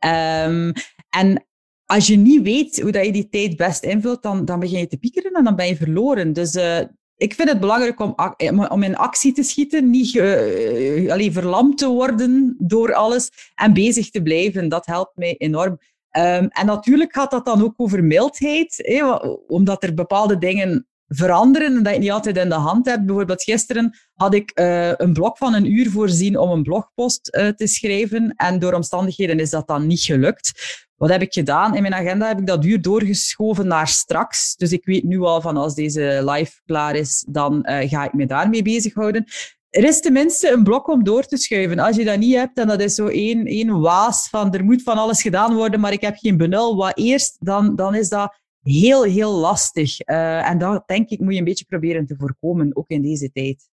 Um, 0.06 0.72
en 1.08 1.46
als 1.84 2.06
je 2.06 2.16
niet 2.16 2.42
weet 2.42 2.80
hoe 2.80 2.92
dat 2.92 3.04
je 3.04 3.12
die 3.12 3.28
tijd 3.28 3.56
best 3.56 3.82
invult, 3.82 4.22
dan, 4.22 4.44
dan 4.44 4.60
begin 4.60 4.78
je 4.78 4.86
te 4.86 4.98
piekeren 4.98 5.32
en 5.32 5.44
dan 5.44 5.56
ben 5.56 5.66
je 5.66 5.76
verloren. 5.76 6.32
Dus 6.32 6.54
uh, 6.54 6.80
ik 7.16 7.34
vind 7.34 7.48
het 7.48 7.60
belangrijk 7.60 8.00
om, 8.00 8.14
eh, 8.36 8.70
om 8.70 8.82
in 8.82 8.96
actie 8.96 9.32
te 9.32 9.42
schieten, 9.42 9.90
niet 9.90 10.14
uh, 10.14 11.12
allee, 11.12 11.32
verlamd 11.32 11.78
te 11.78 11.88
worden 11.88 12.56
door 12.58 12.94
alles 12.94 13.30
en 13.54 13.72
bezig 13.72 14.10
te 14.10 14.22
blijven. 14.22 14.68
Dat 14.68 14.86
helpt 14.86 15.16
mij 15.16 15.34
enorm. 15.36 15.78
Um, 16.16 16.48
en 16.48 16.66
natuurlijk 16.66 17.14
gaat 17.14 17.30
dat 17.30 17.44
dan 17.44 17.62
ook 17.62 17.74
over 17.76 18.04
mildheid, 18.04 19.02
omdat 19.46 19.82
er 19.82 19.94
bepaalde 19.94 20.38
dingen 20.38 20.86
veranderen 21.08 21.76
en 21.76 21.82
dat 21.82 21.92
je 21.92 21.98
niet 21.98 22.10
altijd 22.10 22.36
in 22.36 22.48
de 22.48 22.54
hand 22.54 22.86
hebt. 22.86 23.06
Bijvoorbeeld 23.06 23.42
gisteren 23.42 23.98
had 24.14 24.34
ik 24.34 24.50
uh, 24.54 24.92
een 24.96 25.12
blok 25.12 25.36
van 25.36 25.54
een 25.54 25.72
uur 25.72 25.90
voorzien 25.90 26.38
om 26.38 26.50
een 26.50 26.62
blogpost 26.62 27.24
te 27.32 27.66
schrijven 27.66 28.34
en 28.36 28.58
door 28.58 28.72
omstandigheden 28.72 29.40
is 29.40 29.50
dat 29.50 29.66
dan 29.66 29.86
niet 29.86 30.00
gelukt. 30.00 30.85
Wat 30.96 31.10
heb 31.10 31.22
ik 31.22 31.32
gedaan? 31.32 31.74
In 31.74 31.82
mijn 31.82 31.94
agenda 31.94 32.28
heb 32.28 32.38
ik 32.38 32.46
dat 32.46 32.64
uur 32.64 32.82
doorgeschoven 32.82 33.66
naar 33.66 33.88
straks. 33.88 34.56
Dus 34.56 34.72
ik 34.72 34.84
weet 34.84 35.04
nu 35.04 35.20
al 35.20 35.40
van 35.40 35.56
als 35.56 35.74
deze 35.74 36.22
live 36.24 36.60
klaar 36.64 36.94
is, 36.94 37.24
dan 37.28 37.66
uh, 37.68 37.88
ga 37.88 38.04
ik 38.04 38.12
me 38.12 38.26
daarmee 38.26 38.62
bezighouden. 38.62 39.24
Er 39.70 39.84
is 39.84 40.00
tenminste 40.00 40.50
een 40.50 40.64
blok 40.64 40.88
om 40.88 41.04
door 41.04 41.22
te 41.22 41.36
schuiven. 41.36 41.78
Als 41.78 41.96
je 41.96 42.04
dat 42.04 42.18
niet 42.18 42.34
hebt, 42.34 42.58
en 42.58 42.66
dat 42.66 42.80
is 42.80 42.94
zo 42.94 43.06
één, 43.06 43.46
één 43.46 43.80
waas 43.80 44.28
van 44.28 44.54
er 44.54 44.64
moet 44.64 44.82
van 44.82 44.98
alles 44.98 45.22
gedaan 45.22 45.54
worden, 45.54 45.80
maar 45.80 45.92
ik 45.92 46.00
heb 46.00 46.16
geen 46.16 46.36
benul. 46.36 46.76
Wat 46.76 46.98
eerst, 46.98 47.36
dan, 47.40 47.76
dan 47.76 47.94
is 47.94 48.08
dat 48.08 48.40
heel, 48.62 49.02
heel 49.02 49.32
lastig. 49.32 50.08
Uh, 50.08 50.48
en 50.48 50.58
dat 50.58 50.82
denk 50.86 51.08
ik 51.08 51.20
moet 51.20 51.32
je 51.32 51.38
een 51.38 51.44
beetje 51.44 51.64
proberen 51.64 52.06
te 52.06 52.14
voorkomen, 52.18 52.76
ook 52.76 52.88
in 52.88 53.02
deze 53.02 53.32
tijd. 53.32 53.68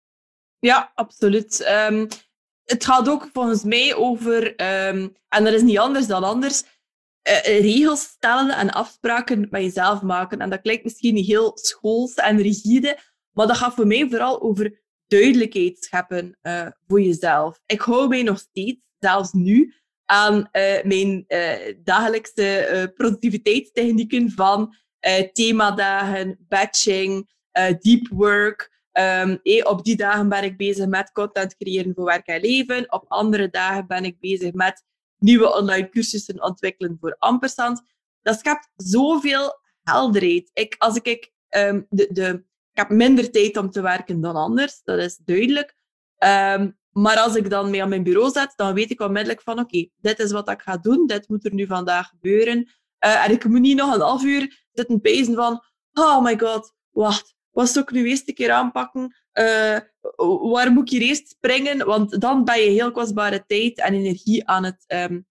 Ja, 0.59 0.91
absoluut. 0.95 1.71
Um, 1.89 2.07
het 2.63 2.85
gaat 2.85 3.09
ook 3.09 3.29
volgens 3.33 3.63
mij 3.63 3.95
over, 3.95 4.43
um, 4.87 5.15
en 5.27 5.43
dat 5.43 5.53
is 5.53 5.61
niet 5.61 5.77
anders 5.77 6.07
dan 6.07 6.23
anders, 6.23 6.63
uh, 7.27 7.59
regels 7.61 8.01
stellen 8.01 8.57
en 8.57 8.69
afspraken 8.69 9.47
met 9.49 9.61
jezelf 9.61 10.01
maken. 10.01 10.39
En 10.39 10.49
dat 10.49 10.61
klinkt 10.61 10.83
misschien 10.83 11.15
heel 11.15 11.51
schools 11.57 12.13
en 12.13 12.41
rigide, 12.41 12.99
maar 13.31 13.47
dat 13.47 13.57
gaat 13.57 13.73
voor 13.73 13.87
mij 13.87 14.07
vooral 14.09 14.41
over 14.41 14.81
duidelijkheid 15.07 15.83
scheppen 15.83 16.37
uh, 16.41 16.67
voor 16.87 17.01
jezelf. 17.01 17.61
Ik 17.65 17.81
hou 17.81 18.07
mij 18.07 18.23
nog 18.23 18.39
steeds, 18.39 18.79
zelfs 18.99 19.31
nu, 19.31 19.73
aan 20.05 20.49
mijn 20.83 21.25
dagelijkse 21.83 22.91
productiviteitstechnieken 22.95 24.31
van 24.31 24.75
themadagen, 25.33 26.37
batching, 26.47 27.29
deep 27.79 28.07
work. 28.11 28.77
Um, 28.91 29.39
op 29.63 29.83
die 29.83 29.95
dagen 29.95 30.29
ben 30.29 30.43
ik 30.43 30.57
bezig 30.57 30.87
met 30.87 31.11
content 31.11 31.55
creëren 31.57 31.93
voor 31.95 32.05
werk 32.05 32.27
en 32.27 32.41
leven. 32.41 32.91
Op 32.91 33.05
andere 33.07 33.49
dagen 33.49 33.87
ben 33.87 34.03
ik 34.03 34.19
bezig 34.19 34.53
met 34.53 34.83
nieuwe 35.19 35.55
online 35.55 35.89
cursussen 35.89 36.43
ontwikkelen 36.43 36.97
voor 36.99 37.15
ampersand. 37.19 37.81
Dat 38.21 38.39
schept 38.39 38.69
zoveel 38.75 39.59
helderheid. 39.83 40.49
Ik, 40.53 40.75
als 40.77 40.95
ik, 40.95 41.31
um, 41.49 41.85
de, 41.89 42.07
de, 42.11 42.43
ik 42.71 42.77
heb 42.77 42.89
minder 42.89 43.31
tijd 43.31 43.57
om 43.57 43.69
te 43.69 43.81
werken 43.81 44.21
dan 44.21 44.35
anders, 44.35 44.81
dat 44.83 44.99
is 44.99 45.17
duidelijk. 45.17 45.77
Um, 46.17 46.77
maar 46.91 47.17
als 47.17 47.35
ik 47.35 47.49
dan 47.49 47.69
mee 47.69 47.81
aan 47.81 47.89
mijn 47.89 48.03
bureau 48.03 48.31
zet, 48.31 48.53
dan 48.55 48.73
weet 48.73 48.91
ik 48.91 49.01
onmiddellijk 49.01 49.41
van 49.41 49.59
oké, 49.59 49.89
dit 49.97 50.19
is 50.19 50.31
wat 50.31 50.49
ik 50.49 50.61
ga 50.61 50.77
doen, 50.77 51.07
dit 51.07 51.29
moet 51.29 51.45
er 51.45 51.53
nu 51.53 51.65
vandaag 51.65 52.07
gebeuren. 52.07 52.57
Uh, 53.05 53.25
en 53.25 53.31
ik 53.31 53.45
moet 53.45 53.59
niet 53.59 53.77
nog 53.77 53.93
een 53.93 54.01
half 54.01 54.23
uur 54.23 54.67
zitten 54.71 55.01
pezen 55.01 55.35
van 55.35 55.63
oh 55.93 56.23
my 56.23 56.39
god, 56.39 56.73
wacht, 56.89 57.35
wat 57.51 57.69
zou 57.69 57.85
ik 57.85 57.91
nu 57.91 58.09
eerst 58.09 58.27
een 58.27 58.33
keer 58.33 58.51
aanpakken? 58.51 59.15
Uh, 59.33 59.77
waar 60.51 60.71
moet 60.71 60.91
ik 60.91 60.99
hier 60.99 61.07
eerst 61.07 61.29
springen? 61.29 61.85
Want 61.85 62.21
dan 62.21 62.43
ben 62.43 62.59
je 62.59 62.69
heel 62.69 62.91
kostbare 62.91 63.43
tijd 63.47 63.77
en 63.77 63.93
energie 63.93 64.47
aan 64.47 64.63
het, 64.63 64.83
um, 64.87 65.27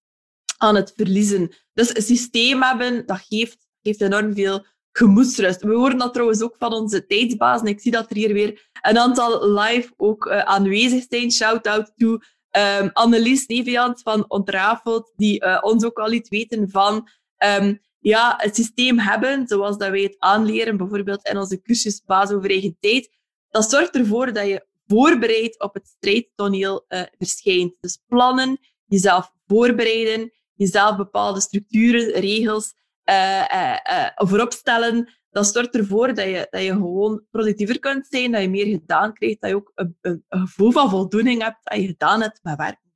aan 0.58 0.74
het 0.74 0.92
verliezen. 0.96 1.54
Dus 1.72 1.96
een 1.96 2.02
systeem 2.02 2.62
hebben, 2.62 3.06
dat 3.06 3.20
geeft, 3.28 3.66
geeft 3.82 4.00
enorm 4.00 4.34
veel 4.34 4.66
gemoedsrust. 4.92 5.62
We 5.62 5.74
horen 5.74 5.98
dat 5.98 6.12
trouwens 6.12 6.42
ook 6.42 6.56
van 6.58 6.72
onze 6.72 7.06
tijdsbaas. 7.06 7.60
En 7.60 7.66
ik 7.66 7.80
zie 7.80 7.92
dat 7.92 8.10
er 8.10 8.16
hier 8.16 8.32
weer 8.32 8.70
een 8.82 8.98
aantal 8.98 9.52
live 9.52 9.92
ook 9.96 10.26
uh, 10.26 10.38
aanwezig 10.38 11.04
zijn. 11.08 11.32
Shout-out 11.32 11.92
to 11.96 12.18
um, 12.50 12.90
Annelies 12.92 13.46
Neviant 13.46 14.02
van 14.02 14.24
Ontrafeld, 14.28 15.12
die 15.16 15.44
uh, 15.44 15.58
ons 15.60 15.84
ook 15.84 15.98
al 15.98 16.08
liet 16.08 16.28
weten 16.28 16.70
van 16.70 17.08
um, 17.44 17.80
ja, 17.98 18.34
het 18.36 18.56
systeem 18.56 18.98
hebben, 18.98 19.46
zoals 19.46 19.78
dat 19.78 19.90
wij 19.90 20.02
het 20.02 20.16
aanleren, 20.18 20.76
bijvoorbeeld 20.76 21.28
in 21.28 21.38
onze 21.38 21.62
cursus 21.62 22.02
Baas 22.06 22.30
over 22.30 22.50
eigen 22.50 22.76
tijd, 22.80 23.10
dat 23.50 23.70
zorgt 23.70 23.96
ervoor 23.96 24.32
dat 24.32 24.46
je 24.46 24.66
voorbereid 24.86 25.60
op 25.60 25.74
het 25.74 25.86
strijdtoneel 25.86 26.84
uh, 26.88 27.02
verschijnt. 27.18 27.74
Dus 27.80 27.98
plannen, 28.06 28.58
jezelf 28.86 29.32
voorbereiden, 29.46 30.32
jezelf 30.54 30.96
bepaalde 30.96 31.40
structuren, 31.40 32.20
regels 32.20 32.74
uh, 33.04 33.44
uh, 33.52 34.08
voorop 34.14 34.52
stellen. 34.52 35.12
Dat 35.30 35.46
zorgt 35.46 35.74
ervoor 35.74 36.14
dat 36.14 36.24
je, 36.24 36.46
dat 36.50 36.62
je 36.62 36.72
gewoon 36.72 37.24
productiever 37.30 37.78
kunt 37.78 38.06
zijn, 38.06 38.32
dat 38.32 38.40
je 38.42 38.48
meer 38.48 38.66
gedaan 38.66 39.12
krijgt, 39.12 39.40
dat 39.40 39.50
je 39.50 39.56
ook 39.56 39.72
een, 39.74 39.96
een, 40.00 40.24
een 40.28 40.40
gevoel 40.40 40.70
van 40.70 40.90
voldoening 40.90 41.42
hebt 41.42 41.58
dat 41.62 41.80
je 41.80 41.86
gedaan 41.86 42.20
hebt 42.20 42.40
met 42.42 42.56
werk. 42.56 42.87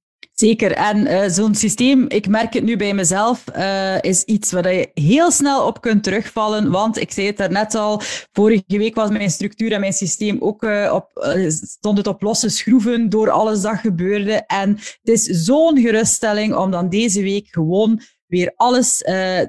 Zeker. 0.42 0.72
En 0.72 0.96
uh, 1.06 1.28
zo'n 1.28 1.54
systeem, 1.54 2.04
ik 2.08 2.28
merk 2.28 2.52
het 2.54 2.64
nu 2.64 2.76
bij 2.76 2.94
mezelf, 2.94 3.44
uh, 3.56 4.02
is 4.02 4.24
iets 4.24 4.52
waar 4.52 4.74
je 4.74 4.90
heel 4.94 5.30
snel 5.30 5.66
op 5.66 5.80
kunt 5.80 6.02
terugvallen. 6.02 6.70
Want 6.70 6.98
ik 6.98 7.10
zei 7.10 7.26
het 7.26 7.36
daarnet 7.36 7.74
al, 7.74 8.00
vorige 8.32 8.62
week 8.66 8.94
was 8.94 9.10
mijn 9.10 9.30
structuur 9.30 9.72
en 9.72 9.80
mijn 9.80 9.92
systeem 9.92 10.36
ook 10.40 10.62
uh, 10.62 10.92
op, 10.94 11.36
stond 11.48 11.98
het 11.98 12.06
op 12.06 12.22
losse 12.22 12.48
schroeven 12.48 13.08
door 13.08 13.30
alles 13.30 13.60
dat 13.60 13.78
gebeurde. 13.78 14.44
En 14.46 14.70
het 14.70 15.00
is 15.02 15.24
zo'n 15.24 15.80
geruststelling 15.80 16.54
om 16.54 16.70
dan 16.70 16.88
deze 16.88 17.22
week 17.22 17.48
gewoon 17.50 18.00
weer 18.26 18.52
alles 18.56 18.96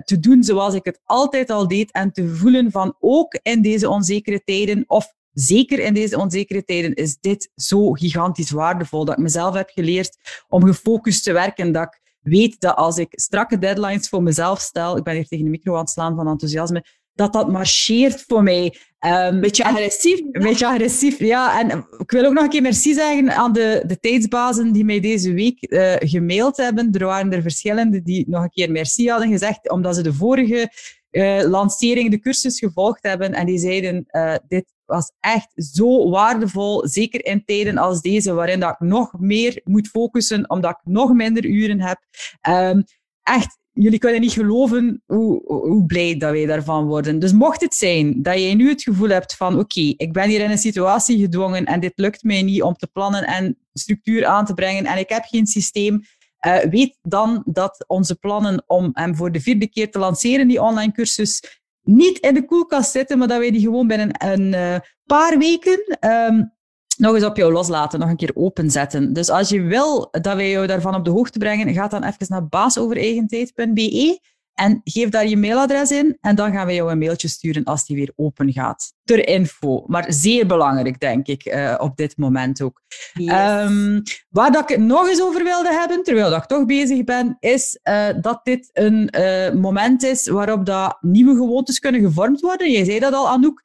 te 0.04 0.18
doen 0.20 0.44
zoals 0.44 0.74
ik 0.74 0.86
het 0.86 1.00
altijd 1.04 1.50
al 1.50 1.68
deed 1.68 1.92
en 1.92 2.12
te 2.12 2.28
voelen 2.28 2.72
van 2.72 2.96
ook 3.00 3.40
in 3.42 3.62
deze 3.62 3.90
onzekere 3.90 4.44
tijden 4.44 4.84
of 4.88 5.14
zeker 5.34 5.80
in 5.80 5.94
deze 5.94 6.18
onzekere 6.18 6.64
tijden 6.64 6.94
is 6.94 7.18
dit 7.20 7.52
zo 7.56 7.92
gigantisch 7.92 8.52
waardevol. 8.52 9.06
Dat 9.06 9.18
ik 9.18 9.24
mezelf 9.24 9.56
heb 9.56 9.70
geleerd 9.70 10.18
om 10.48 10.66
gefocust 10.66 11.24
te 11.24 11.32
werken. 11.32 11.72
Dat 11.72 11.84
ik 11.84 12.02
weet 12.22 12.60
dat 12.60 12.76
als 12.76 12.98
ik 12.98 13.08
strakke 13.10 13.58
deadlines 13.58 14.10
voor 14.10 14.24
mezelf 14.24 14.60
stel, 14.60 14.98
ik 14.98 15.04
ben 15.04 15.14
hier 15.14 15.28
tegen 15.28 15.46
de 15.46 15.52
micro 15.52 15.74
aan 15.74 15.80
het 15.80 15.90
slaan 15.90 16.16
van 16.16 16.28
enthousiasme, 16.28 16.86
dat 17.14 17.34
dat 17.34 17.52
marcheert 17.52 18.24
voor 18.28 18.44
mij. 18.44 18.78
Um, 19.00 19.42
beetje 19.42 19.64
agressief. 19.64 20.20
Een 20.20 20.42
beetje 20.42 20.68
agressief, 20.68 21.20
ja. 21.20 21.60
En 21.60 21.86
ik 21.98 22.12
wil 22.12 22.26
ook 22.26 22.34
nog 22.34 22.44
een 22.44 22.50
keer 22.50 22.62
merci 22.62 22.94
zeggen 22.94 23.36
aan 23.36 23.54
de, 23.54 23.84
de 23.88 24.00
tijdsbazen 24.00 24.72
die 24.72 24.86
mij 24.86 25.00
deze 25.00 25.34
week 25.34 25.72
uh, 25.72 25.96
gemaild 26.00 26.58
hebben. 26.58 26.92
Er 26.92 27.06
waren 27.06 27.34
er 27.34 27.42
verschillende 27.42 28.02
die 28.02 28.26
nog 28.28 28.44
een 28.44 28.50
keer 28.50 28.72
merci 28.72 29.10
hadden 29.10 29.30
gezegd, 29.30 29.70
omdat 29.70 29.96
ze 29.96 30.02
de 30.02 30.14
vorige 30.14 30.72
uh, 31.12 31.44
lancering, 31.44 32.12
de 32.12 32.20
cursus 32.20 32.60
gevolgd 32.60 33.04
hebben. 33.04 33.34
En 33.34 33.46
die 33.46 33.58
zeiden, 33.58 34.06
uh, 34.12 34.36
dit 34.48 34.73
was 34.86 35.12
echt 35.20 35.52
zo 35.56 36.10
waardevol, 36.10 36.88
zeker 36.88 37.26
in 37.26 37.46
tijden 37.46 37.78
als 37.78 38.02
deze, 38.02 38.34
waarin 38.34 38.60
dat 38.60 38.70
ik 38.70 38.80
nog 38.80 39.14
meer 39.20 39.62
moet 39.64 39.88
focussen, 39.88 40.50
omdat 40.50 40.72
ik 40.72 40.92
nog 40.92 41.14
minder 41.14 41.46
uren 41.46 41.82
heb. 41.82 42.00
Um, 42.50 42.84
echt, 43.24 43.58
jullie 43.72 44.00
kunnen 44.00 44.22
niet 44.22 44.32
geloven 44.32 45.04
hoe, 45.06 45.42
hoe 45.46 45.86
blij 45.86 46.18
dat 46.18 46.32
wij 46.32 46.46
daarvan 46.46 46.86
worden. 46.86 47.20
Dus 47.20 47.34
mocht 47.34 47.62
het 47.62 47.76
zijn 47.76 48.22
dat 48.22 48.40
jij 48.40 48.54
nu 48.54 48.70
het 48.70 48.84
gevoel 48.84 49.10
hebt 49.10 49.36
van 49.36 49.60
oké, 49.60 49.94
ik 49.98 50.14
ben 50.14 50.30
hier 50.30 50.42
in 50.42 50.52
een 50.52 50.58
situatie 50.58 51.20
gedwongen 51.20 51.66
en 51.66 51.80
dit 51.80 51.94
lukt 51.96 52.24
mij 52.24 52.42
niet 52.42 52.62
om 52.62 52.74
te 52.74 52.88
plannen 52.88 53.24
en 53.24 53.58
structuur 53.74 54.26
aan 54.26 54.46
te 54.46 54.54
brengen 54.54 54.86
en 54.86 54.98
ik 54.98 55.10
heb 55.10 55.24
geen 55.24 55.48
systeem, 55.48 56.02
uh, 56.46 56.58
weet 56.58 56.98
dan 57.02 57.44
dat 57.46 57.84
onze 57.88 58.16
plannen 58.16 58.64
om 58.68 58.90
hem 58.94 59.16
voor 59.16 59.32
de 59.32 59.42
vierde 59.42 59.68
keer 59.68 59.92
te 59.92 60.00
lanceren, 60.00 60.48
die 60.48 60.62
online 60.62 60.92
cursus, 60.92 61.62
niet 61.84 62.18
in 62.18 62.34
de 62.34 62.46
koelkast 62.46 62.92
zitten, 62.92 63.18
maar 63.18 63.28
dat 63.28 63.40
wij 63.40 63.52
die 63.52 63.62
gewoon 63.62 63.88
binnen 63.88 64.10
een 64.32 64.54
uh, 64.54 64.76
paar 65.06 65.38
weken 65.38 65.98
um, 66.00 66.54
nog 66.98 67.16
eens 67.16 67.26
op 67.26 67.38
jou 67.38 67.52
loslaten, 67.52 68.00
nog 68.00 68.10
een 68.10 68.16
keer 68.16 68.32
openzetten. 68.34 69.14
Dus 69.14 69.30
als 69.30 69.50
je 69.50 69.62
wil 69.62 70.08
dat 70.12 70.36
wij 70.36 70.50
jou 70.50 70.68
daarvan 70.68 70.96
op 70.96 71.06
de 71.06 71.12
hoogte 71.12 71.40
brengen, 71.40 71.74
ga 71.74 71.88
dan 71.88 72.04
even 72.04 72.26
naar 72.30 72.48
baasovereigentijd.be 72.48 74.20
en 74.54 74.82
geef 74.84 75.10
daar 75.10 75.28
je 75.28 75.38
mailadres 75.38 75.92
in 75.92 76.18
en 76.22 76.36
dan 76.36 76.52
gaan 76.52 76.68
we 76.68 76.74
jou 76.74 76.92
een 76.92 76.98
mailtje 76.98 77.28
sturen 77.28 77.64
als 77.64 77.86
die 77.86 77.96
weer 77.96 78.12
open 78.16 78.52
gaat. 78.52 78.94
Ter 79.04 79.28
info. 79.28 79.84
Maar 79.88 80.06
zeer 80.08 80.48
belangrijk, 80.48 81.00
denk 81.00 81.28
ik, 81.28 81.46
uh, 81.46 81.76
op 81.78 81.98
dit 81.98 82.18
moment 82.18 82.62
ook. 82.62 82.82
Yes. 83.14 83.64
Um, 83.64 84.02
waar 84.30 84.52
dat 84.52 84.62
ik 84.62 84.70
het 84.70 84.86
nog 84.86 85.08
eens 85.08 85.22
over 85.22 85.44
wilde 85.44 85.72
hebben, 85.72 86.04
terwijl 86.04 86.30
dat 86.30 86.42
ik 86.42 86.48
toch 86.48 86.66
bezig 86.66 87.04
ben, 87.04 87.38
is 87.40 87.80
uh, 87.84 88.08
dat 88.22 88.40
dit 88.44 88.70
een 88.74 89.14
uh, 89.18 89.52
moment 89.52 90.04
is 90.04 90.28
waarop 90.28 90.66
dat 90.66 90.98
nieuwe 91.02 91.36
gewoontes 91.36 91.80
kunnen 91.80 92.02
gevormd 92.02 92.40
worden. 92.40 92.72
Jij 92.72 92.86
zei 92.86 93.00
dat 93.00 93.14
al, 93.14 93.30
Anouk. 93.30 93.64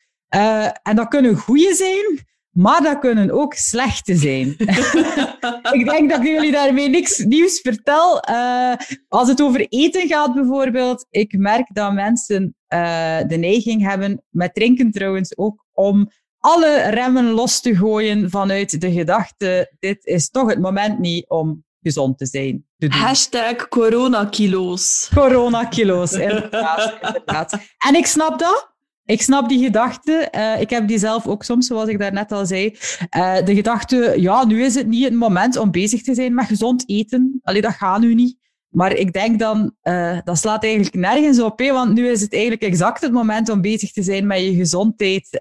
en 0.83 0.97
dat 0.97 1.09
kunnen 1.09 1.37
goede 1.37 1.75
zijn, 1.75 2.28
maar 2.51 2.83
dat 2.83 2.99
kunnen 2.99 3.31
ook 3.31 3.55
slechte 3.55 4.17
zijn. 4.17 4.49
ik 5.79 5.89
denk 5.91 6.11
dat 6.11 6.21
ik 6.21 6.27
jullie 6.27 6.53
daarmee 6.53 6.89
niks 6.89 7.19
nieuws 7.19 7.61
vertel. 7.61 8.23
Uh, 8.31 8.75
als 9.09 9.29
het 9.29 9.43
over 9.43 9.67
eten 9.69 10.09
gaat 10.09 10.35
bijvoorbeeld, 10.35 11.07
ik 11.11 11.39
merk 11.39 11.69
dat 11.73 11.93
mensen 11.93 12.55
uh, 12.69 13.19
de 13.27 13.37
neiging 13.37 13.83
hebben, 13.83 14.23
met 14.29 14.55
drinken 14.55 14.91
trouwens 14.91 15.37
ook, 15.37 15.65
om 15.73 16.11
alle 16.39 16.91
remmen 16.91 17.31
los 17.31 17.61
te 17.61 17.77
gooien 17.77 18.31
vanuit 18.31 18.81
de 18.81 18.93
gedachte, 18.93 19.75
dit 19.79 20.07
is 20.07 20.31
toch 20.31 20.49
het 20.49 20.61
moment 20.61 20.99
niet 20.99 21.29
om 21.29 21.65
gezond 21.83 22.19
te 22.19 22.27
zijn. 22.27 22.67
Te. 22.79 22.87
Hashtag 22.89 23.69
coronakilo's. 23.69 25.11
Coronakilo's, 25.15 26.13
inderdaad, 26.13 26.95
inderdaad. 27.03 27.59
En 27.79 27.95
ik 27.95 28.07
snap 28.07 28.39
dat. 28.39 28.77
Ik 29.09 29.23
snap 29.23 29.49
die 29.49 29.65
gedachte. 29.65 30.29
Uh, 30.35 30.61
ik 30.61 30.71
heb 30.71 30.89
die 30.89 30.99
zelf 30.99 31.27
ook 31.27 31.45
soms, 31.45 31.67
zoals 31.67 31.89
ik 31.89 31.99
daarnet 31.99 32.33
al 32.33 32.47
zei. 32.47 32.77
Uh, 33.17 33.45
de 33.45 33.55
gedachte, 33.55 34.15
ja, 34.17 34.45
nu 34.45 34.65
is 34.65 34.75
het 34.75 34.87
niet 34.87 35.05
het 35.05 35.13
moment 35.13 35.57
om 35.57 35.71
bezig 35.71 36.03
te 36.03 36.15
zijn 36.15 36.35
met 36.35 36.47
gezond 36.47 36.85
eten. 36.87 37.41
Allee, 37.43 37.61
dat 37.61 37.73
gaat 37.73 38.01
nu 38.01 38.15
niet. 38.15 38.37
Maar 38.69 38.93
ik 38.93 39.13
denk 39.13 39.39
dan, 39.39 39.75
uh, 39.83 40.19
dat 40.25 40.39
slaat 40.39 40.65
eigenlijk 40.65 40.95
nergens 40.95 41.41
op, 41.41 41.61
want 41.61 41.95
nu 41.95 42.09
is 42.09 42.21
het 42.21 42.33
eigenlijk 42.33 42.63
exact 42.63 43.01
het 43.01 43.13
moment 43.13 43.49
om 43.49 43.61
bezig 43.61 43.93
te 43.93 44.03
zijn 44.03 44.27
met 44.27 44.41
je 44.41 44.55
gezondheid. 44.55 45.39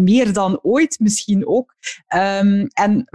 meer 0.00 0.32
dan 0.32 0.58
ooit 0.62 0.98
misschien 1.00 1.46
ook. 1.46 1.74
Um, 2.14 2.66
en 2.66 3.08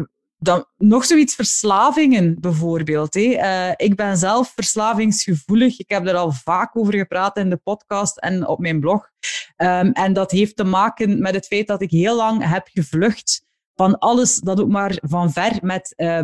dan 0.43 0.65
nog 0.77 1.05
zoiets 1.05 1.35
verslavingen 1.35 2.37
bijvoorbeeld. 2.39 3.15
Uh, 3.15 3.71
ik 3.75 3.95
ben 3.95 4.17
zelf 4.17 4.51
verslavingsgevoelig. 4.55 5.79
Ik 5.79 5.89
heb 5.89 6.07
er 6.07 6.15
al 6.15 6.31
vaak 6.31 6.77
over 6.77 6.93
gepraat 6.93 7.37
in 7.37 7.49
de 7.49 7.57
podcast 7.57 8.17
en 8.17 8.47
op 8.47 8.59
mijn 8.59 8.79
blog. 8.79 9.09
Um, 9.57 9.91
en 9.91 10.13
dat 10.13 10.31
heeft 10.31 10.55
te 10.55 10.63
maken 10.63 11.21
met 11.21 11.35
het 11.35 11.47
feit 11.47 11.67
dat 11.67 11.81
ik 11.81 11.91
heel 11.91 12.15
lang 12.15 12.49
heb 12.49 12.67
gevlucht 12.71 13.45
van 13.75 13.99
alles 13.99 14.35
dat 14.35 14.59
ook 14.59 14.69
maar 14.69 14.97
van 15.01 15.31
ver 15.31 15.57
met 15.61 15.93
uh, 15.97 16.19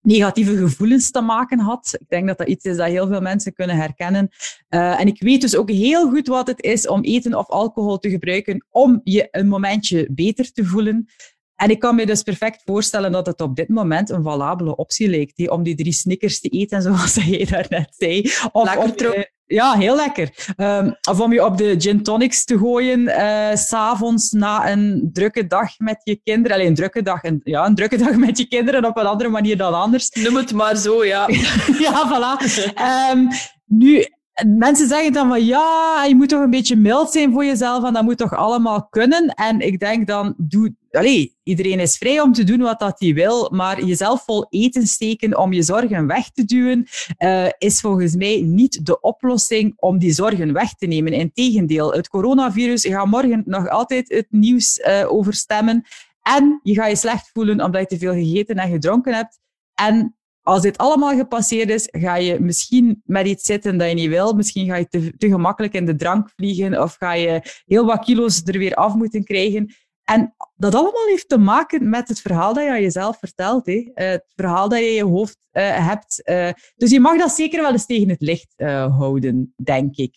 negatieve 0.00 0.56
gevoelens 0.56 1.10
te 1.10 1.20
maken 1.20 1.58
had. 1.58 1.96
Ik 1.98 2.08
denk 2.08 2.26
dat 2.26 2.38
dat 2.38 2.48
iets 2.48 2.64
is 2.64 2.76
dat 2.76 2.86
heel 2.86 3.06
veel 3.06 3.20
mensen 3.20 3.52
kunnen 3.52 3.76
herkennen. 3.76 4.28
Uh, 4.68 5.00
en 5.00 5.06
ik 5.06 5.22
weet 5.22 5.40
dus 5.40 5.56
ook 5.56 5.70
heel 5.70 6.10
goed 6.10 6.26
wat 6.26 6.46
het 6.46 6.62
is 6.62 6.88
om 6.88 7.02
eten 7.02 7.34
of 7.34 7.48
alcohol 7.48 7.98
te 7.98 8.10
gebruiken 8.10 8.66
om 8.70 9.00
je 9.04 9.28
een 9.30 9.48
momentje 9.48 10.08
beter 10.12 10.52
te 10.52 10.64
voelen. 10.64 11.08
En 11.56 11.70
ik 11.70 11.78
kan 11.78 11.94
me 11.94 12.06
dus 12.06 12.22
perfect 12.22 12.62
voorstellen 12.64 13.12
dat 13.12 13.26
het 13.26 13.40
op 13.40 13.56
dit 13.56 13.68
moment 13.68 14.10
een 14.10 14.22
valabele 14.22 14.76
optie 14.76 15.08
lijkt 15.08 15.50
om 15.50 15.62
die 15.62 15.74
drie 15.74 15.92
snickers 15.92 16.40
te 16.40 16.48
eten, 16.48 16.82
zoals 16.86 17.14
jij 17.14 17.44
daarnet 17.44 17.94
zei. 17.98 18.30
Of 18.52 18.74
lekker 18.74 19.34
ja, 19.46 19.72
heel 19.72 19.96
lekker. 19.96 20.54
Um, 20.56 20.96
of 21.08 21.20
om 21.20 21.32
je 21.32 21.44
op 21.44 21.56
de 21.56 21.74
gin 21.78 22.02
tonics 22.02 22.44
te 22.44 22.58
gooien, 22.58 23.00
uh, 23.00 23.54
s'avonds 23.54 24.30
na 24.30 24.70
een 24.70 25.10
drukke 25.12 25.46
dag 25.46 25.78
met 25.78 26.00
je 26.04 26.20
kinderen. 26.24 26.56
Alleen 26.56 26.68
een 26.68 26.74
drukke 26.74 27.02
dag, 27.02 27.24
een, 27.24 27.40
ja, 27.44 27.66
een 27.66 27.74
drukke 27.74 27.96
dag 28.04 28.16
met 28.16 28.38
je 28.38 28.48
kinderen 28.48 28.84
op 28.84 28.96
een 28.96 29.06
andere 29.06 29.30
manier 29.30 29.56
dan 29.56 29.74
anders. 29.74 30.10
Noem 30.10 30.36
het 30.36 30.52
maar 30.52 30.76
zo, 30.76 31.04
ja. 31.04 31.28
ja, 31.86 32.10
voilà. 32.10 32.44
Um, 33.12 33.28
nu, 33.64 34.06
mensen 34.44 34.88
zeggen 34.88 35.12
dan 35.12 35.28
van 35.28 35.44
ja, 35.44 36.04
je 36.08 36.14
moet 36.14 36.28
toch 36.28 36.42
een 36.42 36.50
beetje 36.50 36.76
mild 36.76 37.10
zijn 37.10 37.32
voor 37.32 37.44
jezelf 37.44 37.84
en 37.84 37.92
dat 37.92 38.02
moet 38.02 38.18
toch 38.18 38.34
allemaal 38.34 38.88
kunnen. 38.88 39.26
En 39.26 39.60
ik 39.60 39.78
denk 39.78 40.06
dan, 40.06 40.34
doe, 40.36 40.74
allez, 40.90 41.28
iedereen 41.42 41.80
is 41.80 41.96
vrij 41.96 42.20
om 42.20 42.32
te 42.32 42.44
doen 42.44 42.60
wat 42.60 42.78
dat 42.78 43.00
hij 43.00 43.14
wil, 43.14 43.50
maar 43.52 43.84
jezelf 43.84 44.24
vol 44.24 44.46
eten 44.50 44.86
steken 44.86 45.38
om 45.38 45.52
je 45.52 45.62
zorgen 45.62 46.06
weg 46.06 46.30
te 46.30 46.44
duwen, 46.44 46.86
uh, 47.18 47.46
is 47.58 47.80
volgens 47.80 48.16
mij 48.16 48.40
niet 48.40 48.86
de 48.86 49.00
oplossing 49.00 49.72
om 49.76 49.98
die 49.98 50.12
zorgen 50.12 50.52
weg 50.52 50.74
te 50.74 50.86
nemen. 50.86 51.12
Integendeel, 51.12 51.92
het 51.92 52.08
coronavirus 52.08 52.86
gaat 52.86 53.06
morgen 53.06 53.42
nog 53.46 53.68
altijd 53.68 54.08
het 54.08 54.26
nieuws 54.30 54.78
uh, 54.78 55.12
overstemmen. 55.12 55.84
En 56.22 56.60
je 56.62 56.74
gaat 56.74 56.90
je 56.90 56.96
slecht 56.96 57.30
voelen 57.32 57.60
omdat 57.60 57.80
je 57.80 57.86
te 57.86 57.98
veel 57.98 58.12
gegeten 58.12 58.56
en 58.56 58.70
gedronken 58.70 59.14
hebt. 59.14 59.38
En 59.74 60.16
als 60.46 60.62
dit 60.62 60.78
allemaal 60.78 61.16
gepasseerd 61.16 61.70
is, 61.70 61.88
ga 61.90 62.16
je 62.16 62.40
misschien 62.40 63.02
met 63.04 63.26
iets 63.26 63.44
zitten 63.44 63.78
dat 63.78 63.88
je 63.88 63.94
niet 63.94 64.08
wil. 64.08 64.32
Misschien 64.32 64.66
ga 64.66 64.76
je 64.76 64.88
te, 64.88 65.16
te 65.16 65.28
gemakkelijk 65.28 65.74
in 65.74 65.86
de 65.86 65.96
drank 65.96 66.30
vliegen 66.36 66.82
of 66.82 66.94
ga 66.94 67.12
je 67.12 67.62
heel 67.64 67.84
wat 67.84 68.04
kilo's 68.04 68.42
er 68.44 68.58
weer 68.58 68.74
af 68.74 68.94
moeten 68.94 69.24
krijgen. 69.24 69.74
En 70.04 70.34
dat 70.56 70.74
allemaal 70.74 71.06
heeft 71.06 71.28
te 71.28 71.38
maken 71.38 71.88
met 71.88 72.08
het 72.08 72.20
verhaal 72.20 72.54
dat 72.54 72.64
je 72.64 72.70
aan 72.70 72.82
jezelf 72.82 73.18
vertelt. 73.18 73.66
Hè. 73.66 73.72
Uh, 73.72 73.90
het 73.94 74.24
verhaal 74.34 74.68
dat 74.68 74.78
je 74.78 74.88
in 74.88 74.94
je 74.94 75.04
hoofd 75.04 75.38
uh, 75.52 75.86
hebt. 75.86 76.22
Uh, 76.24 76.48
dus 76.76 76.90
je 76.90 77.00
mag 77.00 77.18
dat 77.18 77.30
zeker 77.30 77.62
wel 77.62 77.72
eens 77.72 77.86
tegen 77.86 78.08
het 78.08 78.20
licht 78.20 78.54
houden, 78.98 79.54
denk 79.62 79.96
ik. 79.96 80.14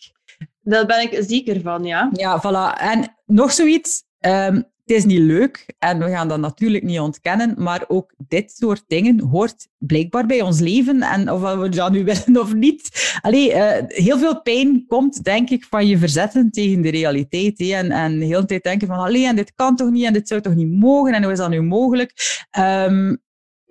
Daar 0.62 0.86
ben 0.86 1.00
ik 1.00 1.24
zeker 1.28 1.60
van, 1.60 1.84
ja. 1.84 2.10
Ja, 2.12 2.40
voilà. 2.40 2.80
En 2.80 3.16
nog 3.26 3.52
zoiets. 3.52 4.04
Um, 4.20 4.64
het 4.90 4.98
is 4.98 5.04
niet 5.04 5.18
leuk 5.18 5.66
en 5.78 5.98
we 5.98 6.10
gaan 6.10 6.28
dat 6.28 6.38
natuurlijk 6.38 6.84
niet 6.84 6.98
ontkennen, 6.98 7.54
maar 7.58 7.84
ook 7.88 8.14
dit 8.28 8.50
soort 8.50 8.84
dingen 8.86 9.20
hoort 9.20 9.68
blijkbaar 9.78 10.26
bij 10.26 10.40
ons 10.40 10.60
leven. 10.60 11.02
En 11.02 11.30
of 11.30 11.40
we 11.40 11.68
dat 11.68 11.92
nu 11.92 12.04
willen 12.04 12.40
of 12.40 12.54
niet. 12.54 13.18
Allee, 13.20 13.50
uh, 13.54 13.70
heel 13.86 14.18
veel 14.18 14.42
pijn 14.42 14.84
komt, 14.86 15.24
denk 15.24 15.50
ik, 15.50 15.64
van 15.64 15.86
je 15.86 15.98
verzetten 15.98 16.50
tegen 16.50 16.80
de 16.80 16.90
realiteit. 16.90 17.60
En, 17.60 17.90
en 17.90 18.18
de 18.18 18.24
hele 18.24 18.44
tijd 18.44 18.62
denken 18.62 18.86
van, 18.86 18.98
allee, 18.98 19.26
en 19.26 19.36
dit 19.36 19.52
kan 19.54 19.76
toch 19.76 19.90
niet, 19.90 20.04
en 20.04 20.12
dit 20.12 20.28
zou 20.28 20.40
toch 20.40 20.54
niet 20.54 20.72
mogen, 20.72 21.14
en 21.14 21.22
hoe 21.22 21.32
is 21.32 21.38
dat 21.38 21.50
nu 21.50 21.62
mogelijk? 21.62 22.12
Um, 22.58 23.22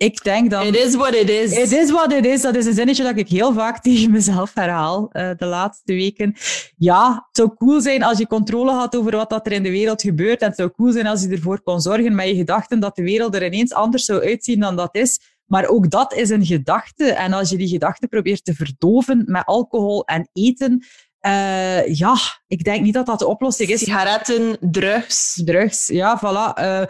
ik 0.02 0.22
denk 0.22 0.50
dat... 0.50 0.64
It 0.64 0.76
is 0.76 0.94
what 0.94 1.14
it 1.14 1.28
is. 1.28 1.52
It 1.52 1.72
is 1.72 1.90
what 1.90 2.12
it 2.12 2.26
is. 2.26 2.40
Dat 2.42 2.54
is 2.54 2.66
een 2.66 2.74
zinnetje 2.74 3.02
dat 3.02 3.16
ik 3.16 3.28
heel 3.28 3.52
vaak 3.52 3.82
tegen 3.82 4.10
mezelf 4.10 4.54
herhaal 4.54 5.10
uh, 5.12 5.30
de 5.36 5.46
laatste 5.46 5.92
weken. 5.92 6.34
Ja, 6.76 7.12
het 7.12 7.36
zou 7.36 7.54
cool 7.54 7.80
zijn 7.80 8.02
als 8.02 8.18
je 8.18 8.26
controle 8.26 8.72
had 8.72 8.96
over 8.96 9.16
wat 9.16 9.30
dat 9.30 9.46
er 9.46 9.52
in 9.52 9.62
de 9.62 9.70
wereld 9.70 10.02
gebeurt. 10.02 10.40
En 10.40 10.48
het 10.48 10.56
zou 10.56 10.70
cool 10.70 10.92
zijn 10.92 11.06
als 11.06 11.22
je 11.22 11.28
ervoor 11.28 11.62
kon 11.62 11.80
zorgen 11.80 12.14
met 12.14 12.28
je 12.28 12.34
gedachten 12.34 12.80
dat 12.80 12.96
de 12.96 13.02
wereld 13.02 13.34
er 13.34 13.44
ineens 13.44 13.72
anders 13.72 14.04
zou 14.04 14.24
uitzien 14.24 14.60
dan 14.60 14.76
dat 14.76 14.94
is. 14.94 15.20
Maar 15.46 15.66
ook 15.66 15.90
dat 15.90 16.14
is 16.14 16.30
een 16.30 16.46
gedachte. 16.46 17.12
En 17.12 17.32
als 17.32 17.50
je 17.50 17.56
die 17.56 17.68
gedachte 17.68 18.08
probeert 18.08 18.44
te 18.44 18.54
verdoven 18.54 19.22
met 19.26 19.44
alcohol 19.44 20.04
en 20.04 20.28
eten, 20.32 20.84
uh, 21.26 21.86
ja, 21.86 22.16
ik 22.46 22.64
denk 22.64 22.82
niet 22.82 22.94
dat 22.94 23.06
dat 23.06 23.18
de 23.18 23.26
oplossing 23.26 23.70
is. 23.70 23.78
Sigaretten, 23.78 24.56
drugs. 24.60 25.42
Drugs, 25.44 25.86
ja, 25.86 26.18
voilà. 26.18 26.62
Uh, 26.62 26.82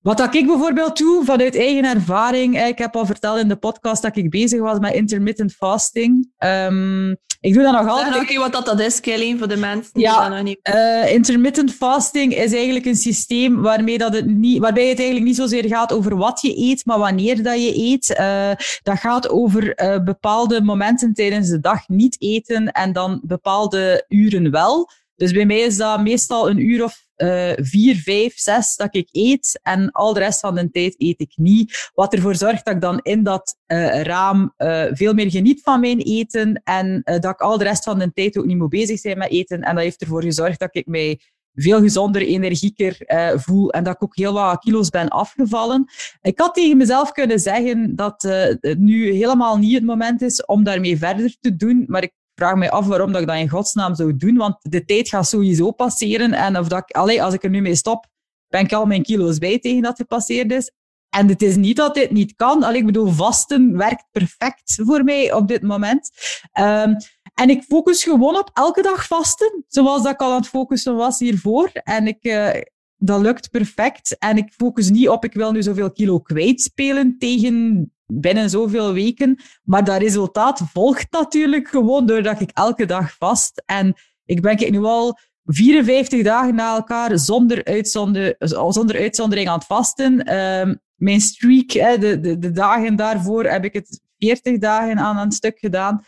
wat 0.00 0.34
ik 0.34 0.46
bijvoorbeeld 0.46 0.98
doe, 0.98 1.24
vanuit 1.24 1.56
eigen 1.56 1.84
ervaring, 1.84 2.66
ik 2.66 2.78
heb 2.78 2.96
al 2.96 3.06
verteld 3.06 3.38
in 3.38 3.48
de 3.48 3.56
podcast 3.56 4.02
dat 4.02 4.16
ik 4.16 4.30
bezig 4.30 4.60
was 4.60 4.78
met 4.78 4.94
intermittent 4.94 5.52
fasting. 5.52 6.32
Um, 6.38 7.16
ik 7.40 7.54
doe 7.54 7.62
dat 7.62 7.72
nog 7.72 7.88
altijd. 7.88 8.30
Nog 8.30 8.50
wat 8.52 8.66
dat 8.66 8.80
is, 8.80 9.00
Kelly, 9.00 9.36
voor 9.38 9.48
de 9.48 9.56
mensen 9.56 9.90
die 9.92 10.02
ja, 10.02 10.20
dat 10.20 10.30
nog 10.30 10.42
niet... 10.42 10.58
Uh, 10.74 11.12
intermittent 11.12 11.72
fasting 11.72 12.34
is 12.34 12.52
eigenlijk 12.52 12.84
een 12.86 12.96
systeem 12.96 13.62
waarmee 13.62 13.98
dat 13.98 14.12
het 14.14 14.26
niet, 14.26 14.58
waarbij 14.58 14.88
het 14.88 14.98
eigenlijk 14.98 15.26
niet 15.26 15.36
zozeer 15.36 15.64
gaat 15.64 15.92
over 15.92 16.16
wat 16.16 16.40
je 16.40 16.58
eet, 16.58 16.84
maar 16.86 16.98
wanneer 16.98 17.42
dat 17.42 17.62
je 17.62 17.78
eet. 17.78 18.16
Uh, 18.20 18.50
dat 18.82 18.98
gaat 18.98 19.28
over 19.28 19.82
uh, 19.82 20.04
bepaalde 20.04 20.62
momenten 20.62 21.14
tijdens 21.14 21.48
de 21.48 21.60
dag 21.60 21.88
niet 21.88 22.16
eten 22.20 22.72
en 22.72 22.92
dan 22.92 23.20
bepaalde 23.22 24.04
uren 24.08 24.50
wel. 24.50 24.90
Dus 25.16 25.32
bij 25.32 25.46
mij 25.46 25.60
is 25.60 25.76
dat 25.76 26.02
meestal 26.02 26.50
een 26.50 26.58
uur 26.58 26.84
of 26.84 27.06
uh, 27.22 27.52
vier, 27.56 27.96
vijf, 27.96 28.38
zes 28.38 28.76
dat 28.76 28.94
ik 28.94 29.08
eet. 29.12 29.60
En 29.62 29.90
al 29.90 30.12
de 30.12 30.20
rest 30.20 30.40
van 30.40 30.54
de 30.54 30.70
tijd 30.70 30.94
eet 30.98 31.20
ik 31.20 31.32
niet. 31.34 31.90
Wat 31.94 32.12
ervoor 32.12 32.34
zorgt 32.34 32.64
dat 32.64 32.74
ik 32.74 32.80
dan 32.80 33.00
in 33.02 33.22
dat 33.22 33.56
uh, 33.66 34.02
raam 34.02 34.54
uh, 34.58 34.84
veel 34.90 35.14
meer 35.14 35.30
geniet 35.30 35.60
van 35.62 35.80
mijn 35.80 35.98
eten. 35.98 36.60
En 36.64 37.00
dat 37.04 37.24
ik 37.24 37.40
al 37.40 37.58
de 37.58 37.64
rest 37.64 37.84
van 37.84 37.98
de 37.98 38.12
tijd 38.12 38.38
ook 38.38 38.44
niet 38.44 38.58
moet 38.58 38.68
bezig 38.68 38.98
zijn 38.98 39.18
met 39.18 39.30
eten. 39.30 39.60
En 39.60 39.74
dat 39.74 39.84
heeft 39.84 40.00
ervoor 40.00 40.22
gezorgd 40.22 40.58
dat 40.58 40.76
ik 40.76 40.86
mij 40.86 41.20
veel 41.54 41.80
gezonder, 41.80 42.22
energieker 42.22 42.96
voel. 43.36 43.70
En 43.70 43.84
dat 43.84 43.94
ik 43.94 44.02
ook 44.02 44.16
heel 44.16 44.32
wat 44.32 44.58
kilo's 44.58 44.90
ben 44.90 45.08
afgevallen. 45.08 45.84
Ik 46.20 46.38
had 46.38 46.54
tegen 46.54 46.76
mezelf 46.76 47.12
kunnen 47.12 47.38
zeggen 47.38 47.96
dat 47.96 48.22
het 48.60 48.78
nu 48.78 49.12
helemaal 49.12 49.56
niet 49.56 49.74
het 49.74 49.84
moment 49.84 50.22
is 50.22 50.44
om 50.44 50.64
daarmee 50.64 50.98
verder 50.98 51.36
te 51.40 51.56
doen. 51.56 51.84
Maar 51.86 52.02
ik 52.02 52.12
vraag 52.38 52.54
me 52.54 52.70
af 52.70 52.86
waarom 52.86 53.12
dat 53.12 53.20
ik 53.20 53.26
dat 53.26 53.36
in 53.36 53.48
godsnaam 53.48 53.94
zou 53.94 54.16
doen, 54.16 54.36
want 54.36 54.56
de 54.60 54.84
tijd 54.84 55.08
gaat 55.08 55.28
sowieso 55.28 55.70
passeren. 55.70 56.32
En 56.32 56.58
of 56.58 56.68
dat 56.68 56.84
ik, 56.86 57.20
als 57.20 57.34
ik 57.34 57.44
er 57.44 57.50
nu 57.50 57.60
mee 57.60 57.74
stop, 57.74 58.06
ben 58.48 58.60
ik 58.60 58.72
al 58.72 58.86
mijn 58.86 59.02
kilo's 59.02 59.38
bij 59.38 59.58
tegen 59.58 59.82
dat 59.82 59.90
het 59.90 60.00
gepasseerd 60.00 60.52
is. 60.52 60.72
En 61.08 61.28
het 61.28 61.42
is 61.42 61.56
niet 61.56 61.76
dat 61.76 61.94
dit 61.94 62.10
niet 62.10 62.34
kan. 62.36 62.62
Allee, 62.62 62.78
ik 62.78 62.86
bedoel, 62.86 63.10
vasten 63.10 63.76
werkt 63.76 64.04
perfect 64.10 64.80
voor 64.84 65.04
mij 65.04 65.32
op 65.32 65.48
dit 65.48 65.62
moment. 65.62 66.10
Um, 66.58 66.96
en 67.34 67.50
ik 67.50 67.62
focus 67.62 68.02
gewoon 68.02 68.38
op 68.38 68.50
elke 68.52 68.82
dag 68.82 69.06
vasten, 69.06 69.64
zoals 69.68 70.02
dat 70.02 70.12
ik 70.12 70.20
al 70.20 70.30
aan 70.30 70.36
het 70.36 70.48
focussen 70.48 70.96
was 70.96 71.18
hiervoor. 71.18 71.70
En 71.72 72.06
ik, 72.06 72.24
uh, 72.24 72.50
dat 72.98 73.20
lukt 73.20 73.50
perfect. 73.50 74.18
En 74.18 74.36
ik 74.36 74.52
focus 74.56 74.90
niet 74.90 75.08
op, 75.08 75.24
ik 75.24 75.34
wil 75.34 75.52
nu 75.52 75.62
zoveel 75.62 75.92
kilo 75.92 76.18
kwijtspelen 76.18 77.18
tegen 77.18 77.92
binnen 78.06 78.50
zoveel 78.50 78.92
weken. 78.92 79.38
Maar 79.62 79.84
dat 79.84 80.00
resultaat 80.00 80.62
volgt 80.72 81.06
natuurlijk 81.10 81.68
gewoon 81.68 82.06
doordat 82.06 82.40
ik 82.40 82.50
elke 82.54 82.86
dag 82.86 83.16
vast. 83.16 83.62
En 83.66 83.94
ik 84.24 84.40
ben 84.40 84.72
nu 84.72 84.84
al 84.84 85.18
54 85.44 86.22
dagen 86.22 86.54
na 86.54 86.74
elkaar 86.74 87.18
zonder, 87.18 87.64
uitzonder, 87.64 88.34
zonder 88.38 88.96
uitzondering 88.96 89.48
aan 89.48 89.58
het 89.58 89.66
vasten. 89.66 90.12
Uh, 90.12 90.74
mijn 90.94 91.20
streak, 91.20 92.00
de, 92.00 92.20
de, 92.20 92.38
de, 92.38 92.50
dagen 92.50 92.96
daarvoor, 92.96 93.44
heb 93.44 93.64
ik 93.64 93.72
het 93.72 94.00
40 94.18 94.58
dagen 94.58 94.98
aan 94.98 95.16
een 95.16 95.32
stuk 95.32 95.58
gedaan. 95.58 96.04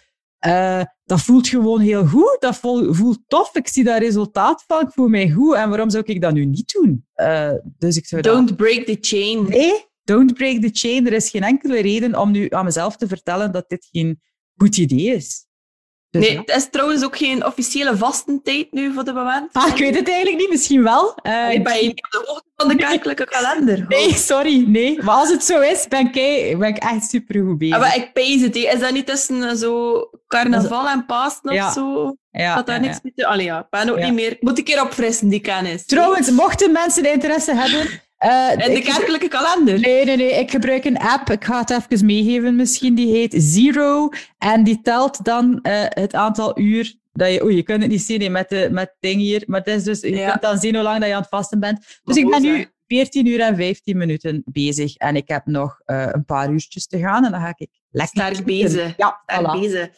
Uh, 0.47 0.83
dat 1.05 1.21
voelt 1.21 1.49
gewoon 1.49 1.81
heel 1.81 2.07
goed. 2.07 2.37
Dat 2.39 2.57
voelt 2.57 3.19
tof. 3.27 3.55
Ik 3.55 3.69
zie 3.69 3.85
daar 3.85 3.99
resultaat 3.99 4.65
van. 4.67 4.81
Ik 4.81 4.93
voel 4.93 5.09
mij 5.09 5.31
goed. 5.31 5.55
En 5.55 5.69
waarom 5.69 5.91
zou 5.91 6.05
ik 6.07 6.21
dat 6.21 6.33
nu 6.33 6.45
niet 6.45 6.73
doen? 6.73 7.07
Uh, 7.17 7.53
dus 7.79 7.97
ik 7.97 8.07
zou 8.07 8.23
Don't 8.23 8.57
break 8.57 8.85
the 8.85 8.99
chain. 9.01 9.49
Nee, 9.49 9.85
don't 10.05 10.35
break 10.35 10.61
the 10.61 10.71
chain. 10.73 11.07
Er 11.07 11.13
is 11.13 11.31
geen 11.31 11.43
enkele 11.43 11.81
reden 11.81 12.19
om 12.21 12.31
nu 12.31 12.47
aan 12.49 12.65
mezelf 12.65 12.97
te 12.97 13.09
vertellen 13.09 13.53
dat 13.53 13.69
dit 13.69 13.89
geen 13.91 14.21
goed 14.57 14.77
idee 14.77 15.15
is. 15.15 15.47
Dus 16.11 16.29
nee, 16.29 16.39
het 16.39 16.57
is 16.57 16.69
trouwens 16.71 17.05
ook 17.05 17.17
geen 17.17 17.47
officiële 17.47 17.97
vastentijd 17.97 18.73
nu 18.73 18.93
voor 18.93 19.05
de 19.05 19.13
moment. 19.13 19.53
Ah, 19.53 19.69
ik 19.69 19.77
weet 19.77 19.95
het 19.95 20.09
eigenlijk 20.09 20.39
niet, 20.39 20.51
misschien 20.51 20.83
wel. 20.83 21.19
Uh, 21.23 21.53
ik 21.53 21.65
ben 21.65 21.75
niet 21.75 22.05
op 22.05 22.11
de 22.11 22.23
hoogte 22.27 22.49
van 22.57 22.69
de 22.69 22.77
kerkelijke 22.77 23.25
kalender. 23.25 23.85
Nee, 23.89 24.15
sorry, 24.15 24.65
nee. 24.67 25.03
Maar 25.03 25.15
als 25.15 25.31
het 25.31 25.45
zo 25.45 25.61
is, 25.61 25.89
ben 25.89 26.07
ik, 26.07 26.13
ben 26.59 26.69
ik 26.69 26.77
echt 26.77 27.11
supergoed 27.11 27.59
bezig. 27.59 27.75
Ah, 27.75 27.81
maar 27.81 27.97
ik 27.97 28.13
pees 28.13 28.41
het. 28.41 28.57
Is 28.57 28.79
dat 28.79 28.93
niet 28.93 29.07
tussen 29.07 29.43
eh, 29.43 29.55
zo 29.55 30.05
carnaval 30.27 30.89
en 30.89 31.07
Pasen 31.07 31.51
of 31.51 31.73
zo? 31.73 32.17
Ja, 32.31 32.55
dat 32.55 32.67
daar 32.67 32.81
ja, 32.81 32.87
niks 32.87 32.99
mee 33.03 33.13
te... 33.17 33.27
Allee, 33.27 33.45
ja, 33.45 33.59
ik 33.59 33.67
ben 33.71 33.91
ook 33.91 33.99
niet 33.99 34.15
meer... 34.15 34.37
Moet 34.41 34.59
ik 34.59 34.65
keer 34.65 34.83
opfrissen, 34.83 35.29
die 35.29 35.41
kennis. 35.41 35.87
Trouwens, 35.87 36.31
mochten 36.31 36.73
mensen 36.73 37.13
interesse 37.13 37.55
hebben... 37.55 38.01
Uh, 38.25 38.51
en 38.51 38.75
de 38.75 38.81
kerkelijke 38.83 39.29
kalender? 39.29 39.81
Nee, 39.81 40.05
nee, 40.05 40.17
nee. 40.17 40.33
Ik 40.33 40.51
gebruik 40.51 40.85
een 40.85 40.99
app. 40.99 41.31
Ik 41.31 41.45
ga 41.45 41.59
het 41.61 41.71
even 41.71 42.07
meegeven 42.07 42.57
misschien. 42.57 42.95
Die 42.95 43.13
heet 43.13 43.35
Zero. 43.39 44.09
En 44.39 44.65
die 44.65 44.81
telt 44.81 45.25
dan 45.25 45.59
uh, 45.63 45.85
het 45.89 46.15
aantal 46.15 46.59
uur 46.59 46.95
dat 47.13 47.33
je... 47.33 47.45
Oei, 47.45 47.57
je 47.57 47.63
kunt 47.63 47.83
het 47.83 47.91
niet 47.91 48.03
zien 48.03 48.33
met, 48.33 48.49
de, 48.49 48.69
met 48.71 48.89
het 48.89 48.97
ding 49.01 49.21
hier. 49.21 49.43
Maar 49.47 49.61
het 49.61 49.69
is 49.69 49.85
dus, 49.85 50.01
je 50.01 50.25
kunt 50.25 50.43
dan 50.43 50.59
zien 50.59 50.75
hoe 50.75 50.83
lang 50.83 50.99
dat 50.99 51.09
je 51.09 51.15
aan 51.15 51.21
het 51.21 51.31
vasten 51.31 51.61
bent. 51.61 52.01
Dus 52.05 52.17
ik 52.17 52.31
ben 52.31 52.43
nu 52.43 52.67
14 52.87 53.27
uur 53.27 53.41
en 53.41 53.57
15 53.57 53.97
minuten 53.97 54.43
bezig. 54.45 54.97
En 54.97 55.17
ik 55.17 55.29
heb 55.29 55.47
nog 55.47 55.81
uh, 55.87 56.09
een 56.11 56.25
paar 56.25 56.51
uurtjes 56.51 56.87
te 56.87 56.99
gaan. 56.99 57.25
En 57.25 57.31
dan 57.31 57.41
ga 57.41 57.55
ik 57.57 57.69
lekker 57.91 58.23
Sterk 58.25 58.45
bezig. 58.45 58.95
Ja, 58.97 59.21
Sterk 59.27 59.47
voilà. 59.47 59.61
bezig. 59.61 59.89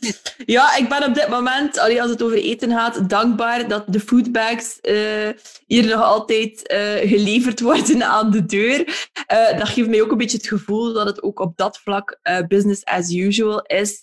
Ja, 0.46 0.76
ik 0.76 0.88
ben 0.88 1.04
op 1.04 1.14
dit 1.14 1.28
moment, 1.28 1.78
als 1.78 2.10
het 2.10 2.22
over 2.22 2.36
eten 2.36 2.70
gaat, 2.70 3.10
dankbaar 3.10 3.68
dat 3.68 3.84
de 3.86 4.00
foodbags 4.00 4.78
uh, 4.82 5.28
hier 5.66 5.86
nog 5.86 6.02
altijd 6.02 6.72
uh, 6.72 7.10
geleverd 7.10 7.60
worden 7.60 8.02
aan 8.16 8.30
de 8.30 8.44
deur. 8.44 9.10
Uh, 9.32 9.58
dat 9.58 9.68
geeft 9.68 9.88
mij 9.88 10.02
ook 10.02 10.10
een 10.10 10.16
beetje 10.16 10.36
het 10.36 10.46
gevoel 10.46 10.92
dat 10.92 11.06
het 11.06 11.22
ook 11.22 11.40
op 11.40 11.56
dat 11.56 11.78
vlak 11.78 12.20
business 12.48 12.84
as 12.84 13.10
usual 13.10 13.62
is. 13.62 14.02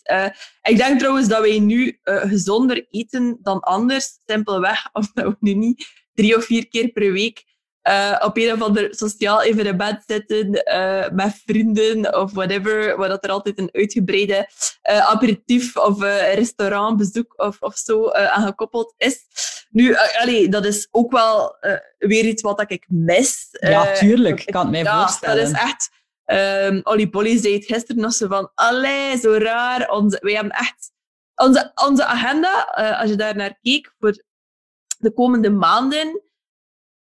ik 0.61 0.77
denk 0.77 0.99
trouwens 0.99 1.27
dat 1.27 1.41
wij 1.41 1.59
nu 1.59 1.99
gezonder 2.03 2.87
eten 2.89 3.37
dan 3.41 3.59
anders, 3.59 4.19
simpelweg 4.25 4.89
omdat 4.93 5.25
we 5.25 5.35
nu 5.39 5.53
niet 5.53 5.87
drie 6.13 6.35
of 6.35 6.45
vier 6.45 6.67
keer 6.67 6.91
per 6.91 7.11
week 7.11 7.43
uh, 7.89 8.15
op 8.19 8.37
een 8.37 8.51
of 8.51 8.61
ander 8.61 8.95
sociaal 8.95 9.41
evenement 9.41 10.03
zitten 10.07 10.63
uh, 10.73 11.09
met 11.09 11.41
vrienden 11.45 12.15
of 12.19 12.33
whatever, 12.33 12.97
waar 12.97 13.09
dat 13.09 13.23
er 13.23 13.29
altijd 13.29 13.59
een 13.59 13.69
uitgebreide 13.71 14.49
uh, 14.89 15.09
aperitief 15.09 15.77
of 15.77 16.01
restaurantbezoek 16.33 17.33
of, 17.37 17.57
of 17.59 17.75
zo 17.75 18.11
aan 18.11 18.45
gekoppeld 18.45 18.93
is. 18.97 19.25
Nu, 19.69 19.95
allee, 19.95 20.49
dat 20.49 20.65
is 20.65 20.87
ook 20.91 21.11
wel 21.11 21.55
weer 21.97 22.25
iets 22.25 22.41
wat 22.41 22.63
ik 22.67 22.85
mis. 22.87 23.47
Ja, 23.51 23.93
tuurlijk. 23.93 24.39
Ik 24.39 24.53
kan 24.53 24.61
het 24.61 24.71
mij 24.71 24.83
ja, 24.83 25.01
voorstellen. 25.01 25.43
Dat 25.43 25.53
is 25.53 25.61
echt... 25.61 25.97
Um, 26.25 26.81
Olly 26.83 27.07
Polly 27.07 27.37
zei 27.37 27.53
het 27.53 27.65
gisteren 27.65 28.01
nog 28.01 28.13
zo 28.13 28.27
van, 28.27 28.51
allee, 28.55 29.17
zo 29.17 29.33
raar. 29.33 29.89
Onze, 29.89 30.17
wij 30.21 30.33
hebben 30.33 30.51
echt... 30.51 30.91
Onze, 31.35 31.71
onze 31.75 32.05
agenda, 32.05 32.61
als 32.99 33.09
je 33.09 33.15
daar 33.15 33.35
naar 33.35 33.57
keek, 33.61 33.93
voor 33.99 34.23
de 34.97 35.13
komende 35.13 35.49
maanden 35.49 36.21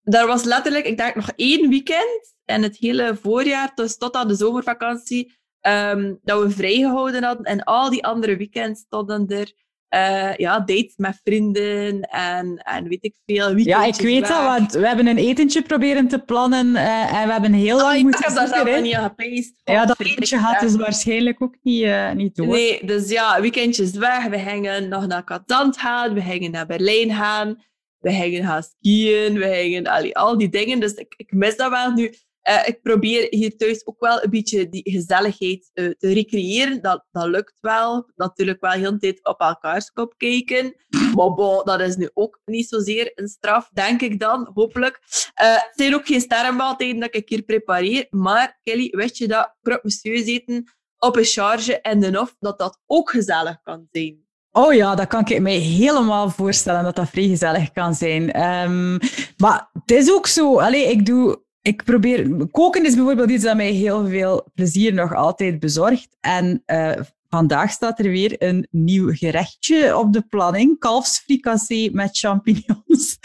daar 0.09 0.27
was 0.27 0.45
letterlijk, 0.45 0.87
ik 0.87 0.97
denk 0.97 1.15
nog 1.15 1.31
één 1.37 1.69
weekend 1.69 2.35
en 2.45 2.63
het 2.63 2.77
hele 2.77 3.17
voorjaar, 3.23 3.73
dus 3.75 3.97
tot 3.97 4.15
aan 4.15 4.29
de 4.29 4.35
zomervakantie, 4.35 5.37
um, 5.61 6.19
dat 6.23 6.43
we 6.43 6.51
vrijgehouden 6.51 7.23
hadden. 7.23 7.45
En 7.45 7.65
al 7.65 7.91
die 7.91 8.05
andere 8.05 8.37
weekends 8.37 8.81
stonden 8.81 9.27
er 9.29 9.53
uh, 9.95 10.37
ja, 10.37 10.61
dates 10.61 10.93
met 10.97 11.21
vrienden 11.25 12.01
en, 12.01 12.57
en 12.57 12.89
weet 12.89 13.05
ik 13.05 13.15
veel. 13.27 13.57
Ja, 13.57 13.85
ik 13.85 13.95
weet 13.95 14.29
dat, 14.29 14.43
want 14.43 14.73
we 14.73 14.87
hebben 14.87 15.07
een 15.07 15.19
etentje 15.19 15.63
proberen 15.63 16.09
te 16.09 16.19
plannen 16.19 16.67
uh, 16.67 17.21
en 17.21 17.27
we 17.27 17.33
hebben 17.33 17.53
heel 17.53 17.77
lang 17.77 17.97
oh, 17.97 18.03
moeten 18.03 18.21
Ik 18.21 18.27
heb 18.27 18.37
daar 18.37 18.49
zelf 18.49 18.81
niet. 19.17 19.55
Ja, 19.65 19.87
dat 19.87 20.01
etentje 20.01 20.39
gaat 20.39 20.61
dus 20.61 20.77
waarschijnlijk 20.77 21.43
ook 21.43 21.57
niet, 21.63 21.83
uh, 21.83 22.13
niet 22.13 22.37
door. 22.37 22.47
Nee, 22.47 22.87
dus 22.87 23.11
ja, 23.11 23.41
weekendjes 23.41 23.91
weg. 23.91 24.27
We 24.27 24.39
gingen 24.39 24.89
nog 24.89 25.07
naar 25.07 25.25
Katant 25.25 25.79
gaan, 25.79 26.15
we 26.15 26.21
gingen 26.21 26.51
naar 26.51 26.67
Berlijn 26.67 27.15
gaan 27.15 27.67
we 27.99 28.13
gingen 28.13 28.45
gaan 28.45 28.63
skiën, 28.63 29.39
we 29.39 29.55
gingen 29.55 30.13
al 30.13 30.39
die 30.39 30.49
dingen. 30.49 30.81
Dus 30.81 30.93
ik, 30.93 31.15
ik 31.17 31.33
mis 31.33 31.57
dat 31.57 31.71
wel 31.71 31.91
nu. 31.91 32.15
Uh, 32.49 32.69
ik 32.69 32.83
probeer 32.83 33.27
hier 33.31 33.57
thuis 33.57 33.87
ook 33.87 34.01
wel 34.01 34.23
een 34.23 34.31
beetje 34.31 34.69
die 34.69 34.91
gezelligheid 34.91 35.71
uh, 35.75 35.91
te 35.99 36.13
recreëren. 36.13 36.83
Dat, 36.83 37.05
dat 37.11 37.27
lukt 37.27 37.59
wel. 37.61 38.11
Natuurlijk 38.15 38.61
wel 38.61 38.71
heel 38.71 38.91
de 38.91 38.99
tijd 38.99 39.25
op 39.25 39.41
elkaars 39.41 39.91
kop 39.91 40.15
kijken. 40.17 40.75
Maar 41.15 41.35
bon, 41.35 41.65
dat 41.65 41.81
is 41.81 41.97
nu 41.97 42.11
ook 42.15 42.41
niet 42.45 42.69
zozeer 42.69 43.13
een 43.15 43.29
straf, 43.29 43.69
denk 43.73 44.01
ik 44.01 44.21
dan, 44.21 44.51
hopelijk. 44.55 45.01
Uh, 45.43 45.55
het 45.55 45.73
zijn 45.75 45.95
ook 45.95 46.07
geen 46.07 46.21
sterrenmaaltijden 46.21 47.01
dat 47.01 47.15
ik 47.15 47.29
hier 47.29 47.43
prepareer. 47.43 48.07
Maar 48.11 48.61
Kelly, 48.63 48.89
wist 48.91 49.17
je 49.17 49.29
dat 49.29 49.57
krop 49.63 49.85
eten 50.03 50.73
op 50.99 51.17
een 51.17 51.25
charge 51.25 51.81
en 51.81 52.01
de 52.01 52.21
of, 52.21 52.37
dat 52.39 52.59
dat 52.59 52.81
ook 52.87 53.11
gezellig 53.11 53.61
kan 53.63 53.89
zijn? 53.91 54.28
Oh 54.59 54.75
ja, 54.75 54.95
dat 54.95 55.07
kan 55.07 55.27
ik 55.27 55.41
mij 55.41 55.57
helemaal 55.57 56.31
voorstellen 56.31 56.85
dat 56.85 56.97
dat 56.97 57.09
vrij 57.09 57.29
gezellig 57.29 57.73
kan 57.73 57.95
zijn. 57.95 58.43
Um, 58.43 58.99
maar 59.37 59.71
het 59.73 59.91
is 59.91 60.13
ook 60.13 60.27
zo. 60.27 60.59
Allee, 60.59 60.91
ik 60.91 61.07
doe 61.07 61.43
ik 61.63 61.85
probeer... 61.85 62.47
Koken 62.51 62.85
is 62.85 62.95
bijvoorbeeld 62.95 63.31
iets 63.31 63.45
dat 63.45 63.57
mij 63.57 63.71
heel 63.71 64.07
veel 64.07 64.51
plezier 64.55 64.95
nog 64.95 65.15
altijd 65.15 65.61
bezorgt. 65.61 66.17
En 66.21 66.63
uh, 66.67 66.93
Vandaag 67.29 67.71
staat 67.71 67.99
er 67.99 68.11
weer 68.11 68.35
een 68.39 68.67
nieuw 68.71 69.15
gerechtje 69.15 69.97
op 69.99 70.13
de 70.13 70.23
planning. 70.29 70.79
Kalfsfricassee 70.79 71.91
met 71.93 72.19
champignons. 72.19 73.19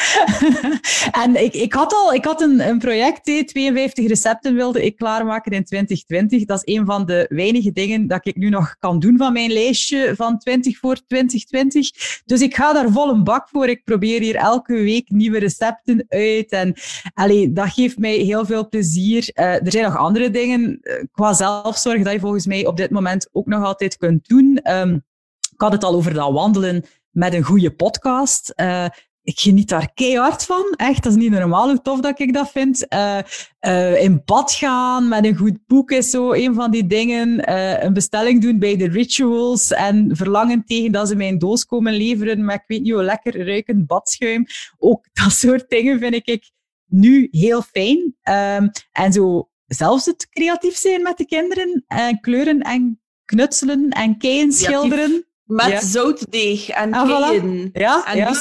en 1.24 1.44
ik, 1.44 1.54
ik 1.54 1.74
had 1.74 1.94
al 1.94 2.14
ik 2.14 2.26
had 2.26 2.42
een, 2.42 2.68
een 2.68 2.80
project, 2.80 3.24
52 3.24 4.08
recepten 4.08 4.56
wilde 4.56 4.86
ik 4.86 4.96
klaarmaken 4.96 5.52
in 5.52 5.64
2020. 5.64 6.46
Dat 6.46 6.62
is 6.64 6.76
een 6.76 6.86
van 6.86 7.06
de 7.06 7.26
weinige 7.30 7.72
dingen 7.72 8.08
dat 8.08 8.28
ik 8.28 8.36
nu 8.36 8.50
nog 8.50 8.76
kan 8.80 9.00
doen 9.00 9.18
van 9.18 9.34
mijn 9.34 9.52
lijstje 9.52 10.14
van 10.16 10.38
20 10.38 10.78
voor 10.78 10.96
2020. 11.08 11.90
Dus 12.26 12.42
ik 12.42 12.56
ga 12.56 12.74
daar 12.74 12.92
vol 12.92 13.10
een 13.10 13.24
bak 13.24 13.50
voor. 13.50 13.68
Ik 13.68 13.84
probeer 13.84 14.22
hier 14.22 14.36
elke 14.36 14.74
week 14.74 15.10
nieuwe 15.10 15.40
recepten 15.40 16.06
uit. 16.08 16.50
En 16.50 16.74
allee, 17.14 17.54
dat 17.54 17.70
geeft 17.70 17.98
mij 17.98 18.16
heel 18.16 18.46
veel 18.46 18.70
plezier. 18.70 19.32
Uh, 19.34 19.46
er 19.46 19.72
zijn 19.72 19.84
nog 19.84 19.98
andere 19.98 20.30
dingen 20.30 20.80
uh, 20.82 20.94
qua 21.12 21.34
zelfzorg 21.34 22.04
dat 22.04 22.14
je 22.14 22.20
volgens 22.20 22.46
mij 22.46 22.66
op 22.66 22.78
dit 22.78 22.90
moment 22.90 23.30
ook 23.32 23.46
nog 23.46 23.64
altijd 23.64 23.93
kunt 23.98 24.28
doen. 24.28 24.60
Um, 24.64 24.94
ik 25.54 25.62
had 25.62 25.72
het 25.72 25.84
al 25.84 25.96
over 25.96 26.14
dat 26.14 26.32
wandelen 26.32 26.86
met 27.10 27.34
een 27.34 27.44
goede 27.44 27.72
podcast. 27.72 28.54
Uh, 28.56 28.86
ik 29.22 29.40
geniet 29.40 29.70
daar 29.70 29.94
keihard 29.94 30.46
van. 30.46 30.74
Echt, 30.76 31.04
dat 31.04 31.12
is 31.12 31.18
niet 31.18 31.32
normaal 31.32 31.68
hoe 31.68 31.82
tof 31.82 32.00
dat 32.00 32.20
ik 32.20 32.34
dat 32.34 32.52
vind. 32.52 32.86
Uh, 32.94 33.20
uh, 33.62 34.04
in 34.04 34.22
bad 34.26 34.52
gaan 34.52 35.08
met 35.08 35.26
een 35.26 35.36
goed 35.36 35.58
boek 35.68 35.92
is 35.92 36.10
zo 36.10 36.34
een 36.34 36.54
van 36.54 36.72
die 36.72 36.88
dingen. 36.88 37.52
Een 37.86 37.94
bestelling 37.94 38.42
doen 38.42 38.60
bij 38.60 38.78
de 38.78 38.88
rituals 38.88 39.72
en 39.72 40.16
verlangen 40.16 40.66
tegen 40.66 40.92
dat 40.92 41.08
ze 41.08 41.16
mijn 41.16 41.38
doos 41.38 41.66
komen 41.66 41.94
leveren 41.94 42.46
met 42.46 42.56
ik 42.56 42.64
weet 42.68 42.82
niet 42.82 42.94
hoe 42.94 43.04
lekker 43.04 43.46
ruikend 43.46 43.88
badschuim. 43.88 44.46
Ook 44.78 45.08
dat 45.24 45.32
soort 45.32 45.70
dingen 45.70 46.00
vind 46.00 46.28
ik 46.28 46.52
nu 46.86 47.28
heel 47.32 47.62
fijn. 47.62 48.16
Um, 48.30 48.72
en 48.92 49.14
zo 49.14 49.50
zelfs 49.66 50.06
het 50.06 50.30
creatief 50.30 50.76
zijn 50.76 51.02
met 51.02 51.18
de 51.18 51.26
kinderen 51.26 51.84
en 51.88 52.20
kleuren 52.20 52.60
en 52.60 53.03
knutselen 53.26 53.90
en 53.90 54.18
keien 54.18 54.52
schilderen. 54.52 55.26
Met 55.44 55.68
ja. 55.68 55.82
zoutdeeg 55.82 56.70
en 56.70 56.94
ah, 56.94 57.30
keien. 57.30 57.70
Ja, 57.74 58.06
en 58.06 58.18
ja. 58.18 58.34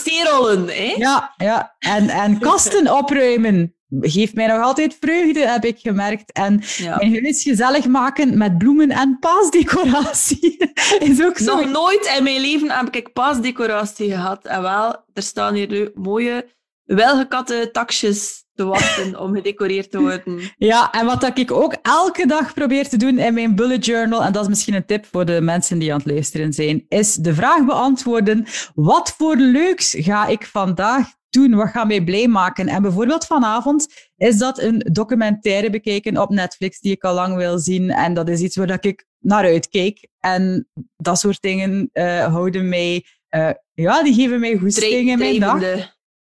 Hè? 0.66 0.94
Ja, 0.96 1.34
ja. 1.36 1.76
En, 1.78 2.08
en 2.08 2.38
kasten 2.38 2.96
opruimen 2.96 3.74
geeft 4.00 4.34
mij 4.34 4.46
nog 4.46 4.62
altijd 4.62 4.96
vreugde, 5.00 5.48
heb 5.48 5.64
ik 5.64 5.78
gemerkt. 5.78 6.32
En 6.32 6.62
ja. 6.76 6.96
mijn 6.96 7.22
huis 7.22 7.42
gezellig 7.42 7.86
maken 7.86 8.38
met 8.38 8.58
bloemen 8.58 8.90
en 8.90 9.16
paasdecoratie 9.20 10.56
is 11.10 11.22
ook 11.22 11.38
zo. 11.38 11.56
Nog 11.56 11.70
nooit 11.70 12.14
in 12.16 12.22
mijn 12.22 12.40
leven 12.40 12.70
heb 12.70 12.94
ik 12.94 13.12
paasdecoratie 13.12 14.10
gehad. 14.10 14.46
En 14.46 14.62
wel, 14.62 15.04
er 15.12 15.22
staan 15.22 15.54
hier 15.54 15.68
nu 15.68 15.90
mooie, 15.94 16.48
welgekatte 16.84 17.68
takjes 17.72 18.41
te 18.54 18.64
wachten 18.64 19.20
om 19.20 19.34
gedecoreerd 19.34 19.90
te 19.90 20.00
worden. 20.00 20.40
Ja, 20.56 20.90
en 20.92 21.06
wat 21.06 21.38
ik 21.38 21.50
ook 21.50 21.76
elke 21.82 22.26
dag 22.26 22.54
probeer 22.54 22.88
te 22.88 22.96
doen 22.96 23.18
in 23.18 23.34
mijn 23.34 23.54
bullet 23.54 23.86
journal, 23.86 24.24
en 24.24 24.32
dat 24.32 24.42
is 24.42 24.48
misschien 24.48 24.74
een 24.74 24.86
tip 24.86 25.06
voor 25.06 25.24
de 25.24 25.40
mensen 25.40 25.78
die 25.78 25.92
aan 25.92 25.98
het 25.98 26.10
luisteren 26.10 26.52
zijn, 26.52 26.84
is 26.88 27.14
de 27.14 27.34
vraag 27.34 27.64
beantwoorden: 27.64 28.46
wat 28.74 29.14
voor 29.16 29.36
leuks 29.36 29.94
ga 29.98 30.26
ik 30.26 30.46
vandaag 30.46 31.06
doen? 31.30 31.54
Wat 31.54 31.68
gaat 31.68 31.86
mij 31.86 32.04
blij 32.04 32.28
maken? 32.28 32.68
En 32.68 32.82
bijvoorbeeld 32.82 33.26
vanavond 33.26 33.86
is 34.16 34.38
dat 34.38 34.58
een 34.58 34.78
documentaire 34.92 35.70
bekijken 35.70 36.18
op 36.18 36.30
Netflix 36.30 36.80
die 36.80 36.92
ik 36.92 37.04
al 37.04 37.14
lang 37.14 37.36
wil 37.36 37.58
zien. 37.58 37.90
En 37.90 38.14
dat 38.14 38.28
is 38.28 38.40
iets 38.40 38.56
waar 38.56 38.84
ik 38.84 39.06
naar 39.18 39.44
uitkijk. 39.44 40.08
En 40.20 40.68
dat 40.96 41.18
soort 41.18 41.40
dingen 41.42 41.90
uh, 41.92 42.24
houden 42.24 42.68
mij, 42.68 43.04
uh, 43.30 43.50
ja, 43.72 44.02
die 44.02 44.14
geven 44.14 44.40
mij 44.40 44.56
goed 44.56 44.78
in 44.78 45.18
mijn 45.18 45.40
dag. 45.40 45.60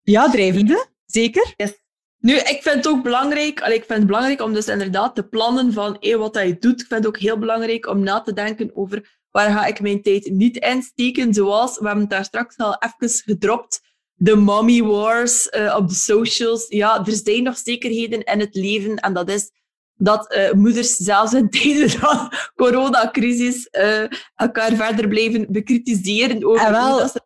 Ja, 0.02 0.30
drijvende, 0.30 0.86
zeker. 1.06 1.52
Yes. 1.56 1.86
Nu, 2.20 2.34
ik 2.34 2.58
vind 2.62 2.76
het 2.76 2.88
ook 2.88 3.02
belangrijk, 3.02 3.60
allee, 3.60 3.76
ik 3.76 3.84
vind 3.84 3.98
het 3.98 4.06
belangrijk 4.06 4.42
om 4.42 4.52
dus 4.52 4.68
inderdaad 4.68 5.14
te 5.14 5.28
plannen 5.28 5.72
van 5.72 5.96
hey, 6.00 6.16
wat 6.16 6.34
dat 6.34 6.46
je 6.46 6.58
doet. 6.58 6.80
Ik 6.80 6.86
vind 6.86 7.04
het 7.04 7.06
ook 7.06 7.18
heel 7.18 7.38
belangrijk 7.38 7.86
om 7.86 8.00
na 8.00 8.20
te 8.20 8.32
denken 8.32 8.70
over 8.74 9.18
waar 9.30 9.50
ga 9.50 9.66
ik 9.66 9.80
mijn 9.80 10.02
tijd 10.02 10.30
niet 10.30 10.56
insteken. 10.56 11.34
Zoals, 11.34 11.78
we 11.78 11.84
hebben 11.84 12.00
het 12.02 12.10
daar 12.10 12.24
straks 12.24 12.56
al 12.56 12.76
even 12.78 13.16
gedropt, 13.16 13.80
de 14.14 14.36
mommy 14.36 14.82
wars 14.82 15.46
uh, 15.46 15.76
op 15.76 15.88
de 15.88 15.94
socials. 15.94 16.66
Ja, 16.68 17.04
er 17.06 17.12
zijn 17.12 17.42
nog 17.42 17.58
zekerheden 17.58 18.24
in 18.24 18.40
het 18.40 18.54
leven 18.54 18.96
en 18.96 19.12
dat 19.12 19.30
is 19.30 19.50
dat 19.94 20.34
uh, 20.36 20.52
moeders 20.52 20.96
zelfs 20.96 21.32
in 21.32 21.50
tijden 21.50 21.90
van 21.90 22.32
coronacrisis 22.62 23.68
uh, 23.70 24.04
elkaar 24.34 24.74
verder 24.74 25.08
blijven 25.08 25.46
bekritiseren 25.48 26.44
over 26.44 26.80
hoe 26.80 26.98
dat 26.98 27.12
ze 27.12 27.20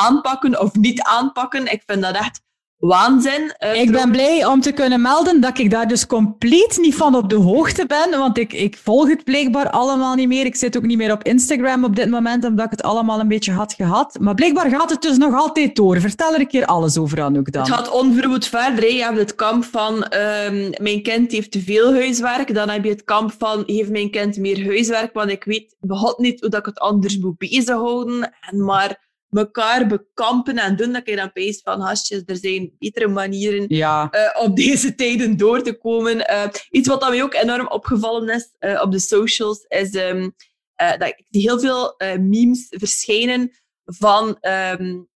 aanpakken 0.00 0.60
of 0.60 0.74
niet 0.74 1.02
aanpakken. 1.02 1.72
Ik 1.72 1.82
vind 1.86 2.02
dat 2.02 2.14
echt 2.14 2.40
waanzin. 2.88 3.54
Uh, 3.64 3.80
ik 3.80 3.90
ben 3.92 4.10
blij 4.10 4.46
om 4.46 4.60
te 4.60 4.72
kunnen 4.72 5.02
melden 5.02 5.40
dat 5.40 5.58
ik 5.58 5.70
daar 5.70 5.88
dus 5.88 6.06
compleet 6.06 6.78
niet 6.80 6.94
van 6.94 7.14
op 7.14 7.30
de 7.30 7.36
hoogte 7.36 7.86
ben, 7.86 8.10
want 8.10 8.38
ik, 8.38 8.52
ik 8.52 8.76
volg 8.82 9.08
het 9.08 9.24
blijkbaar 9.24 9.70
allemaal 9.70 10.14
niet 10.14 10.28
meer. 10.28 10.44
Ik 10.44 10.56
zit 10.56 10.76
ook 10.76 10.82
niet 10.82 10.96
meer 10.96 11.12
op 11.12 11.22
Instagram 11.22 11.84
op 11.84 11.96
dit 11.96 12.10
moment, 12.10 12.44
omdat 12.44 12.64
ik 12.64 12.70
het 12.70 12.82
allemaal 12.82 13.20
een 13.20 13.28
beetje 13.28 13.52
had 13.52 13.72
gehad. 13.72 14.18
Maar 14.20 14.34
blijkbaar 14.34 14.70
gaat 14.70 14.90
het 14.90 15.02
dus 15.02 15.16
nog 15.16 15.34
altijd 15.34 15.76
door. 15.76 16.00
Vertel 16.00 16.34
er 16.34 16.40
een 16.40 16.46
keer 16.46 16.66
alles 16.66 16.98
over, 16.98 17.22
Anouk, 17.22 17.52
dan. 17.52 17.62
Het 17.62 17.72
gaat 17.72 17.90
onverwoed 17.90 18.46
verder. 18.46 18.92
Je 18.92 19.02
hebt 19.02 19.18
het 19.18 19.34
kamp 19.34 19.64
van 19.64 19.94
um, 19.94 20.70
mijn 20.82 21.02
kind 21.02 21.32
heeft 21.32 21.50
te 21.50 21.60
veel 21.60 21.92
huiswerk. 21.92 22.54
Dan 22.54 22.68
heb 22.68 22.84
je 22.84 22.90
het 22.90 23.04
kamp 23.04 23.32
van 23.38 23.62
heeft 23.66 23.90
mijn 23.90 24.10
kind 24.10 24.36
meer 24.36 24.66
huiswerk, 24.66 25.12
want 25.12 25.30
ik 25.30 25.44
weet 25.44 25.76
begot 25.80 26.18
niet 26.18 26.40
hoe 26.40 26.50
dat 26.50 26.60
ik 26.60 26.66
het 26.66 26.78
anders 26.78 27.18
moet 27.18 27.38
bezighouden. 27.38 28.32
En 28.50 28.64
maar 28.64 29.00
elkaar 29.38 29.86
bekampen 29.86 30.58
en 30.58 30.76
doen. 30.76 30.92
Dat 30.92 31.08
je 31.08 31.16
dan 31.16 31.32
pees 31.32 31.60
van, 31.60 31.80
hasjes, 31.80 32.22
er 32.26 32.36
zijn 32.36 32.74
betere 32.78 33.08
manieren 33.08 33.64
ja. 33.68 34.08
uh, 34.12 34.44
op 34.44 34.56
deze 34.56 34.94
tijden 34.94 35.36
door 35.36 35.62
te 35.62 35.78
komen. 35.78 36.16
Uh, 36.16 36.44
iets 36.70 36.88
wat 36.88 37.08
mij 37.08 37.22
ook 37.22 37.34
enorm 37.34 37.66
opgevallen 37.68 38.28
is 38.28 38.54
uh, 38.60 38.80
op 38.82 38.92
de 38.92 38.98
socials, 38.98 39.64
is 39.68 39.94
um, 39.94 40.34
dat 40.76 41.08
ik 41.08 41.24
zie 41.30 41.40
heel 41.40 41.60
veel 41.60 41.94
memes 42.20 42.66
verschijnen 42.68 43.50
van... 43.84 44.38
Um, 44.40 45.10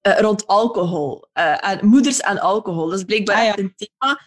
rond 0.00 0.46
alcohol. 0.46 1.28
en 1.32 1.86
moeders 1.86 2.20
en 2.20 2.38
alcohol. 2.38 2.88
Dat 2.88 2.98
is 2.98 3.04
blijkbaar 3.04 3.36
ah, 3.36 3.42
ja. 3.42 3.48
echt 3.48 3.58
een 3.58 3.74
thema. 3.76 4.20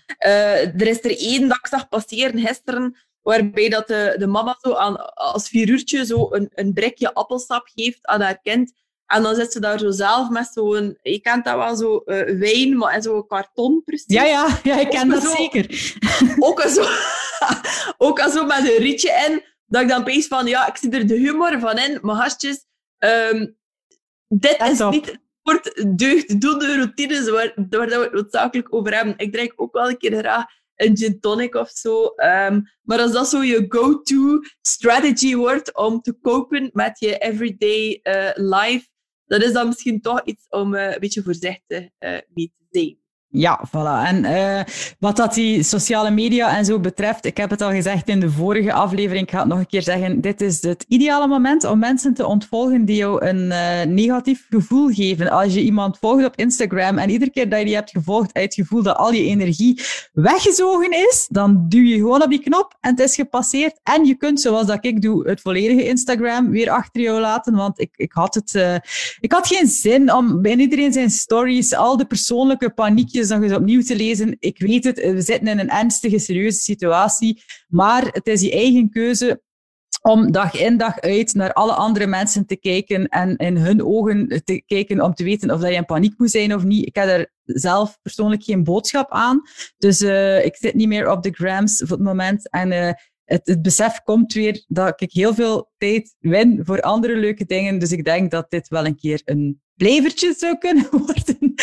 er 0.77 0.87
is 0.87 1.03
er 1.03 1.17
één 1.17 1.47
dat 1.47 1.57
ik 1.57 1.67
zag 1.67 1.89
passeren 1.89 2.39
gisteren, 2.39 2.97
waarbij 3.21 3.69
dat 3.69 3.87
de, 3.87 4.15
de 4.17 4.27
mama 4.27 4.57
zo 4.61 4.73
aan, 4.73 5.13
als 5.13 5.49
vieruurtje 5.49 6.05
zo 6.05 6.27
een, 6.31 6.49
een 6.53 6.73
brekje 6.73 7.13
appelsap 7.13 7.69
geeft 7.73 8.05
aan 8.05 8.21
haar 8.21 8.41
kind. 8.41 8.73
En 9.11 9.23
dan 9.23 9.35
zit 9.35 9.51
ze 9.51 9.59
daar 9.59 9.79
zo 9.79 9.91
zelf 9.91 10.29
met 10.29 10.49
zo'n... 10.53 10.97
Je 11.01 11.19
kent 11.19 11.45
dat 11.45 11.55
wel, 11.55 11.75
zo 11.75 12.01
uh, 12.05 12.39
wijn, 12.39 12.77
maar 12.77 12.95
in 12.95 13.01
zo'n 13.01 13.27
karton 13.27 13.81
precies. 13.85 14.13
Ja, 14.13 14.23
ja, 14.23 14.59
ja 14.63 14.79
ik 14.79 14.89
ken 14.89 15.09
dat 15.09 15.23
zeker. 15.23 15.95
Ook 16.47 16.61
zo, 16.61 16.85
ook 18.07 18.19
al 18.19 18.29
zo 18.29 18.45
met 18.45 18.57
een 18.57 18.77
rietje 18.77 19.27
in, 19.29 19.43
dat 19.65 19.81
ik 19.81 19.87
dan 19.87 20.01
opeens 20.01 20.27
van, 20.27 20.45
ja, 20.45 20.67
ik 20.67 20.77
zie 20.77 20.91
er 20.91 21.07
de 21.07 21.17
humor 21.17 21.59
van 21.59 21.77
in, 21.77 21.99
maar 22.01 22.15
gastjes, 22.15 22.65
um, 22.99 23.57
dit 24.27 24.57
is 24.61 24.79
niet 24.79 25.19
soort 25.43 25.97
deugddoende 25.99 26.75
routines 26.75 27.29
waar, 27.29 27.53
waar 27.69 27.87
we 27.87 27.95
het 27.95 28.13
noodzakelijk 28.13 28.73
over 28.73 28.95
hebben. 28.95 29.13
Ik 29.17 29.31
drink 29.33 29.53
ook 29.55 29.73
wel 29.73 29.89
een 29.89 29.97
keer 29.97 30.17
graag 30.17 30.45
een 30.75 30.97
gin 30.97 31.19
tonic 31.19 31.55
of 31.55 31.69
zo. 31.69 32.03
Um, 32.03 32.63
maar 32.81 32.99
als 32.99 33.11
dat 33.11 33.27
zo 33.27 33.43
je 33.43 33.65
go-to 33.67 34.39
strategy 34.61 35.35
wordt 35.35 35.75
om 35.75 36.01
te 36.01 36.13
kopen 36.13 36.69
met 36.73 36.99
je 36.99 37.17
everyday 37.17 37.99
uh, 38.03 38.29
life, 38.33 38.87
dat 39.31 39.43
is 39.43 39.53
dan 39.53 39.67
misschien 39.67 40.01
toch 40.01 40.23
iets 40.23 40.47
om 40.49 40.73
uh, 40.73 40.91
een 40.91 40.99
beetje 40.99 41.23
voorzichtig 41.23 41.89
uh, 41.99 42.17
mee 42.33 42.53
te 42.57 42.65
zijn. 42.69 43.00
Ja, 43.33 43.63
voilà. 43.67 44.05
En 44.05 44.23
uh, 44.23 44.61
wat 44.99 45.15
dat 45.15 45.33
die 45.33 45.63
sociale 45.63 46.11
media 46.11 46.57
en 46.57 46.65
zo 46.65 46.79
betreft, 46.79 47.25
ik 47.25 47.37
heb 47.37 47.49
het 47.49 47.61
al 47.61 47.71
gezegd 47.71 48.09
in 48.09 48.19
de 48.19 48.31
vorige 48.31 48.73
aflevering, 48.73 49.23
ik 49.23 49.31
ga 49.31 49.39
het 49.39 49.47
nog 49.47 49.59
een 49.59 49.67
keer 49.67 49.81
zeggen, 49.81 50.21
dit 50.21 50.41
is 50.41 50.61
het 50.61 50.85
ideale 50.87 51.27
moment 51.27 51.63
om 51.63 51.79
mensen 51.79 52.13
te 52.13 52.25
ontvolgen 52.25 52.85
die 52.85 52.95
jou 52.95 53.25
een 53.25 53.37
uh, 53.37 53.93
negatief 53.93 54.45
gevoel 54.49 54.89
geven. 54.89 55.29
Als 55.29 55.53
je 55.53 55.61
iemand 55.61 55.97
volgt 55.97 56.25
op 56.25 56.35
Instagram 56.35 56.97
en 56.97 57.09
iedere 57.09 57.31
keer 57.31 57.49
dat 57.49 57.59
je 57.59 57.65
die 57.65 57.75
hebt 57.75 57.89
gevolgd, 57.89 58.33
uit 58.33 58.43
het 58.43 58.53
gevoel 58.53 58.83
dat 58.83 58.97
al 58.97 59.13
je 59.13 59.23
energie 59.23 59.81
weggezogen 60.13 60.91
is, 60.91 61.27
dan 61.29 61.65
duw 61.69 61.83
je 61.83 61.95
gewoon 61.95 62.23
op 62.23 62.29
die 62.29 62.41
knop 62.41 62.77
en 62.79 62.89
het 62.89 62.99
is 62.99 63.15
gepasseerd. 63.15 63.79
En 63.83 64.05
je 64.05 64.15
kunt, 64.15 64.41
zoals 64.41 64.65
dat 64.67 64.85
ik 64.85 65.01
doe, 65.01 65.27
het 65.29 65.41
volledige 65.41 65.87
Instagram 65.87 66.49
weer 66.49 66.69
achter 66.69 67.01
jou 67.01 67.19
laten, 67.19 67.55
want 67.55 67.79
ik, 67.79 67.89
ik 67.95 68.11
had 68.11 68.35
het, 68.35 68.53
uh, 68.53 68.75
ik 69.19 69.31
had 69.31 69.47
geen 69.47 69.67
zin 69.67 70.13
om 70.13 70.41
bij 70.41 70.55
iedereen 70.55 70.93
zijn 70.93 71.09
stories 71.09 71.75
al 71.75 71.97
de 71.97 72.05
persoonlijke 72.05 72.69
paniekjes 72.69 73.19
nog 73.29 73.41
eens 73.41 73.53
opnieuw 73.53 73.81
te 73.81 73.95
lezen. 73.95 74.35
Ik 74.39 74.59
weet 74.59 74.83
het, 74.83 74.99
we 74.99 75.21
zitten 75.21 75.47
in 75.47 75.59
een 75.59 75.69
ernstige, 75.69 76.19
serieuze 76.19 76.59
situatie, 76.59 77.43
maar 77.67 78.07
het 78.11 78.27
is 78.27 78.41
je 78.41 78.51
eigen 78.51 78.89
keuze 78.89 79.41
om 80.01 80.31
dag 80.31 80.55
in 80.55 80.77
dag 80.77 80.99
uit 80.99 81.33
naar 81.33 81.53
alle 81.53 81.73
andere 81.73 82.07
mensen 82.07 82.45
te 82.45 82.55
kijken 82.55 83.07
en 83.07 83.37
in 83.37 83.57
hun 83.57 83.85
ogen 83.85 84.41
te 84.43 84.63
kijken 84.65 85.01
om 85.01 85.13
te 85.13 85.23
weten 85.23 85.51
of 85.51 85.59
dat 85.59 85.69
je 85.69 85.75
in 85.75 85.85
paniek 85.85 86.13
moet 86.17 86.31
zijn 86.31 86.55
of 86.55 86.63
niet. 86.63 86.85
Ik 86.85 86.95
heb 86.95 87.07
er 87.07 87.31
zelf 87.43 87.97
persoonlijk 88.01 88.43
geen 88.43 88.63
boodschap 88.63 89.11
aan. 89.11 89.41
Dus 89.77 90.01
uh, 90.01 90.45
ik 90.45 90.55
zit 90.55 90.73
niet 90.73 90.87
meer 90.87 91.11
op 91.11 91.23
de 91.23 91.31
grams 91.31 91.77
voor 91.77 91.97
het 91.97 92.05
moment. 92.05 92.49
En 92.49 92.71
uh, 92.71 92.91
het, 93.25 93.47
het, 93.47 93.61
besef 93.61 94.01
komt 94.03 94.33
weer 94.33 94.63
dat 94.67 95.01
ik 95.01 95.11
heel 95.11 95.33
veel 95.33 95.71
tijd 95.77 96.15
win 96.19 96.59
voor 96.63 96.81
andere 96.81 97.15
leuke 97.15 97.45
dingen. 97.45 97.79
Dus 97.79 97.91
ik 97.91 98.03
denk 98.03 98.31
dat 98.31 98.49
dit 98.49 98.67
wel 98.67 98.85
een 98.85 98.97
keer 98.97 99.21
een 99.25 99.61
blijvertje 99.75 100.35
zou 100.37 100.57
kunnen 100.57 100.87
worden. 101.05 101.53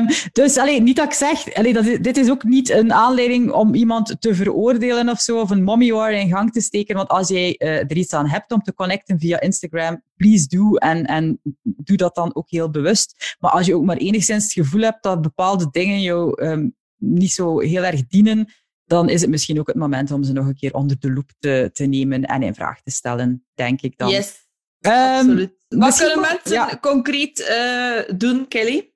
Um, 0.00 0.06
dus 0.32 0.56
alleen, 0.56 0.82
niet 0.82 0.96
dat 0.96 1.06
ik 1.06 1.12
zeg, 1.12 1.54
allee, 1.54 1.72
dat, 1.72 1.84
dit 1.84 2.16
is 2.16 2.30
ook 2.30 2.44
niet 2.44 2.70
een 2.70 2.92
aanleiding 2.92 3.50
om 3.50 3.74
iemand 3.74 4.16
te 4.20 4.34
veroordelen 4.34 5.08
of 5.08 5.20
zo, 5.20 5.40
of 5.40 5.50
een 5.50 5.62
mommy 5.62 5.90
war 5.90 6.12
in 6.12 6.28
gang 6.28 6.52
te 6.52 6.60
steken. 6.60 6.96
Want 6.96 7.08
als 7.08 7.28
jij 7.28 7.56
uh, 7.58 7.68
er 7.68 7.96
iets 7.96 8.12
aan 8.12 8.28
hebt 8.28 8.52
om 8.52 8.62
te 8.62 8.74
connecten 8.74 9.18
via 9.18 9.40
Instagram, 9.40 10.02
please 10.16 10.46
do. 10.46 10.76
En, 10.76 11.04
en 11.04 11.40
doe 11.62 11.96
dat 11.96 12.14
dan 12.14 12.34
ook 12.34 12.50
heel 12.50 12.70
bewust. 12.70 13.36
Maar 13.40 13.50
als 13.50 13.66
je 13.66 13.76
ook 13.76 13.84
maar 13.84 13.96
enigszins 13.96 14.44
het 14.44 14.52
gevoel 14.52 14.82
hebt 14.82 15.02
dat 15.02 15.22
bepaalde 15.22 15.68
dingen 15.70 16.00
jou 16.00 16.42
um, 16.44 16.76
niet 16.96 17.32
zo 17.32 17.60
heel 17.60 17.82
erg 17.82 18.06
dienen, 18.06 18.52
dan 18.84 19.08
is 19.08 19.20
het 19.20 19.30
misschien 19.30 19.58
ook 19.58 19.66
het 19.66 19.76
moment 19.76 20.10
om 20.10 20.24
ze 20.24 20.32
nog 20.32 20.46
een 20.46 20.56
keer 20.56 20.74
onder 20.74 20.98
de 20.98 21.12
loep 21.12 21.30
te, 21.38 21.70
te 21.72 21.84
nemen 21.84 22.24
en 22.24 22.42
in 22.42 22.54
vraag 22.54 22.82
te 22.82 22.90
stellen, 22.90 23.46
denk 23.54 23.82
ik 23.82 23.98
dan. 23.98 24.10
Yes, 24.10 24.41
um, 24.82 24.92
absoluut. 24.92 25.52
Wat 25.68 25.96
kunnen 25.96 26.20
mensen 26.20 26.52
ja. 26.52 26.78
concreet 26.80 27.48
uh, 27.50 28.16
doen, 28.18 28.48
Kelly? 28.48 28.92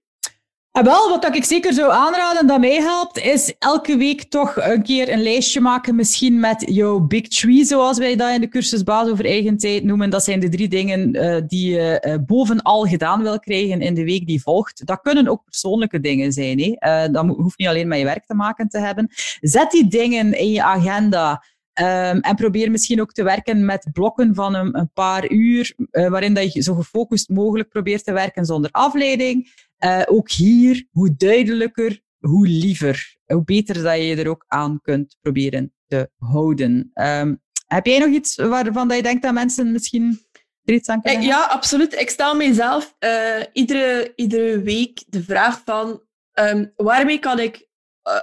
En 0.77 0.87
ah, 0.87 0.89
wel, 0.89 1.09
wat 1.09 1.37
ik 1.37 1.45
zeker 1.45 1.73
zou 1.73 1.93
aanraden 1.93 2.47
dat 2.47 2.61
mij 2.61 2.81
helpt, 2.81 3.19
is 3.19 3.55
elke 3.59 3.97
week 3.97 4.23
toch 4.23 4.57
een 4.57 4.83
keer 4.83 5.13
een 5.13 5.23
lijstje 5.23 5.61
maken. 5.61 5.95
Misschien 5.95 6.41
met 6.41 6.65
jouw 6.69 7.01
big 7.01 7.29
tree, 7.29 7.65
zoals 7.65 7.99
wij 7.99 8.17
dat 8.17 8.35
in 8.35 8.41
de 8.41 8.49
cursus 8.49 8.83
Baas 8.83 9.09
over 9.09 9.25
eigen 9.25 9.57
tijd 9.57 9.85
noemen. 9.85 10.11
Dat 10.11 10.25
zijn 10.25 10.41
de 10.41 10.49
drie 10.49 10.69
dingen 10.69 11.15
uh, 11.15 11.37
die 11.47 11.71
je 11.71 12.05
uh, 12.07 12.15
bovenal 12.27 12.85
gedaan 12.85 13.23
wil 13.23 13.39
krijgen 13.39 13.81
in 13.81 13.95
de 13.95 14.05
week 14.05 14.27
die 14.27 14.43
volgt. 14.43 14.87
Dat 14.87 15.01
kunnen 15.01 15.29
ook 15.29 15.45
persoonlijke 15.45 16.01
dingen 16.01 16.33
zijn. 16.33 16.61
Hè? 16.61 17.05
Uh, 17.07 17.13
dat 17.13 17.27
hoeft 17.27 17.59
niet 17.59 17.69
alleen 17.69 17.89
met 17.89 17.99
je 17.99 18.05
werk 18.05 18.27
te 18.27 18.35
maken 18.35 18.69
te 18.69 18.79
hebben. 18.79 19.11
Zet 19.41 19.71
die 19.71 19.89
dingen 19.89 20.39
in 20.39 20.51
je 20.51 20.63
agenda. 20.63 21.45
Um, 21.81 22.21
en 22.21 22.35
probeer 22.35 22.71
misschien 22.71 23.01
ook 23.01 23.13
te 23.13 23.23
werken 23.23 23.65
met 23.65 23.89
blokken 23.93 24.35
van 24.35 24.55
een, 24.55 24.79
een 24.79 24.91
paar 24.93 25.31
uur, 25.31 25.75
uh, 25.77 26.09
waarin 26.09 26.35
dat 26.35 26.53
je 26.53 26.63
zo 26.63 26.75
gefocust 26.75 27.29
mogelijk 27.29 27.69
probeert 27.69 28.05
te 28.05 28.13
werken 28.13 28.45
zonder 28.45 28.71
afleiding. 28.71 29.53
Uh, 29.85 30.03
ook 30.07 30.31
hier, 30.31 30.87
hoe 30.91 31.15
duidelijker, 31.17 32.01
hoe 32.19 32.47
liever. 32.47 33.17
Hoe 33.25 33.45
beter 33.45 33.83
dat 33.83 33.97
je 33.97 34.17
er 34.17 34.29
ook 34.29 34.45
aan 34.49 34.81
kunt 34.83 35.17
proberen 35.21 35.73
te 35.87 36.11
houden. 36.19 36.91
Um, 36.95 37.43
heb 37.67 37.87
jij 37.87 37.99
nog 37.99 38.09
iets 38.09 38.37
waarvan 38.37 38.89
dat 38.89 38.97
je 38.97 39.03
denkt 39.03 39.23
dat 39.23 39.35
mensen 39.35 39.73
misschien 39.73 40.21
er 40.65 40.75
iets 40.75 40.89
aan 40.89 41.03
kunnen 41.03 41.21
eh, 41.21 41.27
Ja, 41.27 41.45
absoluut. 41.45 42.01
Ik 42.01 42.11
stel 42.11 42.35
mezelf 42.35 42.97
uh, 43.01 43.43
iedere, 43.53 44.13
iedere 44.15 44.63
week 44.63 45.05
de 45.07 45.23
vraag 45.23 45.63
van 45.65 46.03
um, 46.35 46.73
waarmee 46.77 47.19
kan 47.19 47.39
ik 47.39 47.66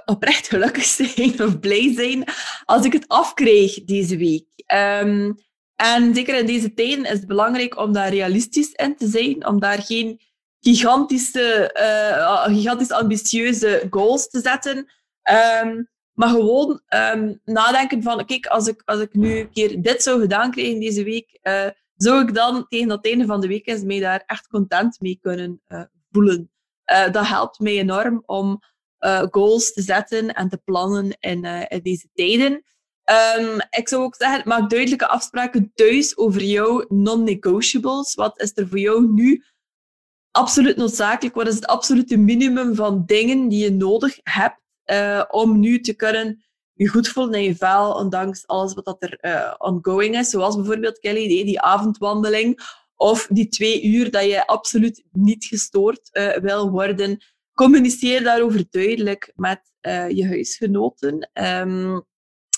oprecht 0.04 0.48
gelukkig 0.48 0.84
zijn 0.84 1.42
of 1.46 1.60
blij 1.60 1.94
zijn 1.94 2.24
als 2.64 2.84
ik 2.84 2.92
het 2.92 3.08
afkrijg 3.08 3.84
deze 3.84 4.16
week. 4.16 4.46
Um, 5.02 5.36
en 5.76 6.14
zeker 6.14 6.38
in 6.38 6.46
deze 6.46 6.74
tijden 6.74 7.04
is 7.04 7.10
het 7.10 7.26
belangrijk 7.26 7.78
om 7.78 7.92
daar 7.92 8.08
realistisch 8.08 8.72
in 8.72 8.96
te 8.96 9.06
zijn, 9.06 9.46
om 9.46 9.60
daar 9.60 9.82
geen 9.82 10.20
gigantische, 10.60 11.74
uh, 11.78 12.44
gigantisch 12.44 12.90
ambitieuze 12.90 13.86
goals 13.90 14.28
te 14.28 14.40
zetten. 14.40 14.76
Um, 15.62 15.88
maar 16.12 16.28
gewoon 16.28 16.80
um, 16.88 17.40
nadenken 17.44 18.02
van, 18.02 18.24
kijk, 18.24 18.46
als 18.46 18.66
ik, 18.66 18.82
als 18.84 19.00
ik 19.00 19.14
nu 19.14 19.38
een 19.38 19.50
keer 19.50 19.82
dit 19.82 20.02
zou 20.02 20.20
gedaan 20.20 20.50
krijgen 20.50 20.80
deze 20.80 21.04
week, 21.04 21.38
uh, 21.42 21.66
zou 21.96 22.22
ik 22.22 22.34
dan 22.34 22.66
tegen 22.68 22.90
het 22.90 23.06
einde 23.06 23.26
van 23.26 23.40
de 23.40 23.46
week 23.46 23.66
eens 23.66 23.82
mij 23.82 24.00
daar 24.00 24.22
echt 24.26 24.48
content 24.48 25.00
mee 25.00 25.18
kunnen 25.22 25.62
voelen. 26.10 26.50
dat 27.12 27.26
helpt 27.26 27.58
mij 27.58 27.78
enorm 27.78 28.22
om 28.26 28.60
goals 29.30 29.72
te 29.72 29.82
zetten 29.82 30.34
en 30.34 30.48
te 30.48 30.60
plannen 30.64 31.16
in, 31.20 31.44
in 31.44 31.80
deze 31.82 32.08
tijden. 32.14 32.62
Um, 33.38 33.58
ik 33.70 33.88
zou 33.88 34.02
ook 34.02 34.14
zeggen, 34.14 34.42
maak 34.44 34.70
duidelijke 34.70 35.08
afspraken 35.08 35.72
thuis 35.74 36.16
over 36.16 36.42
jouw 36.42 36.84
non-negotiables. 36.88 38.14
Wat 38.14 38.40
is 38.40 38.52
er 38.54 38.68
voor 38.68 38.78
jou 38.78 39.12
nu 39.12 39.44
absoluut 40.30 40.76
noodzakelijk? 40.76 41.34
Wat 41.34 41.46
is 41.46 41.54
het 41.54 41.66
absolute 41.66 42.16
minimum 42.16 42.74
van 42.74 43.02
dingen 43.06 43.48
die 43.48 43.64
je 43.64 43.70
nodig 43.70 44.18
hebt 44.22 44.60
uh, 44.86 45.24
om 45.28 45.60
nu 45.60 45.80
te 45.80 45.94
kunnen 45.94 46.44
je 46.72 46.88
goed 46.88 47.08
voelen 47.08 47.34
in 47.34 47.42
je 47.42 47.56
vel, 47.56 47.92
ondanks 47.92 48.46
alles 48.46 48.74
wat 48.74 48.84
dat 48.84 49.02
er 49.02 49.54
ongoing 49.58 50.18
is. 50.18 50.30
Zoals 50.30 50.56
bijvoorbeeld, 50.56 50.98
Kelly, 50.98 51.28
die, 51.28 51.44
die 51.44 51.60
avondwandeling 51.60 52.60
of 52.96 53.26
die 53.30 53.48
twee 53.48 53.82
uur 53.82 54.10
dat 54.10 54.24
je 54.24 54.46
absoluut 54.46 55.04
niet 55.12 55.44
gestoord 55.44 56.10
wil 56.40 56.70
worden 56.70 57.24
communiceer 57.54 58.22
daarover 58.22 58.64
duidelijk 58.70 59.32
met 59.34 59.60
uh, 59.82 60.10
je 60.10 60.26
huisgenoten. 60.26 61.30
Um, 61.32 62.04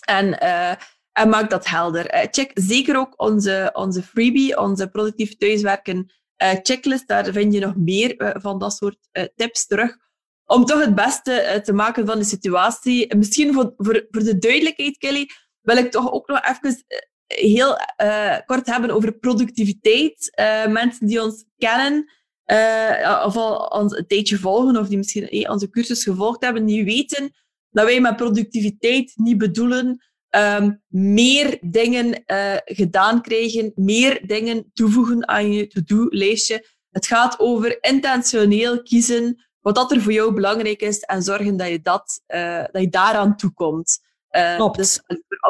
en, 0.04 0.26
uh, 0.26 0.70
en 1.12 1.28
maak 1.28 1.50
dat 1.50 1.66
helder. 1.66 2.14
Uh, 2.14 2.20
check 2.30 2.50
zeker 2.54 2.96
ook 2.96 3.20
onze, 3.20 3.70
onze 3.72 4.02
freebie, 4.02 4.58
onze 4.58 4.88
productief 4.88 5.36
thuiswerken 5.36 6.12
checklist. 6.62 7.08
Daar 7.08 7.32
vind 7.32 7.54
je 7.54 7.60
nog 7.60 7.76
meer 7.76 8.34
van 8.40 8.58
dat 8.58 8.72
soort 8.72 8.98
tips 9.34 9.66
terug. 9.66 9.96
Om 10.44 10.64
toch 10.64 10.84
het 10.84 10.94
beste 10.94 11.60
te 11.64 11.72
maken 11.72 12.06
van 12.06 12.18
de 12.18 12.24
situatie. 12.24 13.16
Misschien 13.16 13.54
voor, 13.54 13.74
voor, 13.76 14.06
voor 14.10 14.22
de 14.22 14.38
duidelijkheid, 14.38 14.98
Kelly, 14.98 15.28
wil 15.60 15.76
ik 15.76 15.90
toch 15.90 16.12
ook 16.12 16.26
nog 16.26 16.40
even 16.44 16.84
heel 17.26 17.78
kort 18.46 18.66
hebben 18.66 18.90
over 18.90 19.18
productiviteit. 19.18 20.32
mensen 20.68 21.06
die 21.06 21.22
ons 21.22 21.44
kennen, 21.58 22.10
uh, 22.46 23.22
of 23.26 23.36
al 23.36 23.56
ons 23.56 23.96
een 23.96 24.06
tijdje 24.06 24.38
volgen, 24.38 24.76
of 24.76 24.88
die 24.88 24.96
misschien 24.96 25.28
eh, 25.28 25.50
onze 25.50 25.70
cursus 25.70 26.02
gevolgd 26.02 26.44
hebben, 26.44 26.64
die 26.64 26.84
weten 26.84 27.30
dat 27.70 27.84
wij 27.84 28.00
met 28.00 28.16
productiviteit 28.16 29.12
niet 29.14 29.38
bedoelen 29.38 30.06
um, 30.30 30.82
meer 30.88 31.58
dingen 31.60 32.22
uh, 32.26 32.56
gedaan 32.64 33.22
krijgen, 33.22 33.72
meer 33.74 34.26
dingen 34.26 34.70
toevoegen 34.72 35.28
aan 35.28 35.52
je 35.52 35.66
to-do-lijstje. 35.66 36.66
Het 36.90 37.06
gaat 37.06 37.38
over 37.38 37.78
intentioneel 37.80 38.82
kiezen 38.82 39.46
wat 39.60 39.74
dat 39.74 39.92
er 39.92 40.00
voor 40.00 40.12
jou 40.12 40.34
belangrijk 40.34 40.80
is 40.80 41.00
en 41.00 41.22
zorgen 41.22 41.56
dat 41.56 41.68
je, 41.68 41.80
dat, 41.80 42.22
uh, 42.34 42.64
dat 42.72 42.82
je 42.82 42.88
daaraan 42.88 43.36
toekomt. 43.36 44.04
Uh. 44.30 44.72
Dus 44.72 45.00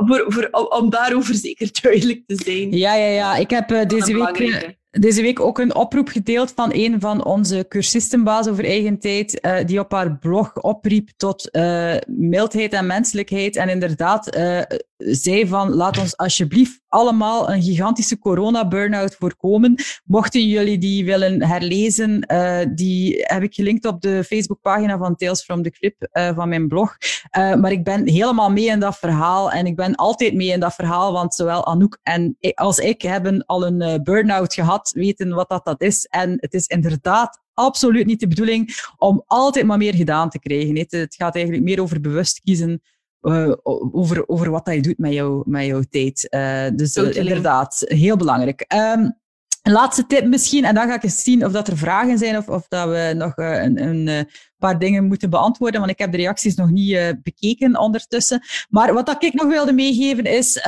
voor, 0.07 0.25
voor, 0.29 0.49
om 0.69 0.91
daarover 0.91 1.35
zeker 1.35 1.69
duidelijk 1.83 2.23
te 2.27 2.43
zijn. 2.45 2.77
Ja, 2.77 2.95
ja, 2.95 3.09
ja. 3.09 3.37
Ik 3.37 3.51
heb 3.51 3.71
uh, 3.71 3.87
deze 3.87 4.15
week 4.15 4.77
deze 4.99 5.23
week 5.23 5.41
ook 5.41 5.59
een 5.59 5.75
oproep 5.75 6.09
gedeeld 6.09 6.53
van 6.55 6.71
een 6.73 7.01
van 7.01 7.25
onze 7.25 7.67
cursistenbaas 7.69 8.49
over 8.49 8.65
eigen 8.65 8.99
tijd, 8.99 9.39
uh, 9.47 9.57
die 9.65 9.81
op 9.81 9.93
haar 9.93 10.19
blog 10.19 10.57
opriep 10.61 11.11
tot 11.17 11.49
uh, 11.53 11.95
mildheid 12.07 12.73
en 12.73 12.87
menselijkheid. 12.87 13.57
En 13.57 13.69
inderdaad 13.69 14.37
uh, 14.37 14.61
zei 14.97 15.47
van, 15.47 15.75
laat 15.75 15.99
ons 15.99 16.17
alsjeblieft 16.17 16.81
allemaal 16.89 17.51
een 17.51 17.63
gigantische 17.63 18.19
corona-burn-out 18.19 19.15
voorkomen. 19.15 19.75
Mochten 20.05 20.49
jullie 20.49 20.79
die 20.79 21.05
willen 21.05 21.43
herlezen, 21.43 22.27
die 22.75 23.25
heb 23.27 23.43
ik 23.43 23.55
gelinkt 23.55 23.87
op 23.87 24.01
de 24.01 24.25
Facebookpagina 24.25 24.99
van 24.99 25.17
Tales 25.17 25.43
from 25.43 25.63
the 25.63 25.71
Crypt 25.71 26.09
van 26.37 26.49
mijn 26.49 26.69
blog. 26.69 26.97
maar 27.31 27.73
ik 27.73 27.85
ben 27.85 28.09
helemaal 28.09 28.51
mee 28.51 28.67
in 28.67 28.81
dat 28.81 28.99
verhaal 28.99 29.51
en 29.51 29.67
ik 29.67 29.77
ben 29.77 29.95
altijd 29.95 30.35
mee 30.35 30.49
in 30.49 30.61
dat 30.61 30.75
verhaal, 30.75 31.13
want 31.13 31.35
zowel 31.35 31.67
Anouk 31.67 31.99
en 32.03 32.37
als 32.55 32.79
ik 32.79 33.03
hebben 33.03 33.47
al 33.47 33.67
een 33.67 34.03
burn-out 34.03 34.55
gehad 34.55 34.86
weten 34.93 35.35
wat 35.35 35.49
dat, 35.49 35.65
dat 35.65 35.81
is. 35.81 36.05
En 36.05 36.37
het 36.41 36.55
is 36.55 36.67
inderdaad 36.67 37.41
absoluut 37.55 38.07
niet 38.07 38.21
de 38.21 38.29
bedoeling 38.29 38.91
om 38.97 39.23
altijd 39.27 39.67
maar 39.67 39.79
meer 39.79 39.95
gedaan 39.95 40.31
te 40.31 40.39
krijgen. 40.39 40.77
Het 40.77 41.15
gaat 41.15 41.35
eigenlijk 41.35 41.65
meer 41.65 41.81
over 41.81 42.01
bewust 42.01 42.41
kiezen 42.45 42.83
uh, 43.23 43.53
over, 43.93 44.29
over 44.29 44.51
wat 44.51 44.65
dat 44.65 44.75
je 44.75 44.83
doet 44.83 44.99
met, 44.99 45.13
jou, 45.13 45.43
met 45.47 45.65
jouw 45.65 45.83
tijd. 45.91 46.27
Uh, 46.31 46.67
dus 46.75 46.97
uh, 46.97 47.15
inderdaad, 47.15 47.85
heel 47.87 48.17
belangrijk. 48.17 48.65
Um, 48.75 49.19
een 49.63 49.73
laatste 49.73 50.07
tip 50.07 50.27
misschien, 50.27 50.65
en 50.65 50.75
dan 50.75 50.89
ga 50.89 50.95
ik 50.95 51.03
eens 51.03 51.23
zien 51.23 51.45
of 51.45 51.53
dat 51.53 51.69
er 51.69 51.77
vragen 51.77 52.19
zijn 52.19 52.37
of, 52.37 52.49
of 52.49 52.69
dat 52.69 52.89
we 52.89 53.13
nog 53.17 53.37
een, 53.37 53.83
een 53.83 54.29
paar 54.59 54.79
dingen 54.79 55.05
moeten 55.05 55.31
beantwoorden, 55.31 55.81
want 55.81 55.93
ik 55.93 55.99
heb 55.99 56.11
de 56.11 56.17
reacties 56.17 56.55
nog 56.55 56.71
niet 56.71 57.23
bekeken 57.23 57.79
ondertussen. 57.79 58.43
Maar 58.69 58.95
wat 58.95 59.07
dat 59.07 59.23
ik 59.23 59.35
nog 59.35 59.47
wilde 59.47 59.73
meegeven 59.73 60.25
is, 60.25 60.67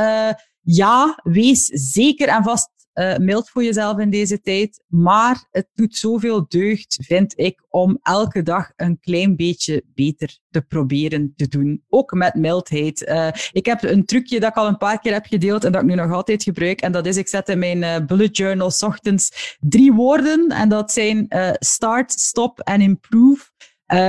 ja, 0.60 1.20
wees 1.22 1.64
zeker 1.66 2.28
en 2.28 2.42
vast 2.42 2.70
uh, 2.98 3.16
mild 3.16 3.50
voor 3.50 3.64
jezelf 3.64 3.98
in 3.98 4.10
deze 4.10 4.40
tijd. 4.40 4.82
Maar 4.86 5.46
het 5.50 5.68
doet 5.74 5.96
zoveel 5.96 6.44
deugd, 6.48 6.98
vind 7.06 7.38
ik, 7.38 7.66
om 7.68 7.98
elke 8.02 8.42
dag 8.42 8.72
een 8.76 8.98
klein 9.00 9.36
beetje 9.36 9.82
beter 9.94 10.38
te 10.50 10.60
proberen 10.60 11.32
te 11.36 11.48
doen. 11.48 11.84
Ook 11.88 12.12
met 12.12 12.34
mildheid. 12.34 13.02
Uh, 13.08 13.28
ik 13.52 13.66
heb 13.66 13.82
een 13.82 14.04
trucje 14.04 14.40
dat 14.40 14.50
ik 14.50 14.56
al 14.56 14.66
een 14.66 14.76
paar 14.76 15.00
keer 15.00 15.12
heb 15.12 15.26
gedeeld 15.26 15.64
en 15.64 15.72
dat 15.72 15.82
ik 15.82 15.88
nu 15.88 15.94
nog 15.94 16.12
altijd 16.12 16.42
gebruik. 16.42 16.80
En 16.80 16.92
dat 16.92 17.06
is, 17.06 17.16
ik 17.16 17.28
zet 17.28 17.48
in 17.48 17.58
mijn 17.58 17.82
uh, 17.82 18.06
bullet 18.06 18.36
journal 18.36 18.70
s 18.70 18.82
ochtends 18.82 19.56
drie 19.60 19.92
woorden. 19.92 20.48
En 20.48 20.68
dat 20.68 20.92
zijn 20.92 21.26
start, 21.58 22.12
stop 22.12 22.60
en 22.60 22.80
improve. 22.80 23.44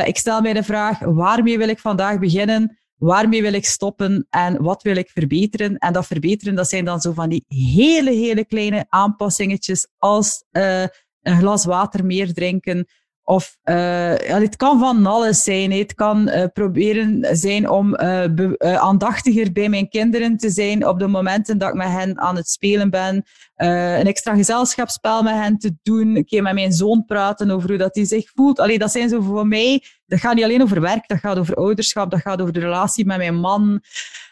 Ik 0.05 0.17
stel 0.17 0.41
mij 0.41 0.53
de 0.53 0.63
vraag, 0.63 0.99
waarmee 0.99 1.57
wil 1.57 1.69
ik 1.69 1.79
vandaag 1.79 2.19
beginnen? 2.19 2.78
Waarmee 2.99 3.41
wil 3.41 3.53
ik 3.53 3.65
stoppen 3.65 4.27
en 4.29 4.61
wat 4.61 4.83
wil 4.83 4.95
ik 4.95 5.09
verbeteren? 5.09 5.77
En 5.77 5.93
dat 5.93 6.07
verbeteren, 6.07 6.55
dat 6.55 6.69
zijn 6.69 6.85
dan 6.85 7.01
zo 7.01 7.11
van 7.13 7.29
die 7.29 7.45
hele, 7.47 8.11
hele 8.11 8.45
kleine 8.45 8.85
aanpassingetjes 8.89 9.87
als 9.97 10.43
uh, 10.51 10.81
een 11.21 11.37
glas 11.37 11.65
water 11.65 12.05
meer 12.05 12.33
drinken, 12.33 12.87
of 13.29 13.57
uh, 13.63 14.13
het 14.15 14.55
kan 14.55 14.79
van 14.79 15.05
alles 15.05 15.43
zijn. 15.43 15.71
Het 15.71 15.93
kan 15.93 16.29
uh, 16.29 16.43
proberen 16.53 17.37
zijn 17.37 17.69
om 17.69 17.99
uh, 17.99 18.23
aandachtiger 18.59 19.51
bij 19.51 19.69
mijn 19.69 19.89
kinderen 19.89 20.37
te 20.37 20.49
zijn 20.49 20.87
op 20.87 20.99
de 20.99 21.07
momenten 21.07 21.57
dat 21.57 21.69
ik 21.69 21.75
met 21.75 21.87
hen 21.87 22.19
aan 22.19 22.35
het 22.35 22.49
spelen 22.49 22.89
ben. 22.89 23.23
een 23.55 24.07
extra 24.07 24.35
gezelschapsspel 24.35 25.23
met 25.23 25.33
hen 25.33 25.57
te 25.57 25.75
doen. 25.83 26.15
Een 26.15 26.25
keer 26.25 26.41
met 26.41 26.53
mijn 26.53 26.71
zoon 26.71 27.05
praten 27.05 27.49
over 27.49 27.69
hoe 27.69 27.77
dat 27.77 27.95
hij 27.95 28.05
zich 28.05 28.31
voelt. 28.35 28.59
Allee, 28.59 28.79
dat 28.79 28.91
zijn 28.91 29.09
zo 29.09 29.21
voor 29.21 29.47
mij. 29.47 29.83
Dat 30.05 30.19
gaat 30.19 30.35
niet 30.35 30.43
alleen 30.43 30.61
over 30.61 30.81
werk, 30.81 31.07
dat 31.07 31.19
gaat 31.19 31.37
over 31.37 31.55
ouderschap, 31.55 32.11
dat 32.11 32.21
gaat 32.21 32.41
over 32.41 32.53
de 32.53 32.59
relatie 32.59 33.05
met 33.05 33.17
mijn 33.17 33.39
man. 33.39 33.81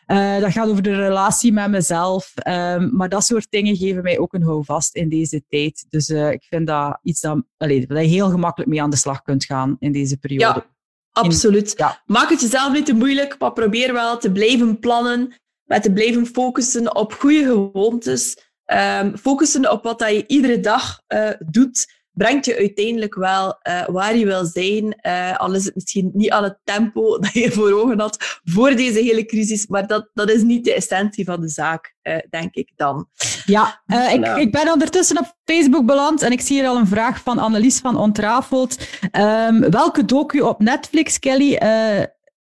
Uh, 0.07 0.39
dat 0.39 0.51
gaat 0.51 0.67
over 0.67 0.83
de 0.83 0.95
relatie 0.95 1.53
met 1.53 1.69
mezelf. 1.69 2.33
Um, 2.47 2.95
maar 2.95 3.09
dat 3.09 3.25
soort 3.25 3.47
dingen 3.49 3.75
geven 3.75 4.03
mij 4.03 4.19
ook 4.19 4.33
een 4.33 4.43
houvast 4.43 4.95
in 4.95 5.09
deze 5.09 5.43
tijd. 5.47 5.85
Dus 5.89 6.09
uh, 6.09 6.31
ik 6.31 6.43
vind 6.43 6.67
dat 6.67 6.99
iets 7.03 7.21
dat, 7.21 7.43
allee, 7.57 7.87
dat 7.87 7.97
je 7.97 8.07
heel 8.07 8.29
gemakkelijk 8.29 8.69
mee 8.69 8.81
aan 8.81 8.89
de 8.89 8.95
slag 8.95 9.21
kunt 9.21 9.45
gaan 9.45 9.75
in 9.79 9.91
deze 9.91 10.17
periode. 10.17 10.59
Ja, 10.59 10.75
absoluut. 11.11 11.73
ja. 11.77 12.01
Maak 12.05 12.29
het 12.29 12.41
jezelf 12.41 12.73
niet 12.73 12.85
te 12.85 12.93
moeilijk, 12.93 13.35
maar 13.39 13.53
probeer 13.53 13.93
wel 13.93 14.17
te 14.17 14.31
blijven 14.31 14.79
plannen, 14.79 15.33
met 15.63 15.83
te 15.83 15.91
blijven 15.91 16.25
focussen 16.25 16.95
op 16.95 17.13
goede 17.13 17.43
gewoontes. 17.43 18.37
Um, 18.65 19.17
focussen 19.17 19.71
op 19.71 19.83
wat 19.83 19.99
dat 19.99 20.09
je 20.09 20.27
iedere 20.27 20.59
dag 20.59 21.01
uh, 21.07 21.29
doet 21.45 21.96
brengt 22.17 22.45
je 22.45 22.57
uiteindelijk 22.57 23.15
wel 23.15 23.47
uh, 23.47 23.85
waar 23.87 24.15
je 24.15 24.25
wil 24.25 24.45
zijn. 24.45 24.99
Uh, 25.01 25.37
al 25.37 25.53
is 25.53 25.65
het 25.65 25.75
misschien 25.75 26.11
niet 26.13 26.31
al 26.31 26.43
het 26.43 26.57
tempo 26.63 27.17
dat 27.19 27.33
je 27.33 27.51
voor 27.51 27.71
ogen 27.71 27.99
had 27.99 28.39
voor 28.43 28.75
deze 28.75 28.99
hele 28.99 29.25
crisis, 29.25 29.67
maar 29.67 29.87
dat, 29.87 30.09
dat 30.13 30.29
is 30.29 30.41
niet 30.41 30.65
de 30.65 30.73
essentie 30.73 31.25
van 31.25 31.41
de 31.41 31.49
zaak, 31.49 31.95
uh, 32.03 32.17
denk 32.29 32.55
ik 32.55 32.71
dan. 32.75 33.07
Ja, 33.45 33.81
ik, 34.11 34.25
ik 34.37 34.51
ben 34.51 34.71
ondertussen 34.71 35.17
op 35.17 35.35
Facebook 35.43 35.85
beland 35.85 36.21
en 36.21 36.31
ik 36.31 36.41
zie 36.41 36.59
hier 36.59 36.69
al 36.69 36.77
een 36.77 36.87
vraag 36.87 37.21
van 37.21 37.37
Annelies 37.37 37.79
van 37.79 37.97
Ontrafeld. 37.97 38.77
Um, 39.11 39.69
welke 39.69 40.05
docu 40.05 40.41
op 40.41 40.59
Netflix, 40.59 41.19
Kelly? 41.19 41.57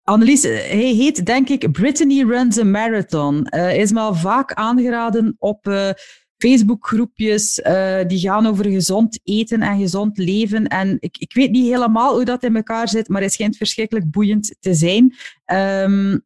Annelies, 0.04 0.42
hij 0.42 0.92
heet 0.96 1.26
denk 1.26 1.48
ik 1.48 1.72
Brittany 1.72 2.22
Runs 2.22 2.58
a 2.58 2.64
Marathon. 2.64 3.46
Uh, 3.50 3.76
is 3.78 3.92
me 3.92 4.00
al 4.00 4.14
vaak 4.14 4.52
aangeraden 4.52 5.36
op 5.38 5.66
uh, 5.66 5.90
Facebookgroepjes 6.44 7.58
uh, 7.58 7.98
die 8.06 8.18
gaan 8.18 8.46
over 8.46 8.64
gezond 8.64 9.20
eten 9.22 9.62
en 9.62 9.78
gezond 9.78 10.18
leven. 10.18 10.66
En 10.66 10.96
ik, 11.00 11.18
ik 11.18 11.34
weet 11.34 11.50
niet 11.50 11.66
helemaal 11.66 12.14
hoe 12.14 12.24
dat 12.24 12.42
in 12.42 12.56
elkaar 12.56 12.88
zit, 12.88 13.08
maar 13.08 13.22
het 13.22 13.32
schijnt 13.32 13.56
verschrikkelijk 13.56 14.10
boeiend 14.10 14.56
te 14.60 14.74
zijn. 14.74 15.04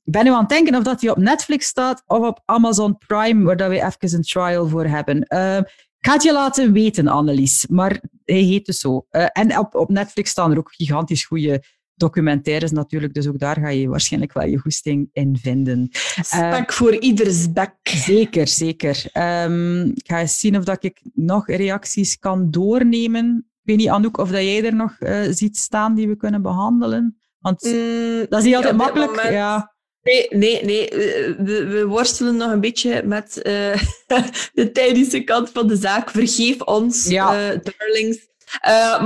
Ik 0.05 0.13
ben 0.13 0.25
nu 0.25 0.31
aan 0.31 0.41
het 0.41 0.49
denken 0.49 0.75
of 0.75 0.83
dat 0.83 1.01
die 1.01 1.11
op 1.11 1.17
Netflix 1.17 1.67
staat 1.67 2.03
of 2.07 2.27
op 2.27 2.43
Amazon 2.45 2.99
Prime, 3.07 3.45
waar 3.45 3.57
dat 3.57 3.69
we 3.69 3.75
even 3.75 4.19
een 4.19 4.23
trial 4.23 4.69
voor 4.69 4.87
hebben. 4.87 5.27
Uh, 5.29 5.57
ik 5.99 6.07
ga 6.07 6.13
het 6.13 6.23
je 6.23 6.33
laten 6.33 6.73
weten, 6.73 7.09
Annelies, 7.09 7.67
maar 7.67 8.01
hij 8.25 8.41
heet 8.41 8.67
dus 8.67 8.79
zo. 8.79 9.07
Uh, 9.11 9.27
en 9.33 9.59
op, 9.59 9.75
op 9.75 9.89
Netflix 9.89 10.31
staan 10.31 10.51
er 10.51 10.59
ook 10.59 10.75
gigantisch 10.75 11.25
goede 11.25 11.63
documentaires 11.99 12.71
natuurlijk, 12.71 13.15
dus 13.15 13.29
ook 13.29 13.39
daar 13.39 13.57
ga 13.57 13.69
je 13.69 13.89
waarschijnlijk 13.89 14.33
wel 14.33 14.47
je 14.47 14.59
goesting 14.59 15.09
in 15.13 15.39
vinden. 15.43 15.89
Spek 16.21 16.71
uh, 16.71 16.77
voor 16.77 16.95
ieders 16.95 17.53
bek. 17.53 17.75
Zeker, 17.83 18.49
zeker. 18.49 19.05
Um, 19.13 19.85
ik 19.85 20.07
ga 20.07 20.21
eens 20.21 20.39
zien 20.39 20.57
of 20.57 20.65
dat 20.65 20.85
ik 20.85 21.01
nog 21.15 21.47
reacties 21.47 22.19
kan 22.19 22.51
doornemen. 22.51 23.47
Ik 23.63 23.63
weet 23.63 23.77
niet, 23.77 23.89
Anouk, 23.89 24.19
of 24.19 24.31
dat 24.31 24.43
jij 24.43 24.65
er 24.65 24.75
nog 24.75 24.97
uh, 25.01 25.21
ziet 25.31 25.57
staan 25.57 25.95
die 25.95 26.09
we 26.09 26.17
kunnen 26.17 26.43
behandelen. 26.43 27.19
Want 27.39 27.63
mm, 27.63 28.27
dat 28.29 28.39
is 28.39 28.45
niet 28.45 28.57
altijd 28.57 28.77
makkelijk. 28.77 29.31
Ja. 29.31 29.77
Nee, 30.03 30.27
nee, 30.31 30.65
nee. 30.65 30.89
We, 30.89 31.67
we, 31.67 31.87
worstelen 31.87 32.37
nog 32.37 32.53
een 32.53 32.61
beetje 32.61 33.03
met 33.05 33.37
uh, 33.37 33.43
de 34.53 34.71
tijdische 34.73 35.21
kant 35.21 35.51
van 35.51 35.67
de 35.67 35.77
zaak. 35.77 36.11
Vergeef 36.11 36.61
ons, 36.61 37.09
ja. 37.09 37.55
darlings. 37.57 38.19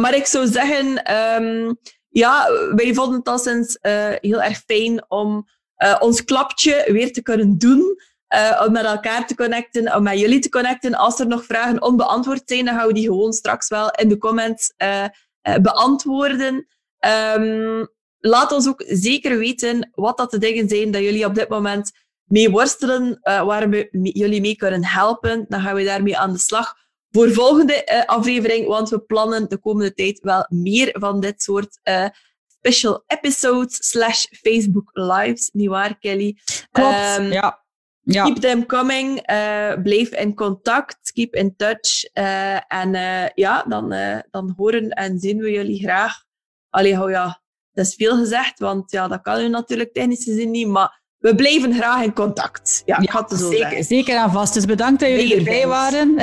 maar 0.00 0.14
ik 0.14 0.26
zou 0.26 0.46
zeggen... 0.46 1.12
Um, 1.42 1.78
ja, 2.12 2.48
wij 2.74 2.94
vonden 2.94 3.18
het 3.18 3.28
al 3.28 3.38
sinds 3.38 3.78
uh, 3.82 4.08
heel 4.20 4.42
erg 4.42 4.62
fijn 4.66 5.04
om 5.08 5.48
uh, 5.78 5.96
ons 6.00 6.24
klapje 6.24 6.84
weer 6.86 7.12
te 7.12 7.22
kunnen 7.22 7.58
doen. 7.58 8.00
Uh, 8.34 8.62
om 8.66 8.72
met 8.72 8.84
elkaar 8.84 9.26
te 9.26 9.34
connecten, 9.34 9.94
om 9.94 10.02
met 10.02 10.18
jullie 10.18 10.38
te 10.38 10.48
connecten. 10.48 10.94
Als 10.94 11.20
er 11.20 11.26
nog 11.26 11.44
vragen 11.44 11.82
onbeantwoord 11.82 12.42
zijn, 12.44 12.64
dan 12.64 12.74
gaan 12.74 12.86
we 12.86 12.92
die 12.92 13.06
gewoon 13.06 13.32
straks 13.32 13.68
wel 13.68 13.90
in 13.90 14.08
de 14.08 14.18
comments 14.18 14.72
beantwoorden. 15.62 16.66
Um, 17.36 17.88
laat 18.18 18.52
ons 18.52 18.68
ook 18.68 18.84
zeker 18.86 19.38
weten 19.38 19.90
wat 19.94 20.16
dat 20.16 20.30
de 20.30 20.38
dingen 20.38 20.68
zijn 20.68 20.90
dat 20.90 21.02
jullie 21.02 21.26
op 21.26 21.34
dit 21.34 21.48
moment 21.48 21.92
mee 22.24 22.50
worstelen, 22.50 23.18
waar 23.22 23.68
we 23.68 23.88
jullie 23.90 24.40
mee 24.40 24.56
kunnen 24.56 24.84
helpen. 24.84 25.44
Dan 25.48 25.60
gaan 25.60 25.74
we 25.74 25.84
daarmee 25.84 26.18
aan 26.18 26.32
de 26.32 26.38
slag 26.38 26.74
voor 27.12 27.32
volgende 27.32 27.88
uh, 27.92 28.04
aflevering, 28.04 28.66
want 28.66 28.88
we 28.88 29.00
plannen 29.00 29.48
de 29.48 29.58
komende 29.58 29.94
tijd 29.94 30.20
wel 30.20 30.46
meer 30.48 30.96
van 30.98 31.20
dit 31.20 31.42
soort 31.42 31.80
uh, 31.84 32.06
special 32.46 33.04
episodes 33.06 33.88
slash 33.88 34.24
Facebook 34.30 34.90
lives. 34.92 35.50
Niet 35.52 35.68
waar, 35.68 35.98
Kelly? 35.98 36.38
Klopt, 36.70 37.18
um, 37.18 37.32
ja. 37.32 37.60
Ja. 38.04 38.24
Keep 38.24 38.36
them 38.36 38.66
coming. 38.66 39.30
Uh, 39.30 39.82
blijf 39.82 40.10
in 40.10 40.34
contact. 40.34 41.12
Keep 41.12 41.34
in 41.34 41.56
touch. 41.56 42.04
en 42.68 42.90
ja, 43.34 43.62
dan, 43.62 43.88
dan 44.30 44.54
horen 44.56 44.88
en 44.88 45.18
zien 45.18 45.38
we 45.38 45.50
jullie 45.50 45.78
graag. 45.78 46.24
Allee, 46.70 47.02
oh 47.02 47.10
ja, 47.10 47.42
dat 47.72 47.86
is 47.86 47.94
veel 47.94 48.16
gezegd, 48.16 48.58
want 48.58 48.90
ja, 48.90 49.08
dat 49.08 49.22
kan 49.22 49.40
u 49.40 49.48
natuurlijk 49.48 49.92
technisch 49.92 50.24
gezien 50.24 50.50
niet, 50.50 50.66
maar 50.66 51.01
we 51.22 51.34
blijven 51.34 51.74
graag 51.74 52.02
in 52.02 52.12
contact. 52.12 52.82
Ja, 52.84 52.98
ja 53.00 53.26
het 53.28 53.38
zo 53.38 53.50
zeker, 53.50 53.84
zeker 53.84 54.16
aan 54.16 54.32
vast. 54.32 54.54
Dus 54.54 54.64
bedankt 54.64 55.00
dat 55.00 55.08
jullie 55.08 55.36
erbij 55.36 55.66
waren. 55.66 56.18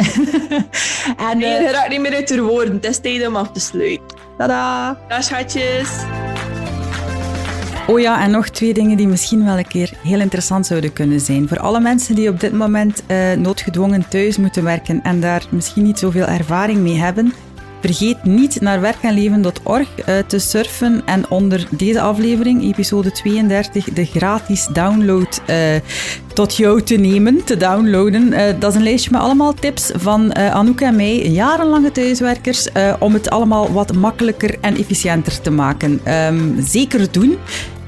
en, 1.29 1.37
nee, 1.37 1.59
uh, 1.59 1.61
je 1.61 1.71
raakt 1.71 1.89
niet 1.89 2.01
meer 2.01 2.15
uit 2.15 2.27
de 2.27 2.41
woorden. 2.41 2.73
Het 2.73 2.85
is 2.85 2.97
tijd 2.97 3.27
om 3.27 3.35
af 3.35 3.51
te 3.51 3.59
sluiten. 3.59 4.17
Tada! 4.37 4.97
Dag 5.07 5.23
schatjes! 5.23 5.89
Oh 7.87 7.99
ja, 7.99 8.23
en 8.23 8.31
nog 8.31 8.49
twee 8.49 8.73
dingen 8.73 8.97
die 8.97 9.07
misschien 9.07 9.45
wel 9.45 9.57
een 9.57 9.67
keer 9.67 9.93
heel 10.03 10.19
interessant 10.19 10.65
zouden 10.65 10.93
kunnen 10.93 11.19
zijn. 11.19 11.47
Voor 11.47 11.59
alle 11.59 11.79
mensen 11.79 12.15
die 12.15 12.29
op 12.29 12.39
dit 12.39 12.53
moment 12.53 13.03
uh, 13.07 13.33
noodgedwongen 13.33 14.07
thuis 14.09 14.37
moeten 14.37 14.63
werken 14.63 15.01
en 15.03 15.19
daar 15.19 15.45
misschien 15.49 15.83
niet 15.83 15.99
zoveel 15.99 16.25
ervaring 16.25 16.79
mee 16.79 16.97
hebben, 16.97 17.33
Vergeet 17.81 18.23
niet 18.23 18.61
naar 18.61 18.81
werkenleven.org 18.81 19.87
uh, 19.99 20.17
te 20.27 20.39
surfen 20.39 21.01
en 21.05 21.29
onder 21.29 21.67
deze 21.69 22.01
aflevering, 22.01 22.63
episode 22.63 23.11
32, 23.11 23.85
de 23.85 24.05
gratis 24.05 24.67
download 24.73 25.41
uh, 25.49 25.55
tot 26.33 26.55
jou 26.55 26.81
te 26.81 26.95
nemen, 26.95 27.43
te 27.43 27.57
downloaden. 27.57 28.33
Uh, 28.33 28.41
dat 28.59 28.71
is 28.71 28.77
een 28.77 28.83
lijstje 28.83 29.11
met 29.11 29.21
allemaal 29.21 29.53
tips 29.53 29.91
van 29.95 30.35
Anouk 30.35 30.81
en 30.81 30.95
mij, 30.95 31.29
jarenlange 31.29 31.91
thuiswerkers, 31.91 32.67
om 32.99 33.13
het 33.13 33.29
allemaal 33.29 33.71
wat 33.71 33.93
makkelijker 33.93 34.55
en 34.61 34.77
efficiënter 34.77 35.41
te 35.41 35.51
maken. 35.51 36.01
Um, 36.13 36.55
zeker 36.61 37.11
doen. 37.11 37.37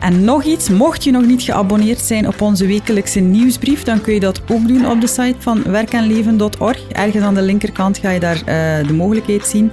En 0.02 0.24
nog 0.24 0.44
iets, 0.44 0.70
mocht 0.70 1.04
je 1.04 1.12
nog 1.12 1.26
niet 1.26 1.42
geabonneerd 1.42 2.00
zijn 2.00 2.28
op 2.28 2.42
onze 2.42 2.66
wekelijkse 2.66 3.20
nieuwsbrief, 3.20 3.84
dan 3.84 4.02
kun 4.02 4.14
je 4.14 4.20
dat 4.20 4.42
ook 4.52 4.68
doen 4.68 4.90
op 4.90 5.02
de 5.02 5.08
site 5.08 5.36
van 5.40 5.64
werkenleven.org. 5.64 6.88
Ergens 6.88 7.24
aan 7.24 7.34
de 7.34 7.42
linkerkant 7.42 7.98
ga 7.98 8.10
je 8.10 8.20
daar 8.20 8.38
uh, 8.38 8.88
de 8.88 8.94
mogelijkheid 8.94 9.46
zien. 9.46 9.72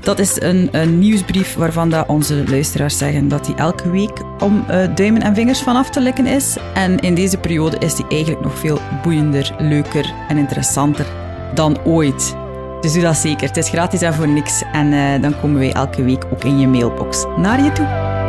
Dat 0.00 0.18
is 0.18 0.40
een, 0.40 0.68
een, 0.72 0.98
nieuwsbrief 0.98 1.54
waarvan 1.54 1.90
dat 1.90 2.08
onze 2.08 2.44
luisteraars 2.46 2.98
zeggen 2.98 3.28
dat 3.28 3.44
die 3.44 3.54
elke 3.54 3.90
week 3.90 4.22
om 4.38 4.64
uh, 4.70 4.94
duimen 4.94 5.22
en 5.22 5.34
vingers 5.34 5.62
vanaf 5.62 5.90
te 5.90 6.00
likken 6.00 6.26
is. 6.26 6.56
En 6.74 6.98
in 6.98 7.14
deze 7.14 7.38
periode 7.38 7.78
is 7.78 7.94
die 7.94 8.06
eigenlijk 8.08 8.42
nog 8.42 8.58
veel 8.58 8.78
boeiender, 9.02 9.54
leuker 9.58 10.12
en 10.28 10.36
interessanter 10.36 11.06
dan 11.54 11.78
ooit. 11.84 12.36
Dus 12.80 12.92
doe 12.92 13.02
dat 13.02 13.16
zeker. 13.16 13.48
Het 13.48 13.56
is 13.56 13.68
gratis 13.68 14.02
en 14.02 14.14
voor 14.14 14.28
niks. 14.28 14.62
En 14.72 14.92
uh, 14.92 15.22
dan 15.22 15.40
komen 15.40 15.58
wij 15.58 15.72
elke 15.72 16.02
week 16.02 16.24
ook 16.32 16.44
in 16.44 16.58
je 16.58 16.66
mailbox 16.66 17.24
naar 17.36 17.62
je 17.64 17.72
toe. 17.72 18.19